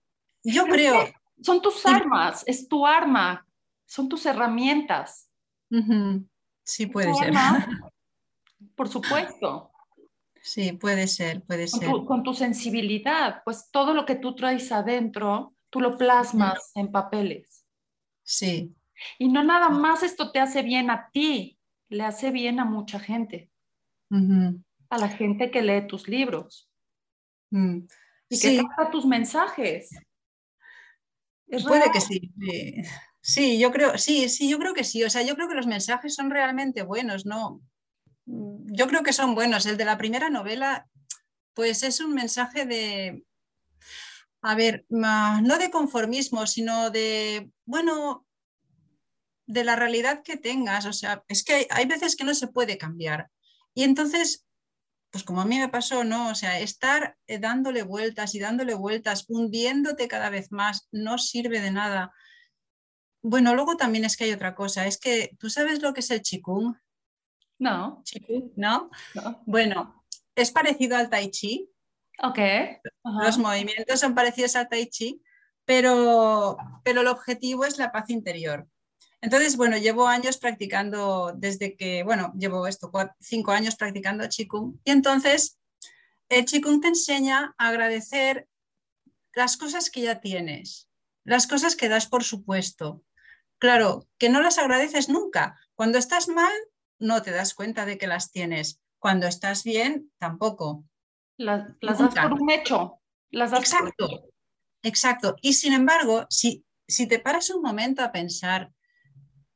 yo 0.44 0.66
creo... 0.66 1.12
Son 1.42 1.62
tus 1.62 1.86
armas, 1.86 2.44
es 2.46 2.68
tu 2.68 2.86
arma 2.86 3.48
son 3.92 4.08
tus 4.08 4.26
herramientas. 4.26 5.30
Sí, 6.64 6.86
puede 6.86 7.14
ser. 7.14 7.34
por 8.76 8.88
supuesto. 8.88 9.70
Sí, 10.42 10.72
puede 10.72 11.08
ser, 11.08 11.44
puede 11.44 11.70
con 11.70 11.80
ser. 11.82 11.90
Tu, 11.90 12.06
con 12.06 12.24
tu 12.24 12.34
sensibilidad, 12.34 13.42
pues 13.44 13.70
todo 13.70 13.94
lo 13.94 14.06
que 14.06 14.16
tú 14.16 14.34
traes 14.34 14.72
adentro, 14.72 15.56
tú 15.70 15.82
lo 15.82 15.98
plasmas 15.98 16.72
en 16.76 16.90
papeles. 16.90 17.66
Sí. 18.24 18.74
Y 19.20 19.28
no 19.28 19.44
nada 19.44 19.68
más 19.68 20.04
esto 20.04 20.32
te 20.32 20.40
hace 20.40 20.62
bien 20.62 20.90
a 20.90 21.10
ti, 21.12 21.60
le 21.90 22.06
hace 22.06 22.32
bien 22.32 22.62
a 22.62 22.66
mucha 22.66 22.98
gente. 22.98 23.52
A 24.10 24.98
la 24.98 25.10
gente 25.10 25.52
que 25.52 25.62
lee 25.62 25.86
tus 25.86 26.08
libros. 26.08 26.70
Mm. 27.50 27.80
Y 28.30 28.40
que 28.40 28.58
trata 28.58 28.90
tus 28.90 29.06
mensajes. 29.06 29.90
Puede 31.68 31.92
que 31.92 32.00
sí. 32.00 32.32
Sí, 33.22 33.60
yo 33.60 33.72
creo, 33.72 33.98
sí, 33.98 34.30
sí, 34.30 34.50
yo 34.50 34.58
creo 34.60 34.74
que 34.74 34.84
sí. 34.84 35.04
O 35.04 35.10
sea, 35.10 35.22
yo 35.22 35.36
creo 35.36 35.48
que 35.48 35.56
los 35.56 35.68
mensajes 35.68 36.16
son 36.16 36.32
realmente 36.32 36.82
buenos, 36.84 37.26
¿no? 37.26 37.62
Mm, 38.26 38.74
yo 38.74 38.88
creo 38.88 39.04
que 39.04 39.14
son 39.14 39.36
buenos. 39.36 39.66
El 39.66 39.78
de 39.78 39.86
la 39.86 39.98
primera 39.98 40.30
novela, 40.30 40.88
pues 41.54 41.84
es 41.84 42.00
un 42.00 42.14
mensaje 42.14 42.66
de, 42.66 43.24
a 44.42 44.56
ver, 44.56 44.86
no 44.90 45.58
de 45.60 45.70
conformismo, 45.70 46.48
sino 46.48 46.90
de, 46.90 47.52
bueno, 47.66 48.26
de 49.46 49.64
la 49.64 49.76
realidad 49.76 50.24
que 50.24 50.38
tengas. 50.38 50.86
O 50.86 50.94
sea, 50.94 51.24
es 51.28 51.44
que 51.44 51.68
hay, 51.70 51.86
veces 51.86 52.16
que 52.16 52.24
no 52.24 52.34
se 52.34 52.48
puede 52.48 52.78
cambiar. 52.78 53.30
Y 53.76 53.84
entonces, 53.84 54.48
pues 55.12 55.24
como 55.24 55.42
a 55.42 55.46
mí 55.46 55.60
me 55.60 55.70
pasó, 55.70 56.04
¿no? 56.04 56.30
O 56.30 56.36
sea, 56.36 56.60
estar 56.60 57.18
eh, 57.28 57.38
dándole 57.38 57.84
vueltas 57.84 58.34
y 58.34 58.40
dándole 58.40 58.74
vueltas, 58.74 59.26
hundiéndote 59.28 60.08
cada 60.08 60.30
vez 60.30 60.52
más, 60.52 60.88
no 60.92 61.20
sirve 61.20 61.62
de 61.62 61.72
nada. 61.72 62.12
Bueno, 63.22 63.54
luego 63.56 63.78
también 63.78 64.06
es 64.06 64.18
que 64.18 64.26
hay 64.26 64.32
otra 64.32 64.56
cosa, 64.56 64.88
es 64.88 64.98
que 64.98 65.36
tú 65.40 65.50
sabes 65.50 65.82
lo 65.82 65.94
que 65.94 66.00
es 66.00 66.10
el 66.12 66.22
chikung. 66.22 66.76
No. 67.60 68.04
¿no? 68.56 68.90
Bueno, 69.46 70.04
es 70.36 70.52
parecido 70.52 70.98
al 70.98 71.10
tai 71.10 71.30
chi. 71.30 71.70
Ok. 72.24 72.40
Los 73.24 73.38
movimientos 73.38 74.00
son 74.00 74.16
parecidos 74.16 74.56
al 74.56 74.68
tai 74.68 74.88
chi, 74.88 75.22
pero, 75.66 76.58
pero 76.84 77.02
el 77.02 77.08
objetivo 77.08 77.66
es 77.66 77.78
la 77.78 77.92
paz 77.92 78.10
interior. 78.10 78.68
Entonces, 79.22 79.56
bueno, 79.56 79.78
llevo 79.78 80.08
años 80.08 80.38
practicando 80.38 81.34
desde 81.38 81.76
que, 81.76 82.04
bueno, 82.04 82.34
llevo 82.36 82.66
esto, 82.66 82.92
cinco 83.20 83.52
años 83.52 83.76
practicando 83.76 84.28
Qigong. 84.28 84.80
Y 84.84 84.92
entonces, 84.92 85.60
el 86.28 86.46
Qigong 86.46 86.82
te 86.82 86.88
enseña 86.88 87.54
a 87.58 87.68
agradecer 87.68 88.48
las 89.34 89.58
cosas 89.58 89.92
que 89.92 90.02
ya 90.02 90.20
tienes, 90.20 90.90
las 91.24 91.46
cosas 91.46 91.76
que 91.76 91.88
das 91.88 92.08
por 92.08 92.24
supuesto. 92.24 93.04
Claro, 93.62 94.08
que 94.18 94.30
no 94.30 94.42
las 94.42 94.58
agradeces 94.58 95.08
nunca. 95.08 95.56
Cuando 95.76 96.00
estás 96.00 96.28
mal, 96.28 96.52
no 96.98 97.22
te 97.22 97.30
das 97.30 97.54
cuenta 97.54 97.86
de 97.86 98.00
que 98.00 98.08
las 98.08 98.32
tienes. 98.32 98.82
Cuando 98.98 99.28
estás 99.28 99.64
bien, 99.64 100.12
tampoco. 100.18 100.84
Las, 101.38 101.80
das 101.80 102.16
por 102.16 102.42
un 102.42 102.50
hecho. 102.50 103.00
Las 103.30 103.52
das 103.52 103.60
exacto, 103.60 104.32
exacto. 104.82 105.36
Y 105.44 105.54
sin 105.54 105.74
embargo, 105.74 106.26
si, 106.28 106.66
si 106.88 107.06
te 107.08 107.20
paras 107.20 107.52
un 107.52 107.62
momento 107.62 108.04
a 108.04 108.12
pensar 108.12 108.72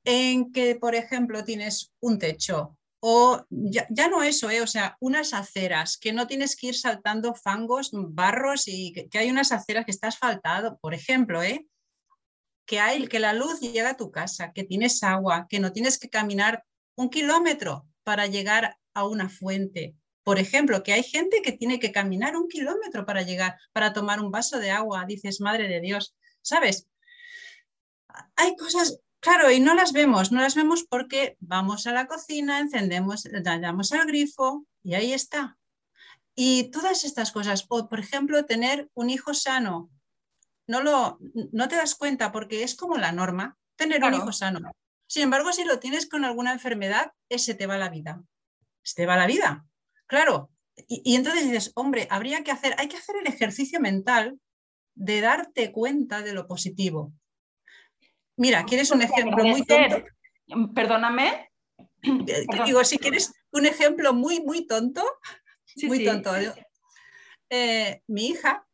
en 0.03 0.51
que, 0.51 0.75
por 0.75 0.93
ejemplo, 0.93 1.43
tienes 1.43 1.91
un 1.99 2.19
techo 2.19 2.77
o 2.99 3.43
ya, 3.49 4.07
no 4.07 4.21
eso, 4.21 4.51
¿eh? 4.51 4.61
o 4.61 4.67
sea, 4.67 4.97
unas 4.99 5.33
aceras, 5.33 5.97
que 5.97 6.13
no 6.13 6.27
tienes 6.27 6.55
que 6.55 6.67
ir 6.67 6.75
saltando 6.75 7.33
fangos, 7.33 7.89
barros 7.91 8.67
y 8.67 8.93
que, 8.93 9.17
hay 9.17 9.31
unas 9.31 9.51
aceras 9.51 9.85
que 9.85 9.91
estás 9.91 10.17
faltado, 10.17 10.77
por 10.79 10.93
ejemplo, 10.93 11.41
¿eh? 11.41 11.67
Que, 12.65 12.79
hay, 12.79 13.07
que 13.07 13.19
la 13.19 13.33
luz 13.33 13.59
llega 13.59 13.91
a 13.91 13.97
tu 13.97 14.11
casa, 14.11 14.51
que 14.53 14.63
tienes 14.63 15.03
agua, 15.03 15.47
que 15.49 15.59
no 15.59 15.71
tienes 15.71 15.97
que 15.97 16.09
caminar 16.09 16.63
un 16.95 17.09
kilómetro 17.09 17.87
para 18.03 18.27
llegar 18.27 18.77
a 18.93 19.05
una 19.05 19.29
fuente. 19.29 19.95
Por 20.23 20.39
ejemplo, 20.39 20.81
que 20.83 20.93
hay 20.93 21.03
gente 21.03 21.41
que 21.41 21.51
tiene 21.51 21.79
que 21.79 21.91
caminar 21.91 22.35
un 22.35 22.47
kilómetro 22.47 23.05
para 23.05 23.21
llegar, 23.21 23.57
para 23.73 23.93
tomar 23.93 24.19
un 24.19 24.31
vaso 24.31 24.59
de 24.59 24.71
agua. 24.71 25.05
Dices, 25.05 25.39
madre 25.39 25.67
de 25.67 25.81
Dios, 25.81 26.15
¿sabes? 26.41 26.87
Hay 28.35 28.55
cosas, 28.55 28.99
Claro, 29.25 29.49
y 29.49 29.59
no 29.59 29.73
las 29.73 29.91
vemos, 29.91 30.31
no 30.31 30.39
las 30.39 30.53
vemos 30.53 30.83
porque 30.83 31.35
vamos 31.39 31.87
a 31.87 31.91
la 31.91 32.05
cocina, 32.05 32.59
encendemos, 32.59 33.23
damos 33.43 33.91
al 33.91 34.05
grifo 34.05 34.67
y 34.83 34.93
ahí 34.93 35.13
está. 35.13 35.57
Y 36.35 36.69
todas 36.69 37.03
estas 37.05 37.31
cosas, 37.31 37.65
o 37.69 37.89
por 37.89 37.99
ejemplo, 37.99 38.45
tener 38.45 38.87
un 38.93 39.09
hijo 39.09 39.33
sano, 39.33 39.89
no, 40.67 40.81
lo, 40.81 41.19
no 41.51 41.67
te 41.67 41.75
das 41.75 41.95
cuenta 41.95 42.31
porque 42.31 42.63
es 42.63 42.75
como 42.75 42.97
la 42.97 43.11
norma, 43.11 43.57
tener 43.75 44.03
un 44.03 44.13
hijo 44.13 44.31
sano. 44.31 44.59
Sin 45.07 45.23
embargo, 45.23 45.51
si 45.53 45.63
lo 45.63 45.79
tienes 45.79 46.09
con 46.09 46.25
alguna 46.25 46.51
enfermedad, 46.51 47.11
ese 47.29 47.53
te 47.53 47.67
va 47.67 47.77
la 47.77 47.89
vida. 47.89 48.21
Se 48.83 48.95
te 48.95 49.05
va 49.05 49.17
la 49.17 49.27
vida. 49.27 49.65
Claro. 50.07 50.49
Y, 50.87 51.01
y 51.05 51.15
entonces 51.15 51.43
dices, 51.43 51.71
hombre, 51.75 52.07
habría 52.09 52.43
que 52.43 52.51
hacer, 52.51 52.75
hay 52.77 52.87
que 52.87 52.97
hacer 52.97 53.15
el 53.17 53.27
ejercicio 53.27 53.79
mental 53.79 54.39
de 54.95 55.21
darte 55.21 55.71
cuenta 55.71 56.21
de 56.21 56.33
lo 56.33 56.47
positivo. 56.47 57.13
Mira, 58.37 58.65
¿quieres 58.65 58.91
un 58.91 59.01
ejemplo 59.01 59.43
muy 59.43 59.65
tonto? 59.65 60.03
Perdóname. 60.73 61.51
Eh, 62.01 62.45
digo, 62.65 62.83
si 62.83 62.97
quieres 62.97 63.33
un 63.51 63.65
ejemplo 63.65 64.13
muy, 64.13 64.41
muy 64.41 64.67
tonto, 64.67 65.03
muy 65.83 66.03
tonto. 66.05 66.31
Eh, 67.49 68.01
mi 68.07 68.27
hija, 68.27 68.67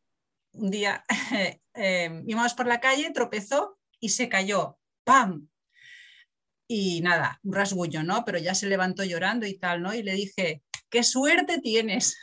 un 0.54 0.70
día 0.70 1.04
eh, 1.74 2.24
íbamos 2.26 2.54
por 2.54 2.68
la 2.68 2.80
calle, 2.80 3.12
tropezó 3.12 3.80
y 3.99 4.10
se 4.10 4.30
cayó. 4.30 4.78
¡Pam! 5.04 5.47
Y 6.68 7.02
nada, 7.02 7.39
un 7.43 7.54
rasguño, 7.54 8.04
¿no? 8.04 8.24
Pero 8.24 8.38
ya 8.38 8.56
se 8.56 8.68
levantó 8.68 9.04
llorando 9.04 9.45
y 9.45 9.58
tal, 9.58 9.82
¿no? 9.82 9.93
Y 9.93 10.04
le 10.04 10.14
dije, 10.14 10.64
¡qué 10.89 11.04
suerte 11.04 11.60
tienes! 11.60 12.18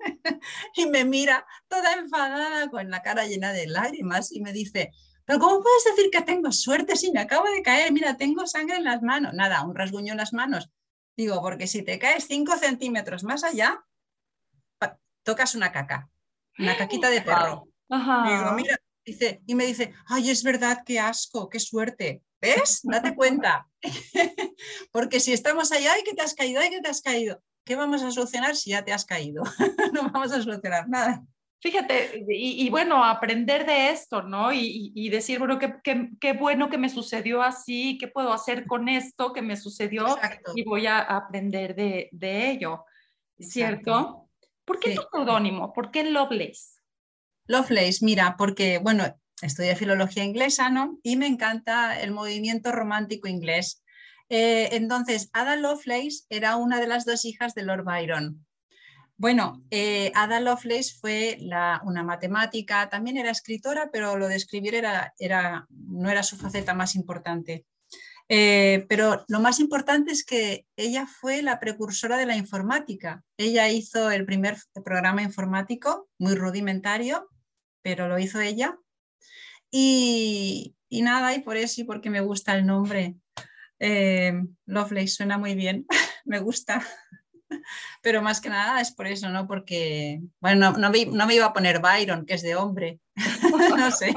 y 0.74 0.86
me 0.86 1.04
mira 1.04 1.46
toda 1.68 1.92
enfadada 1.94 2.68
con 2.70 2.90
la 2.90 3.02
cara 3.02 3.26
llena 3.26 3.52
de 3.52 3.66
lágrimas 3.66 4.32
y 4.32 4.40
me 4.40 4.52
dice, 4.52 4.90
pero 5.24 5.38
¿cómo 5.38 5.62
puedes 5.62 5.84
decir 5.84 6.10
que 6.10 6.22
tengo 6.22 6.52
suerte 6.52 6.96
si 6.96 7.12
me 7.12 7.20
acabo 7.20 7.48
de 7.50 7.62
caer? 7.62 7.92
Mira, 7.92 8.16
tengo 8.16 8.46
sangre 8.46 8.76
en 8.76 8.84
las 8.84 9.02
manos. 9.02 9.32
Nada, 9.34 9.62
un 9.62 9.74
rasguño 9.74 10.12
en 10.12 10.18
las 10.18 10.32
manos. 10.32 10.70
Digo, 11.16 11.40
porque 11.40 11.66
si 11.66 11.82
te 11.82 11.98
caes 11.98 12.26
5 12.26 12.56
centímetros 12.58 13.22
más 13.22 13.44
allá, 13.44 13.84
tocas 15.22 15.54
una 15.54 15.72
caca, 15.72 16.10
una 16.58 16.76
caquita 16.76 17.10
de 17.10 17.22
perro. 17.22 17.68
Digo, 17.88 18.52
mira, 18.54 18.76
dice, 19.04 19.42
y 19.46 19.54
me 19.54 19.66
dice, 19.66 19.92
ay, 20.06 20.30
es 20.30 20.42
verdad, 20.42 20.82
qué 20.84 20.98
asco, 20.98 21.48
qué 21.48 21.60
suerte. 21.60 22.22
¿Ves? 22.40 22.80
Date 22.82 23.14
cuenta. 23.14 23.66
porque 24.92 25.20
si 25.20 25.32
estamos 25.32 25.72
allá, 25.72 25.92
ay, 25.94 26.02
que 26.02 26.14
te 26.14 26.22
has 26.22 26.34
caído, 26.34 26.60
ay, 26.60 26.70
que 26.70 26.80
te 26.80 26.88
has 26.88 27.00
caído. 27.00 27.42
¿Qué 27.64 27.76
vamos 27.76 28.02
a 28.02 28.10
solucionar 28.10 28.56
si 28.56 28.70
ya 28.70 28.84
te 28.84 28.92
has 28.92 29.06
caído? 29.06 29.42
no 29.92 30.10
vamos 30.10 30.32
a 30.32 30.42
solucionar 30.42 30.88
nada. 30.88 31.24
Fíjate, 31.64 32.26
y, 32.28 32.68
bueno, 32.68 33.02
aprender 33.02 33.64
de 33.64 33.88
esto, 33.88 34.22
¿no? 34.22 34.52
Y, 34.52 35.08
decir, 35.08 35.38
bueno, 35.38 35.58
qué, 35.58 36.32
bueno 36.34 36.68
que 36.68 36.76
me 36.76 36.90
sucedió 36.90 37.40
así, 37.40 37.96
qué 37.96 38.06
puedo 38.06 38.34
hacer 38.34 38.66
con 38.66 38.86
esto 38.90 39.32
que 39.32 39.40
me 39.40 39.56
sucedió 39.56 40.18
y 40.54 40.62
voy 40.62 40.86
a 40.86 40.98
aprender 40.98 41.74
de, 41.74 42.50
ello, 42.50 42.84
¿cierto? 43.38 44.23
¿Por 44.64 44.80
qué 44.80 44.94
tu 44.94 45.02
seudónimo? 45.12 45.72
¿Por 45.72 45.90
qué 45.90 46.04
Lovelace? 46.04 46.80
Lovelace, 47.46 48.04
mira, 48.04 48.36
porque, 48.38 48.78
bueno, 48.78 49.04
estudié 49.42 49.76
filología 49.76 50.24
inglesa, 50.24 50.70
¿no? 50.70 50.98
Y 51.02 51.16
me 51.16 51.26
encanta 51.26 52.00
el 52.00 52.12
movimiento 52.12 52.72
romántico 52.72 53.28
inglés. 53.28 53.82
Eh, 54.28 54.70
entonces, 54.72 55.28
Ada 55.32 55.56
Lovelace 55.56 56.24
era 56.30 56.56
una 56.56 56.80
de 56.80 56.86
las 56.86 57.04
dos 57.04 57.24
hijas 57.24 57.54
de 57.54 57.64
Lord 57.64 57.84
Byron. 57.84 58.46
Bueno, 59.16 59.62
eh, 59.70 60.10
Ada 60.14 60.40
Lovelace 60.40 60.94
fue 61.00 61.38
una 61.84 62.02
matemática, 62.02 62.88
también 62.88 63.16
era 63.16 63.30
escritora, 63.30 63.90
pero 63.92 64.16
lo 64.16 64.28
de 64.28 64.36
escribir 64.36 64.74
era, 64.74 65.14
era, 65.18 65.66
no 65.70 66.10
era 66.10 66.22
su 66.22 66.36
faceta 66.36 66.74
más 66.74 66.96
importante. 66.96 67.64
Eh, 68.28 68.86
pero 68.88 69.24
lo 69.28 69.40
más 69.40 69.60
importante 69.60 70.12
es 70.12 70.24
que 70.24 70.66
ella 70.76 71.06
fue 71.06 71.42
la 71.42 71.60
precursora 71.60 72.16
de 72.16 72.26
la 72.26 72.36
informática. 72.36 73.22
Ella 73.36 73.68
hizo 73.68 74.10
el 74.10 74.24
primer 74.24 74.56
programa 74.84 75.22
informático, 75.22 76.08
muy 76.18 76.34
rudimentario, 76.34 77.28
pero 77.82 78.08
lo 78.08 78.18
hizo 78.18 78.40
ella. 78.40 78.78
Y, 79.70 80.74
nada, 80.90 81.34
y 81.34 81.40
por 81.40 81.56
eso 81.56 81.80
y 81.80 81.84
porque 81.84 82.08
me 82.08 82.20
gusta 82.20 82.54
el 82.54 82.64
nombre. 82.64 83.16
Eh, 83.80 84.32
Lovelace 84.66 85.08
suena 85.08 85.36
muy 85.36 85.54
bien, 85.54 85.86
me 86.24 86.38
gusta. 86.38 86.86
Pero 88.02 88.22
más 88.22 88.40
que 88.40 88.48
nada 88.48 88.80
es 88.80 88.92
por 88.92 89.06
eso, 89.06 89.28
¿no? 89.30 89.46
Porque, 89.46 90.20
bueno, 90.40 90.72
no, 90.72 90.90
me, 90.90 91.34
iba 91.34 91.46
a 91.46 91.52
poner 91.52 91.80
Byron, 91.80 92.24
que 92.24 92.34
es 92.34 92.42
de 92.42 92.56
hombre. 92.56 93.00
no 93.76 93.90
sé. 93.90 94.14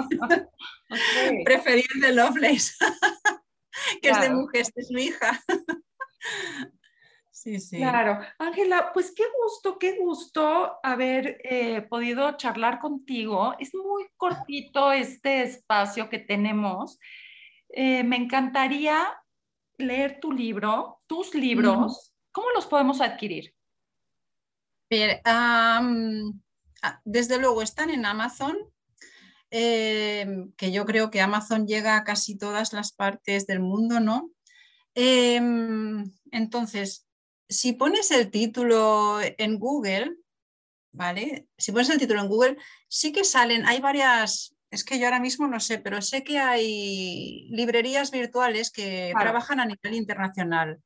Preferir 1.44 1.88
de 2.02 2.14
Lovelace, 2.14 2.74
que 4.02 4.10
es 4.10 4.22
de 4.22 4.30
mujer, 4.30 4.66
es 4.76 4.88
su 4.88 4.98
hija. 4.98 5.44
Sí, 7.32 7.60
sí. 7.60 7.78
Claro. 7.78 8.20
Ángela, 8.40 8.92
pues 8.94 9.14
qué 9.16 9.24
gusto, 9.42 9.78
qué 9.78 10.00
gusto 10.00 10.80
haber 10.82 11.40
eh, 11.44 11.84
podido 11.84 12.36
charlar 12.36 12.80
contigo. 12.80 13.56
Es 13.60 13.76
muy 13.76 14.08
cortito 14.18 14.92
este 14.92 15.44
espacio 15.44 16.10
que 16.10 16.18
tenemos. 16.18 17.00
Eh, 17.70 18.04
me 18.04 18.18
encantaría 18.18 19.16
leer 19.78 20.20
tu 20.20 20.32
libro, 20.32 21.02
tus 21.06 21.36
libros. 21.36 22.12
¿Cómo 22.32 22.50
los 22.56 22.66
podemos 22.66 23.02
adquirir? 23.02 23.54
Ah, 25.24 25.82
desde 27.06 27.40
luego 27.40 27.62
están 27.62 27.92
en 27.92 28.06
Amazon, 28.06 28.58
em, 29.50 30.52
que 30.54 30.72
yo 30.72 30.86
creo 30.86 31.10
que 31.10 31.22
Amazon 31.22 31.68
llega 31.68 31.96
a 31.96 32.04
casi 32.04 32.38
todas 32.38 32.74
las 32.74 32.92
partes 32.92 33.48
del 33.48 33.60
mundo, 33.60 34.00
¿no? 34.00 34.32
Em, 34.94 36.12
entonces, 36.32 37.08
si 37.48 37.74
pones 37.74 38.12
el 38.12 38.30
título 38.30 39.20
en 39.22 39.58
Google, 39.60 40.16
¿vale? 40.92 41.48
Si 41.58 41.72
pones 41.72 41.90
el 41.90 42.00
título 42.00 42.22
en 42.22 42.28
Google, 42.28 42.58
sí 42.90 43.12
que 43.12 43.24
salen, 43.24 43.66
hay 43.66 43.80
varias, 43.80 44.56
es 44.72 44.84
que 44.84 45.00
yo 45.00 45.06
ahora 45.06 45.20
mismo 45.20 45.48
no 45.48 45.60
sé, 45.60 45.80
pero 45.80 46.02
sé 46.02 46.24
que 46.24 46.40
hay 46.40 47.48
librerías 47.52 48.12
virtuales 48.12 48.72
que 48.72 49.14
trabajan 49.18 49.60
a 49.60 49.66
nivel 49.66 49.94
internacional. 49.94 50.82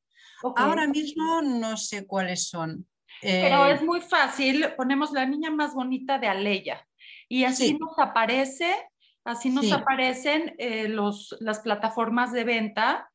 Ahora 0.55 0.87
mismo 0.87 1.41
no 1.41 1.77
sé 1.77 2.05
cuáles 2.05 2.47
son. 2.47 2.87
Pero 3.21 3.65
es 3.67 3.81
eh, 3.81 3.85
muy 3.85 4.01
fácil, 4.01 4.73
ponemos 4.75 5.11
la 5.11 5.25
niña 5.25 5.51
más 5.51 5.73
bonita 5.73 6.17
de 6.17 6.27
Aleya 6.27 6.87
y 7.31 7.45
así 7.45 7.77
nos 7.79 7.97
aparece, 7.97 8.75
así 9.23 9.51
nos 9.51 9.71
aparecen 9.71 10.53
eh, 10.57 10.89
los, 10.89 11.33
las 11.39 11.61
plataformas 11.61 12.33
de 12.33 12.43
venta. 12.43 13.09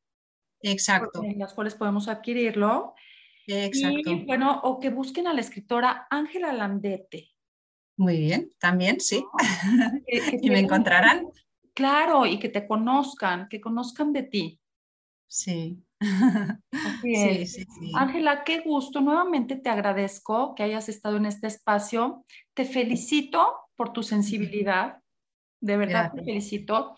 Exacto. 0.63 1.21
En 1.23 1.37
las 1.37 1.53
cuales 1.53 1.75
podemos 1.75 2.07
adquirirlo. 2.07 2.95
Exacto. 3.45 4.09
Y 4.09 4.25
bueno, 4.25 4.59
o 4.63 4.79
que 4.79 4.89
busquen 4.89 5.27
a 5.27 5.35
la 5.35 5.41
escritora 5.41 6.07
Ángela 6.09 6.51
Landete. 6.51 7.29
Muy 7.95 8.17
bien, 8.17 8.49
también 8.57 8.99
sí. 8.99 9.23
y 10.41 10.49
me 10.49 10.61
encontrarán. 10.61 11.27
Claro, 11.75 12.25
y 12.25 12.39
que 12.39 12.49
te 12.49 12.65
conozcan, 12.65 13.47
que 13.47 13.61
conozcan 13.61 14.13
de 14.13 14.23
ti. 14.23 14.59
Sí. 15.29 15.83
Es. 17.03 17.53
Sí, 17.53 17.65
sí, 17.65 17.91
Ángela, 17.93 18.43
qué 18.43 18.61
gusto. 18.61 19.01
Nuevamente 19.01 19.57
te 19.57 19.69
agradezco 19.69 20.55
que 20.55 20.63
hayas 20.63 20.89
estado 20.89 21.17
en 21.17 21.25
este 21.25 21.47
espacio. 21.47 22.23
Te 22.53 22.65
felicito 22.65 23.66
por 23.77 23.93
tu 23.93 24.03
sensibilidad. 24.03 24.97
De 25.61 25.77
verdad 25.77 26.11
te 26.13 26.23
felicito. 26.23 26.95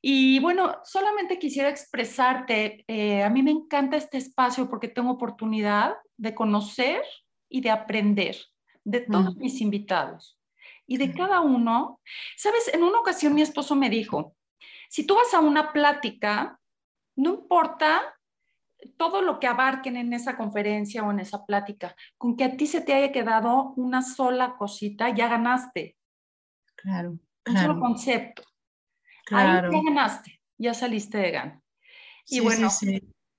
Y 0.00 0.38
bueno, 0.40 0.76
solamente 0.84 1.38
quisiera 1.38 1.68
expresarte, 1.68 2.84
eh, 2.86 3.24
a 3.24 3.30
mí 3.30 3.42
me 3.42 3.50
encanta 3.50 3.96
este 3.96 4.18
espacio 4.18 4.68
porque 4.68 4.88
tengo 4.88 5.10
oportunidad 5.10 5.94
de 6.16 6.34
conocer 6.34 7.02
y 7.48 7.62
de 7.62 7.70
aprender 7.70 8.36
de 8.84 9.00
todos 9.00 9.36
mm. 9.36 9.40
mis 9.40 9.60
invitados 9.60 10.38
y 10.86 10.96
de 10.96 11.12
cada 11.12 11.40
uno. 11.40 12.00
Sabes, 12.36 12.72
en 12.72 12.82
una 12.82 13.00
ocasión 13.00 13.34
mi 13.34 13.42
esposo 13.42 13.76
me 13.76 13.90
dijo, 13.90 14.34
si 14.88 15.06
tú 15.06 15.14
vas 15.16 15.34
a 15.34 15.40
una 15.40 15.72
plática, 15.72 16.58
no 17.14 17.34
importa 17.34 18.00
todo 18.96 19.22
lo 19.22 19.38
que 19.38 19.46
abarquen 19.46 19.96
en 19.96 20.12
esa 20.12 20.36
conferencia 20.36 21.04
o 21.04 21.10
en 21.10 21.20
esa 21.20 21.44
plática, 21.44 21.94
con 22.16 22.36
que 22.36 22.44
a 22.44 22.56
ti 22.56 22.66
se 22.66 22.80
te 22.80 22.94
haya 22.94 23.12
quedado 23.12 23.74
una 23.76 24.02
sola 24.02 24.56
cosita, 24.56 25.10
ya 25.10 25.28
ganaste. 25.28 25.97
Claro. 26.82 27.18
Un 27.46 27.56
solo 27.56 27.80
concepto. 27.80 28.42
Claro. 29.24 29.68
Ahí 29.68 29.74
ya 29.74 29.90
ganaste, 29.90 30.40
ya 30.56 30.74
saliste 30.74 31.18
de 31.18 31.30
gana. 31.30 31.62
Y 32.26 32.40
bueno, 32.40 32.68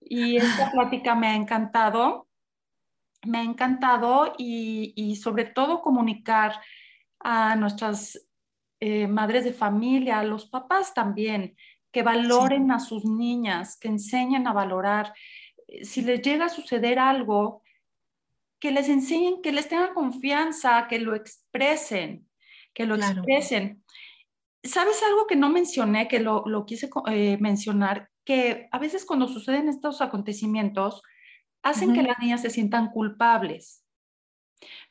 y 0.01 0.37
esta 0.37 0.71
plática 0.71 1.15
me 1.15 1.27
ha 1.27 1.35
encantado, 1.35 2.27
me 3.25 3.39
ha 3.39 3.43
encantado 3.43 4.33
y, 4.37 5.15
sobre 5.21 5.45
todo 5.45 5.81
comunicar 5.81 6.59
a 7.19 7.55
nuestras 7.55 8.27
eh, 8.79 9.07
madres 9.07 9.43
de 9.43 9.53
familia, 9.53 10.19
a 10.19 10.23
los 10.23 10.49
papás 10.49 10.93
también, 10.93 11.55
que 11.91 12.03
valoren 12.03 12.71
a 12.71 12.79
sus 12.79 13.05
niñas, 13.05 13.77
que 13.77 13.89
enseñen 13.89 14.47
a 14.47 14.53
valorar. 14.53 15.13
Si 15.83 16.01
les 16.01 16.21
llega 16.21 16.45
a 16.45 16.49
suceder 16.49 16.97
algo, 16.97 17.61
que 18.59 18.71
les 18.71 18.89
enseñen, 18.89 19.41
que 19.41 19.51
les 19.51 19.67
tengan 19.69 19.93
confianza, 19.93 20.87
que 20.87 20.99
lo 20.99 21.15
expresen, 21.15 22.28
que 22.79 22.85
lo 22.85 22.95
expresen. 22.95 23.83
¿Sabes 24.63 25.03
algo 25.03 25.27
que 25.27 25.35
no 25.35 25.49
mencioné, 25.49 26.07
que 26.07 26.21
lo, 26.21 26.65
quise 26.65 26.89
eh, 27.11 27.37
mencionar? 27.41 28.09
Que 28.23 28.69
a 28.71 28.79
veces 28.79 29.03
cuando 29.03 29.27
suceden 29.27 29.67
estos 29.67 29.99
acontecimientos, 29.99 31.03
hacen 31.61 31.93
que 31.93 32.03
las 32.03 32.17
niñas 32.19 32.41
se 32.41 32.49
sientan 32.49 32.91
culpables. 32.91 33.83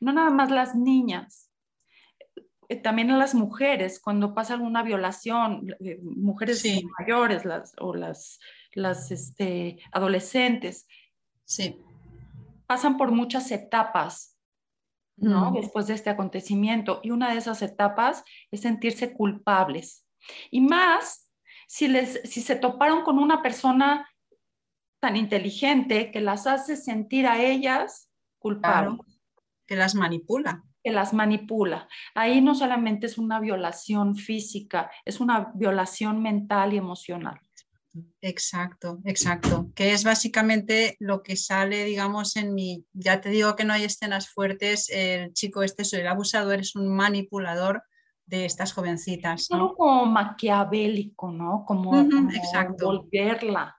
No 0.01 0.13
nada 0.13 0.29
más 0.29 0.51
las 0.51 0.75
niñas, 0.75 1.51
eh, 2.69 2.77
también 2.77 3.11
a 3.11 3.17
las 3.17 3.35
mujeres, 3.35 4.01
cuando 4.01 4.35
pasa 4.35 4.53
alguna 4.53 4.83
violación, 4.83 5.75
eh, 5.81 5.99
mujeres 6.03 6.63
mayores 6.99 7.47
las, 7.47 7.73
o 7.81 7.95
las, 7.95 8.39
las 8.75 9.11
este, 9.11 9.79
adolescentes, 9.93 10.87
sí. 11.47 11.81
pasan 12.67 12.99
por 12.99 13.13
muchas 13.13 13.51
etapas 13.51 14.38
¿no? 15.21 15.53
Después 15.53 15.87
de 15.87 15.95
este 15.95 16.11
acontecimiento. 16.11 17.01
Y 17.03 17.11
una 17.11 17.33
de 17.33 17.39
esas 17.39 17.63
etapas 17.63 18.25
es 18.51 18.61
sentirse 18.61 19.13
culpables. 19.13 20.07
Y 20.51 20.61
más 20.61 21.31
si, 21.67 21.89
les, 21.89 22.21
si 22.25 22.41
se 22.41 22.57
toparon 22.57 23.03
con 23.03 23.19
una 23.19 23.43
persona 23.43 24.09
tan 25.01 25.17
inteligente 25.17 26.11
que 26.11 26.21
las 26.21 26.47
hace 26.47 26.77
sentir 26.77 27.27
a 27.27 27.41
ellas 27.41 28.11
culpables. 28.39 29.21
que 29.67 29.77
las 29.77 29.95
manipula. 29.95 30.65
Que 30.83 30.91
las 30.91 31.13
manipula. 31.13 31.89
Ahí 32.15 32.41
no 32.41 32.55
solamente 32.55 33.07
es 33.07 33.19
una 33.19 33.41
violación 33.41 34.17
física, 34.17 34.91
es 35.05 35.21
una 35.21 35.53
violación 35.55 36.23
mental 36.23 36.73
y 36.73 36.79
emocional. 36.79 37.41
Exacto, 38.21 39.01
exacto. 39.05 39.71
Que 39.75 39.93
es 39.93 40.05
básicamente 40.05 40.97
lo 40.99 41.23
que 41.23 41.37
sale, 41.37 41.85
digamos, 41.85 42.37
en 42.37 42.55
mi. 42.55 42.85
Ya 42.93 43.21
te 43.21 43.31
digo 43.31 43.57
que 43.57 43.65
no 43.65 43.73
hay 43.73 43.85
escenas 43.85 44.29
fuertes. 44.29 44.89
El 44.91 45.33
chico 45.33 45.63
este, 45.63 45.83
el 45.99 46.07
abusador, 46.07 46.61
es 46.61 46.75
un 46.77 46.89
manipulador 46.89 47.83
de 48.27 48.45
estas 48.45 48.73
jovencitas. 48.73 49.49
¿no? 49.51 49.75
Como 49.75 50.07
maquiavélico, 50.07 51.31
¿no? 51.31 51.65
Como, 51.67 51.99
exacto. 52.31 52.87
volverla. 52.87 53.75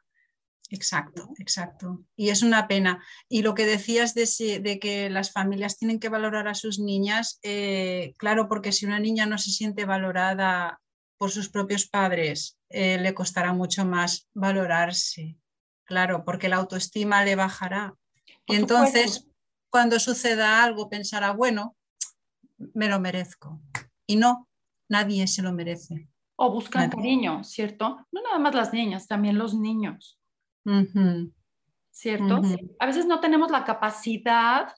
Exacto, 0.72 1.30
exacto. 1.40 2.06
Y 2.16 2.30
es 2.30 2.44
una 2.44 2.68
pena. 2.68 3.04
Y 3.28 3.42
lo 3.42 3.56
que 3.56 3.66
decías 3.66 4.14
de, 4.14 4.80
que 4.80 5.10
las 5.10 5.32
familias 5.32 5.78
tienen 5.78 6.00
que 6.00 6.10
valorar 6.10 6.48
a 6.48 6.54
sus 6.54 6.80
niñas, 6.80 7.40
eh, 7.42 8.14
claro, 8.18 8.48
porque 8.48 8.72
si 8.72 8.86
una 8.86 9.00
niña 9.00 9.26
no 9.26 9.38
se 9.38 9.52
siente 9.52 9.86
valorada 9.86 10.80
por 11.18 11.32
sus 11.32 11.50
propios 11.50 11.88
padres, 11.88 12.59
eh, 12.70 12.98
le 13.00 13.14
costará 13.14 13.54
mucho 13.54 13.86
más 13.86 14.30
valorarse, 14.34 15.38
claro, 15.86 16.24
porque 16.24 16.50
la 16.50 16.58
autoestima 16.58 17.24
le 17.24 17.36
bajará. 17.36 17.96
y 18.46 18.56
entonces, 18.56 19.28
cuando 19.70 20.00
suceda 20.00 20.64
algo, 20.64 20.90
pensará, 20.90 21.32
bueno, 21.32 21.76
me 22.74 22.88
lo 22.88 23.00
merezco. 23.00 23.62
Y 24.06 24.16
no, 24.16 24.48
nadie 24.88 25.28
se 25.28 25.42
lo 25.42 25.52
merece. 25.54 26.10
O 26.36 26.52
buscan 26.52 26.90
cariño, 26.90 27.44
¿cierto? 27.44 28.06
No 28.12 28.22
nada 28.22 28.40
más 28.40 28.56
las 28.56 28.74
niñas, 28.74 29.08
también 29.08 29.38
los 29.38 29.54
niños. 29.54 30.20
¿Cierto? 31.92 32.42
A 32.80 32.86
veces 32.86 33.06
no 33.06 33.20
tenemos 33.20 33.52
la 33.52 33.66
capacidad, 33.66 34.74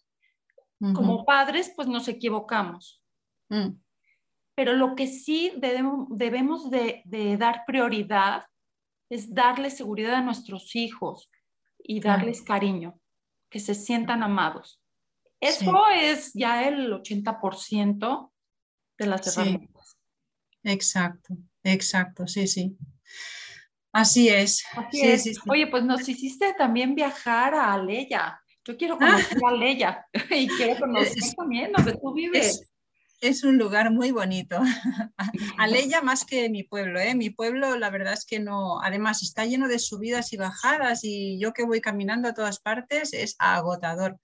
como 0.94 1.26
padres, 1.26 1.72
pues 1.76 1.88
nos 1.88 2.08
equivocamos. 2.08 3.04
Pero 4.56 4.74
lo 4.74 4.96
que 4.96 5.08
sí 5.08 5.54
debemos, 5.58 6.08
debemos 6.10 6.70
de, 6.70 7.04
dar 7.40 7.64
prioridad 7.66 8.46
es 9.10 9.34
darle 9.34 9.70
seguridad 9.70 10.16
a 10.16 10.22
nuestros 10.22 10.76
hijos 10.76 11.30
y 11.80 12.00
darles 12.00 12.42
cariño, 12.42 13.00
que 13.50 13.60
se 13.60 13.76
sientan 13.76 14.24
amados. 14.24 14.82
Eso 15.40 15.90
es 15.90 16.34
ya 16.34 16.68
el 16.68 16.92
80% 16.92 18.32
de 18.98 19.06
las 19.08 19.26
herramientas. 19.28 19.98
Exacto, 20.64 21.36
exacto, 21.64 22.28
sí, 22.28 22.48
sí. 22.48 22.78
Así 23.92 24.30
es. 24.30 24.64
Así 24.74 25.02
es. 25.02 25.40
Oye, 25.50 25.68
pues 25.68 25.84
nos 25.84 26.08
hiciste 26.08 26.54
también 26.54 26.96
viajar 26.96 27.54
a 27.56 27.74
Aleya. 27.74 28.40
Yo 28.64 28.78
quiero 28.78 28.98
conocer 28.98 29.38
a 29.44 29.50
Aleya 29.50 30.06
y 30.30 30.48
quiero 30.48 30.80
conocer 30.80 31.34
también 31.36 31.72
donde 31.72 31.94
tú 31.94 32.14
vives 32.14 32.62
es 32.62 32.71
un 33.44 33.58
lugar 33.58 33.92
muy 33.92 34.12
bonito. 34.12 34.60
Aleya 35.58 36.02
más 36.02 36.26
que 36.26 36.50
mi 36.50 36.64
pueblo, 36.64 37.00
¿eh? 37.00 37.16
Mi 37.16 37.30
pueblo 37.30 37.78
la 37.78 37.90
verdad 37.90 38.14
es 38.14 38.26
que 38.26 38.40
no, 38.40 38.82
además 38.82 39.22
está 39.22 39.46
lleno 39.46 39.68
de 39.68 39.80
subidas 39.80 40.34
y 40.34 40.38
bajadas 40.38 41.04
y 41.04 41.40
yo 41.40 41.54
que 41.54 41.64
voy 41.64 41.82
caminando 41.82 42.28
a 42.30 42.34
todas 42.34 42.60
partes 42.60 43.14
es 43.14 43.36
agotador. 43.40 44.20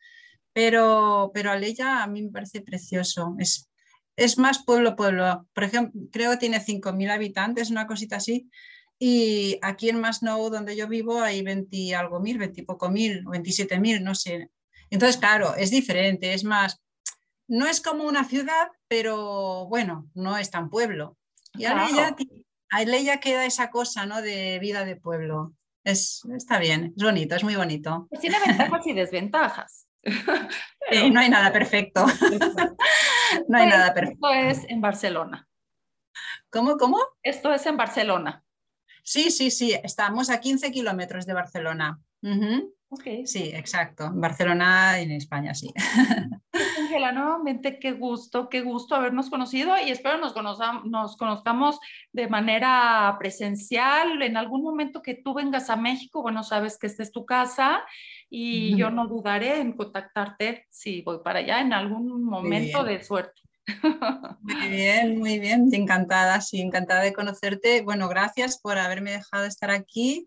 Pero, 0.54 1.32
pero 1.34 1.52
Aleya 1.52 2.04
a 2.04 2.08
mí 2.08 2.24
me 2.24 2.32
parece 2.32 2.62
precioso. 2.62 3.36
Es, 3.40 3.70
es 4.16 4.38
más 4.38 4.64
pueblo, 4.66 4.96
pueblo. 4.96 5.48
Por 5.54 5.64
ejemplo, 5.64 6.02
creo 6.12 6.32
que 6.32 6.38
tiene 6.38 6.60
5.000 6.60 7.12
habitantes, 7.12 7.70
una 7.70 7.86
cosita 7.86 8.18
así. 8.18 8.50
Y 9.00 9.60
aquí 9.62 9.90
en 9.90 10.02
Masnou, 10.02 10.50
donde 10.50 10.76
yo 10.76 10.88
vivo, 10.88 11.22
hay 11.22 11.44
20 11.44 11.96
algo 11.96 12.20
mil, 12.20 12.40
20 12.40 12.64
poco 12.64 12.90
mil, 12.90 13.24
27 13.30 13.80
mil, 13.80 14.04
no 14.04 14.16
sé. 14.16 14.50
Entonces, 14.90 15.18
claro, 15.18 15.56
es 15.56 15.70
diferente, 15.70 16.34
es 16.34 16.44
más, 16.44 16.82
no 17.48 17.68
es 17.68 17.82
como 17.82 18.04
una 18.04 18.24
ciudad, 18.24 18.70
pero 18.88 19.68
bueno, 19.68 20.10
no 20.14 20.38
es 20.38 20.52
tan 20.52 20.70
pueblo. 20.70 21.18
Y 21.54 21.66
a 21.66 21.88
ella 22.72 23.20
queda 23.20 23.46
esa 23.46 23.70
cosa 23.70 24.06
¿no? 24.06 24.22
de 24.22 24.60
vida 24.60 24.86
de 24.86 24.96
pueblo. 24.96 25.54
Es, 25.84 26.22
está 26.36 26.60
bien, 26.60 26.94
es 26.98 27.04
bonito, 27.04 27.36
es 27.36 27.44
muy 27.44 27.56
bonito. 27.56 28.08
Pues 28.10 28.22
tiene 28.22 28.38
ventajas 28.46 28.86
y 28.86 28.94
desventajas. 28.94 29.88
no 31.12 31.20
hay 31.20 31.30
nada 31.30 31.52
perfecto. 31.52 32.06
no 33.48 33.58
hay 33.58 33.68
nada 33.68 33.94
perfecto. 33.94 34.30
Esto 34.30 34.50
es 34.50 34.70
en 34.70 34.82
Barcelona. 34.82 35.48
¿Cómo, 36.50 36.78
cómo? 36.78 36.98
Esto 37.24 37.54
es 37.54 37.66
en 37.66 37.78
Barcelona. 37.78 38.44
Sí, 39.04 39.32
sí, 39.32 39.52
sí, 39.52 39.74
estamos 39.84 40.30
a 40.30 40.42
15 40.42 40.72
kilómetros 40.72 41.26
de 41.26 41.34
Barcelona. 41.34 42.02
Sí, 43.26 43.52
exacto. 43.54 44.10
Barcelona 44.14 45.00
en 45.00 45.12
España, 45.12 45.54
sí. 45.54 45.74
Ángela, 46.80 47.12
nuevamente 47.12 47.80
qué 47.80 47.92
gusto, 47.92 48.48
qué 48.48 48.62
gusto 48.62 48.96
habernos 48.96 49.30
conocido 49.30 49.76
y 49.86 49.92
espero 49.92 50.18
nos, 50.18 50.34
nos 50.86 51.18
conozcamos 51.18 51.80
de 52.14 52.30
manera 52.30 53.14
presencial. 53.20 54.22
En 54.22 54.38
algún 54.38 54.64
momento 54.64 55.02
que 55.02 55.16
tú 55.16 55.34
vengas 55.34 55.70
a 55.70 55.76
México, 55.76 56.22
bueno, 56.22 56.44
sabes 56.44 56.78
que 56.78 56.88
esta 56.88 57.04
es 57.04 57.12
tu 57.12 57.26
casa 57.26 57.84
y 58.30 58.78
yo 58.78 58.90
no 58.90 59.08
dudaré 59.08 59.60
en 59.60 59.74
contactarte 59.74 60.66
si 60.70 61.02
voy 61.02 61.20
para 61.24 61.40
allá 61.40 61.60
en 61.60 61.74
algún 61.74 62.24
momento 62.24 62.86
de 62.86 63.04
suerte. 63.04 63.42
Muy 64.40 64.70
bien, 64.70 65.20
muy 65.20 65.40
bien, 65.40 65.70
encantada, 65.74 66.40
sí, 66.40 66.62
encantada 66.62 67.02
de 67.02 67.12
conocerte. 67.12 67.82
Bueno, 67.82 68.08
gracias 68.08 68.60
por 68.60 68.78
haberme 68.78 69.12
dejado 69.12 69.46
estar 69.46 69.72
aquí 69.72 70.26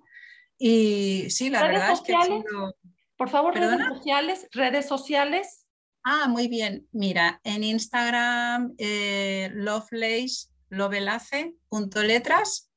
y 0.63 1.31
sí, 1.31 1.49
la 1.49 1.63
verdad 1.63 1.93
es 1.93 2.03
que 2.03 2.13
sido... 2.23 2.77
Por 3.17 3.31
favor, 3.31 3.55
redes 3.55 3.87
sociales, 3.87 4.47
redes 4.53 4.87
sociales. 4.87 5.67
Ah, 6.05 6.29
muy 6.29 6.49
bien. 6.49 6.87
Mira, 6.93 7.41
en 7.45 7.65
Instagram, 7.65 8.75
eh, 8.77 9.51
lovelace, 9.55 10.49
lovelace.letras. 10.69 12.71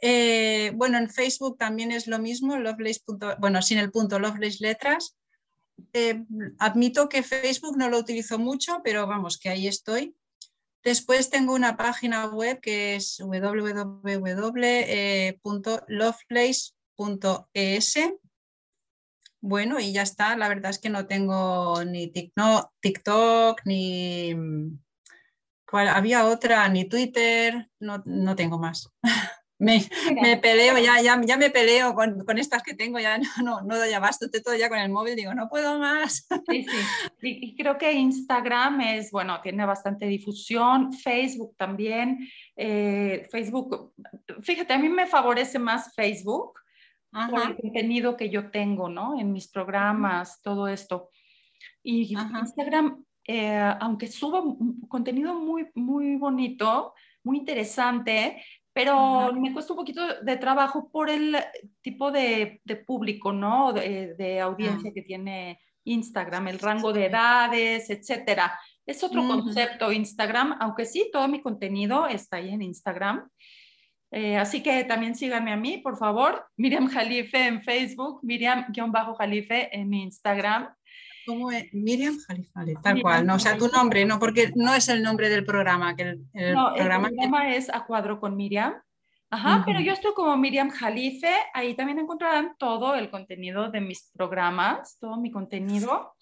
Eh, 0.00 0.72
bueno, 0.74 0.98
en 0.98 1.08
Facebook 1.08 1.58
también 1.58 1.92
es 1.92 2.08
lo 2.08 2.18
mismo, 2.18 2.58
lovelace. 2.58 3.02
Bueno, 3.38 3.62
sin 3.62 3.78
el 3.78 3.92
punto, 3.92 4.18
lovelace 4.18 4.58
letras. 4.60 5.16
Eh, 5.92 6.24
admito 6.58 7.08
que 7.08 7.22
Facebook 7.22 7.76
no 7.76 7.88
lo 7.88 7.98
utilizo 7.98 8.40
mucho, 8.40 8.80
pero 8.82 9.06
vamos, 9.06 9.38
que 9.38 9.48
ahí 9.48 9.68
estoy. 9.68 10.16
Después 10.82 11.30
tengo 11.30 11.54
una 11.54 11.76
página 11.76 12.26
web 12.26 12.58
que 12.60 12.96
es 12.96 13.20
www.lovelace.es. 17.02 17.98
Bueno, 19.40 19.80
y 19.80 19.92
ya 19.92 20.02
está. 20.02 20.36
La 20.36 20.48
verdad 20.48 20.70
es 20.70 20.78
que 20.78 20.90
no 20.90 21.06
tengo 21.06 21.84
ni 21.84 22.08
TikTok, 22.08 23.62
ni... 23.64 24.34
Había 25.72 26.26
otra, 26.26 26.68
ni 26.68 26.84
Twitter, 26.84 27.70
no, 27.80 28.02
no 28.04 28.36
tengo 28.36 28.58
más. 28.58 28.92
me, 29.62 30.36
peleo, 30.38 30.76
ya, 30.78 31.00
ya, 31.00 31.36
me 31.36 31.50
peleo 31.50 31.94
con, 31.94 32.38
estas 32.38 32.62
que 32.62 32.74
tengo, 32.74 32.98
ya 32.98 33.18
no, 33.42 33.60
no, 33.62 33.78
doy 33.78 33.92
abasto, 33.92 34.26
estoy 34.26 34.42
todo 34.42 34.56
ya 34.56 34.68
con 34.68 34.78
el 34.78 34.90
móvil, 34.90 35.16
digo, 35.16 35.32
no 35.34 35.48
puedo 35.48 35.78
más. 35.78 36.26
Y, 37.22 37.56
creo 37.56 37.78
que 37.78 37.92
Instagram 37.92 38.80
es, 38.80 39.10
bueno, 39.12 39.40
tiene 39.40 39.64
bastante 39.64 40.06
difusión, 40.06 40.92
Facebook 40.92 41.54
también. 41.56 42.18
Eh, 42.56 43.26
Facebook, 43.30 43.94
fíjate, 44.42 44.72
a 44.72 44.78
mí 44.78 44.88
me 44.88 45.06
favorece 45.06 45.58
más 45.58 45.94
Facebook 45.94 46.61
por 47.12 47.42
el 47.42 47.56
contenido 47.56 48.16
que 48.16 48.30
yo 48.30 48.50
tengo, 48.50 48.88
¿no? 48.88 49.18
En 49.18 49.32
mis 49.32 49.48
programas, 49.48 50.40
todo 50.42 50.66
esto. 50.68 51.10
Y 51.82 52.16
Instagram, 52.40 53.04
eh, 53.26 53.74
aunque 53.80 54.06
subo 54.06 54.56
contenido 54.88 55.34
muy, 55.34 55.68
muy 55.74 56.16
bonito, 56.16 56.94
muy 57.22 57.38
interesante, 57.38 58.42
pero 58.72 59.32
me 59.34 59.52
cuesta 59.52 59.74
un 59.74 59.78
poquito 59.78 60.22
de 60.22 60.36
trabajo 60.38 60.88
por 60.90 61.10
el 61.10 61.36
tipo 61.82 62.10
de, 62.10 62.62
público, 62.86 63.32
¿no? 63.32 63.72
De, 63.72 64.40
audiencia 64.40 64.90
ah. 64.90 64.94
que 64.94 65.02
tiene 65.02 65.60
Instagram, 65.84 66.48
el 66.48 66.58
rango 66.58 66.92
de 66.92 67.06
edades, 67.06 67.90
etcétera. 67.90 68.58
Es 68.86 69.04
otro 69.04 69.26
concepto 69.26 69.92
Instagram, 69.92 70.56
aunque 70.60 70.86
sí, 70.86 71.10
todo 71.12 71.28
mi 71.28 71.42
contenido 71.42 72.06
está 72.06 72.38
ahí 72.38 72.50
en 72.50 72.62
Instagram. 72.62 73.28
Eh, 74.14 74.36
así 74.36 74.62
que 74.62 74.84
también 74.84 75.14
síganme 75.14 75.52
a 75.52 75.56
mí, 75.56 75.78
por 75.78 75.96
favor. 75.96 76.46
Miriam 76.56 76.88
Jalife 76.88 77.46
en 77.46 77.62
Facebook, 77.62 78.20
Miriam-Jalife 78.22 79.74
en 79.74 79.94
Instagram. 79.94 80.68
¿Cómo 81.26 81.50
es? 81.50 81.72
Miriam 81.72 82.18
Jalifale, 82.26 82.74
tal 82.82 83.00
cual, 83.00 83.24
no, 83.24 83.36
o 83.36 83.38
sea, 83.38 83.56
tu 83.56 83.68
nombre, 83.68 84.04
no, 84.04 84.18
porque 84.18 84.50
no 84.56 84.74
es 84.74 84.88
el 84.88 85.04
nombre 85.04 85.28
del 85.28 85.44
programa, 85.44 85.94
que 85.94 86.02
el, 86.02 86.26
programa... 86.32 87.08
el 87.08 87.14
programa 87.14 87.54
es 87.54 87.70
A 87.72 87.84
Cuadro 87.84 88.18
con 88.18 88.36
Miriam. 88.36 88.74
Ajá, 89.30 89.62
pero 89.64 89.80
yo 89.80 89.92
estoy 89.92 90.12
como 90.14 90.36
Miriam 90.36 90.68
Jalife, 90.68 91.32
ahí 91.54 91.74
también 91.74 92.00
encontrarán 92.00 92.54
todo 92.58 92.96
el 92.96 93.08
contenido 93.08 93.70
de 93.70 93.80
mis 93.80 94.10
programas, 94.12 94.98
todo 94.98 95.16
mi 95.16 95.30
contenido. 95.30 96.12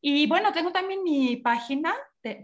Y 0.00 0.26
bueno, 0.26 0.52
tengo 0.52 0.72
también 0.72 1.02
mi 1.02 1.36
página 1.36 1.94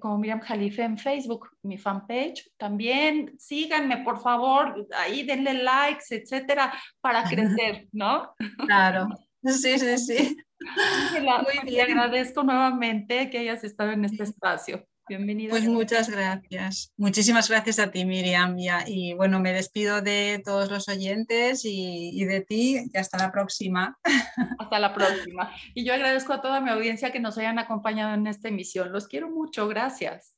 como 0.01 0.19
Miriam 0.19 0.41
Jalife 0.41 0.83
en 0.83 0.99
Facebook, 0.99 1.49
mi 1.63 1.79
fanpage. 1.79 2.51
También 2.57 3.35
síganme, 3.39 3.99
por 3.99 4.21
favor, 4.21 4.87
ahí 4.97 5.23
denle 5.23 5.55
likes, 5.55 6.05
etcétera, 6.11 6.73
para 7.01 7.25
crecer, 7.25 7.89
¿no? 7.93 8.35
Claro, 8.67 9.09
sí, 9.45 9.79
sí, 9.79 9.99
sí. 9.99 10.37
Muy 11.23 11.65
bien. 11.65 11.87
Te 11.87 11.93
agradezco 11.93 12.43
nuevamente 12.43 13.31
que 13.31 13.39
hayas 13.39 13.65
estado 13.65 13.93
en 13.93 14.05
este 14.05 14.25
espacio. 14.25 14.87
Bienvenida. 15.11 15.51
Pues 15.51 15.67
muchas 15.67 16.09
gracias. 16.09 16.93
Muchísimas 16.97 17.49
gracias 17.49 17.81
a 17.81 17.91
ti, 17.91 18.05
Miriam. 18.05 18.57
Y, 18.87 19.13
bueno, 19.15 19.41
me 19.41 19.53
despido 19.53 20.03
de 20.03 20.41
todos 20.45 20.71
los 20.71 20.89
oyentes 20.89 21.65
y, 21.65 22.11
y, 22.13 22.25
de 22.27 22.43
ti 22.43 22.79
y 22.93 22.97
hasta 22.97 23.19
la 23.19 23.33
próxima. 23.33 23.99
Hasta 24.61 24.79
la 24.79 24.95
próxima. 24.95 25.53
Y 25.75 25.85
yo 25.85 25.95
agradezco 25.95 26.33
a 26.33 26.41
toda 26.41 26.61
mi 26.61 26.71
audiencia 26.71 27.11
que 27.11 27.19
nos 27.19 27.37
hayan 27.39 27.59
acompañado 27.59 28.15
en 28.15 28.29
esta 28.29 28.51
emisión. 28.51 28.93
Los 28.93 29.09
quiero 29.09 29.29
mucho. 29.29 29.67
Gracias. 29.67 30.37